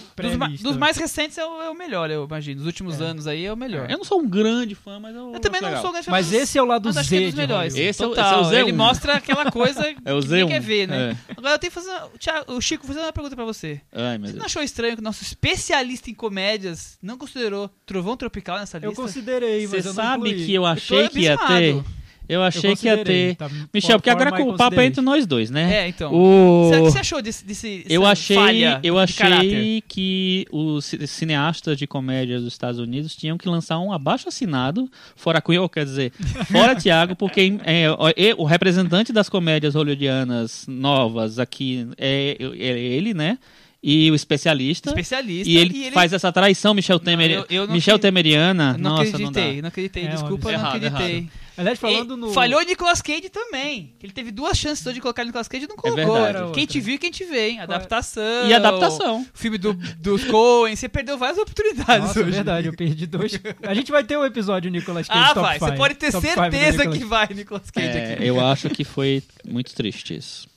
[0.49, 2.57] dos, dos mais recentes é o, é o melhor, eu imagino.
[2.59, 3.91] Dos últimos anos aí é o melhor.
[3.91, 5.83] Eu não sou um grande fã, mas eu, Eu também não legal.
[5.83, 7.75] sou grande fã, Mas esse é o lado Z é dos melhores.
[7.77, 8.25] Esse é o- Total.
[8.25, 8.69] esse é o Z1.
[8.69, 10.49] Ele mostra aquela coisa É o que ninguém Z1.
[10.49, 11.17] quer ver, né?
[11.29, 11.33] É.
[11.37, 11.91] Agora eu tenho que fazer.
[12.15, 13.81] O, Thiago- o Chico, vou fazer uma pergunta pra você.
[13.93, 18.17] Ai, meu Você não achou estranho que o nosso especialista em comédias não considerou Trovão
[18.17, 19.03] Tropical nessa Eu lista?
[19.03, 20.47] considerei, mas Você eu não sabe incluí.
[20.47, 21.83] que eu achei que ia ter.
[22.31, 23.35] Eu achei que ia ter.
[23.37, 23.51] tá?
[23.75, 25.85] Michel, porque agora o papo é entre nós dois, né?
[25.85, 26.13] É, então.
[26.15, 26.71] O...
[26.73, 31.87] Que você achou desse, desse Eu achei, falha eu achei que os ci- cineastas de
[31.87, 36.13] comédia dos Estados Unidos tinham que lançar um abaixo assinado, fora Quill, quer dizer,
[36.51, 42.79] fora Thiago, porque é, o- e- o representante das comédias hollywoodianas novas aqui é, é
[42.79, 43.39] ele, né?
[43.83, 44.91] E o especialista.
[44.91, 45.49] Especialista.
[45.51, 48.73] E ele, faz essa traição, Michel Temer, eu- eu não Michel acredito- Temeriana.
[48.77, 50.05] Não Nossa, acreditei, não não, acreditei.
[50.05, 50.53] É, Desculpa, óbvio.
[50.53, 51.29] não Errado, acreditei.
[51.57, 52.33] Aliás, falando E no...
[52.33, 53.93] Falhou o Nicolas Cage também.
[54.03, 56.15] Ele teve duas chances de colocar o Nicolas Cage e não colocou.
[56.15, 56.37] verdade.
[56.39, 57.61] Era Quem te viu e quem te vê, hein?
[57.61, 58.23] Adaptação.
[58.43, 58.49] dá.
[58.49, 59.21] E adaptação.
[59.23, 60.77] O filme do, dos Coen.
[60.77, 62.31] Você perdeu várias oportunidades Nossa, é hoje.
[62.33, 63.39] verdade, eu perdi dois.
[63.63, 65.59] A gente vai ter um episódio Nicolas Cage Ah, top vai.
[65.59, 65.77] Você five.
[65.79, 68.27] pode ter Top certeza que vai Nicolas Cage É, aqui.
[68.27, 70.49] eu acho que foi muito triste isso.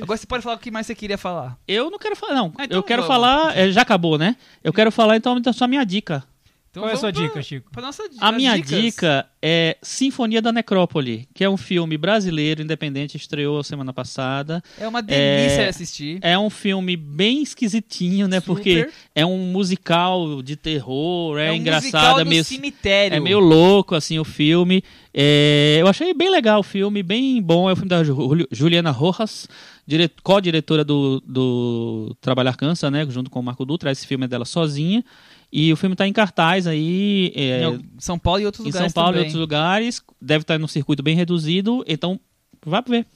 [0.00, 1.56] Agora você pode falar o que mais você queria falar.
[1.66, 2.52] Eu não quero falar, não.
[2.56, 3.14] Ah, então eu quero vamos.
[3.14, 3.56] falar.
[3.56, 4.36] é, já acabou, né?
[4.62, 6.24] Eu quero falar então da sua minha dica.
[6.74, 7.70] Então Qual é a sua pra- dica, Chico?
[7.70, 8.68] Pra nossa A minha dicas.
[8.82, 14.60] dica é Sinfonia da Necrópole, que é um filme brasileiro independente, estreou semana passada.
[14.76, 16.18] É uma delícia É- assistir.
[16.20, 18.40] É um filme bem esquisitinho, né?
[18.40, 18.92] Porque Super.
[19.14, 23.16] é um musical de terror, é, um engraçado, é meio, cemitério.
[23.16, 24.82] é meio louco, assim, o filme.
[25.16, 27.70] É, eu achei bem legal o filme, bem bom.
[27.70, 29.46] É o filme da Ju- Juliana Rojas,
[29.86, 33.06] dire- co-diretora do, do Trabalhar Cansa, né?
[33.08, 33.92] Junto com o Marco Dutra.
[33.92, 35.04] Esse filme é dela sozinha.
[35.56, 37.32] E o filme tá em cartaz aí.
[37.36, 39.22] é, Em São Paulo e outros em São lugares Paulo e também.
[39.26, 40.02] outros lugares.
[40.20, 41.84] Deve estar num circuito bem reduzido.
[41.86, 42.18] Então,
[42.66, 43.06] vá ver.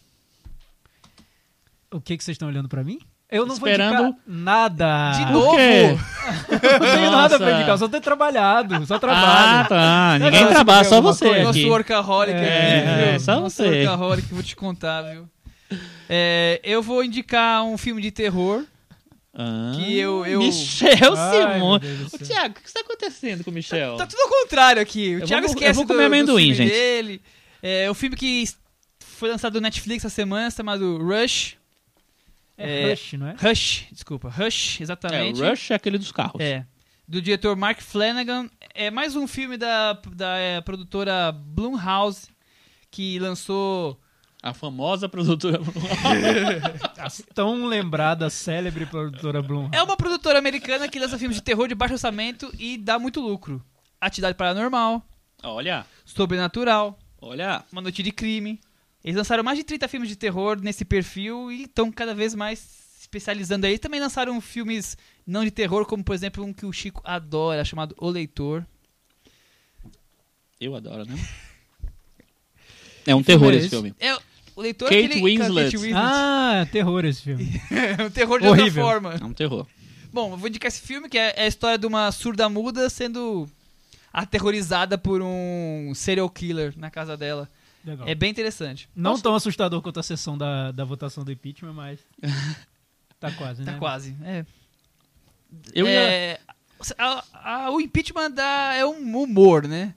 [1.93, 3.01] O que, que vocês estão olhando pra mim?
[3.31, 5.10] Eu não Esperando- vou indicar nada.
[5.12, 5.59] De Por novo?
[6.81, 9.69] não tenho nada pra indicar, eu só tenho trabalhado, só Ah, trabalho.
[9.69, 10.19] tá.
[10.19, 11.44] Ninguém Nossa, trabalha, só você coisa?
[11.44, 11.69] Nosso aqui.
[11.69, 13.15] workaholic É, aqui, viu?
[13.15, 13.69] é, só Nosso você.
[13.69, 15.28] workaholic, vou te contar, viu?
[16.09, 18.65] É, eu vou indicar um filme de terror.
[19.40, 21.78] Ah, Que eu- eu- Michel Simon.
[21.78, 22.27] do Ô, céu.
[22.27, 23.97] Thiago, o que está acontecendo com o Michel?
[23.97, 25.15] Tá tudo ao contrário aqui.
[25.15, 26.70] O Eu Thiago vou- esquece eu vou do, comer do amendoim, filme gente.
[26.70, 27.23] dele.
[27.62, 28.44] É, o filme que
[28.98, 31.56] foi lançado no Netflix essa semana, chamado Rush.
[32.56, 33.36] É, É, Rush, não é?
[33.40, 34.28] Rush, desculpa.
[34.28, 35.40] Rush, É, exatamente.
[35.40, 36.40] o Rush é aquele dos carros.
[36.40, 36.66] É.
[37.06, 38.51] Do diretor Mark Flanagan.
[38.74, 42.28] É mais um filme da, da é, produtora Blumhouse,
[42.90, 44.01] que lançou...
[44.49, 45.61] A famosa produtora.
[46.97, 49.69] A tão lembrada, célebre produtora Blum.
[49.73, 53.20] É uma produtora americana que lança filmes de terror de baixo orçamento e dá muito
[53.20, 53.62] lucro.
[54.01, 55.07] Atividade Paranormal,
[55.43, 57.62] olha, Sobrenatural, olha.
[57.70, 58.59] Uma Noite de Crime.
[59.05, 62.59] Eles lançaram mais de 30 filmes de terror nesse perfil e estão cada vez mais
[62.59, 63.79] se especializando aí.
[63.79, 64.97] Também lançaram filmes
[65.27, 68.65] não de terror, como por exemplo um que o Chico adora, chamado O Leitor.
[70.59, 71.15] Eu adoro, né?
[73.07, 73.70] É um terror é esse esse?
[73.70, 73.95] filme.
[73.99, 74.19] É,
[74.59, 75.22] o Leitor Kate é aquele...
[75.22, 75.76] Winslet.
[75.76, 77.60] Kate Ah, terror esse filme.
[77.70, 78.85] É um terror de Horrível.
[78.85, 79.14] outra forma.
[79.20, 79.66] É um terror.
[80.12, 82.89] Bom, eu vou indicar esse filme, que é é a história de uma surda muda
[82.90, 83.48] sendo
[84.12, 87.48] aterrorizada por um serial killer na casa dela.
[87.85, 88.09] Legal.
[88.09, 88.89] É bem interessante.
[88.97, 92.01] Não tão assustador quanto a sessão da, da votação do impeachment, mas.
[93.20, 93.72] Tá quase, né?
[93.72, 94.14] Tá quase.
[94.24, 94.47] É.
[95.74, 96.40] Eu ia- É,
[96.97, 99.93] a- a- o impeachment dá, é um humor, né?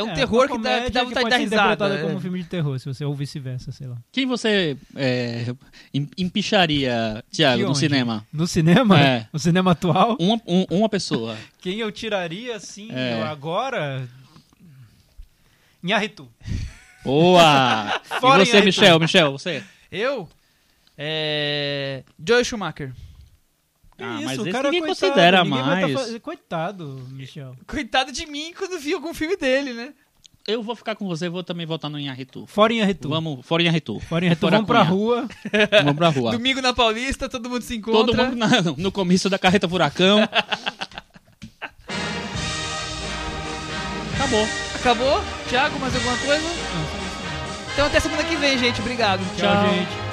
[0.00, 1.94] É um É, terror que dá, que dá vontade de pode dar ser risada.
[1.94, 2.02] é.
[2.02, 3.96] como um filme de terror, se você ou vice-versa, sei lá.
[4.10, 5.46] Quem você é,
[5.94, 8.26] em- empicharia, Thiago, De no cinema?
[8.32, 9.00] No cinema?
[9.00, 9.26] É.
[9.32, 10.16] No cinema atual?
[10.18, 11.36] Uma, um- uma pessoa.
[11.60, 13.22] Quem eu tiraria, assim, É.
[13.22, 14.08] agora.
[15.82, 16.28] Nharritu.
[17.04, 18.00] Boa!
[18.20, 18.60] Fora e você.
[18.62, 18.98] Michel?
[19.00, 19.62] Michel, você?
[19.90, 20.28] Eu?
[20.96, 22.02] É.
[22.26, 22.92] Joel Schumacher.
[24.00, 25.92] Que Ah, isso, mas o esse cara ninguém coitado, considera ninguém tá mais.
[26.12, 27.54] fa- Coitado, Michel.
[27.66, 29.92] Coitado de mim quando vi algum filme dele, né?
[30.48, 32.46] Eu vou ficar com você, vou também votar no Inharitu.
[32.46, 33.10] Fora Inharitu.
[33.10, 34.00] Vamos, fora Inharitu.
[34.00, 35.28] Fora Inharitu, Fora vamos pra rua.
[35.84, 36.32] Vamos pra rua.
[36.32, 38.00] Domingo na Paulista, todo mundo se encontra.
[38.00, 40.20] Todo mundo na- no comício da carreta furacão.
[44.14, 44.46] Acabou.
[44.76, 45.20] Acabou?
[45.48, 46.46] Thiago, mais alguma coisa?
[47.74, 48.80] Então até semana que vem, gente.
[48.80, 49.20] Obrigado.
[49.36, 49.74] Tchau, Tchau.
[49.74, 50.09] gente.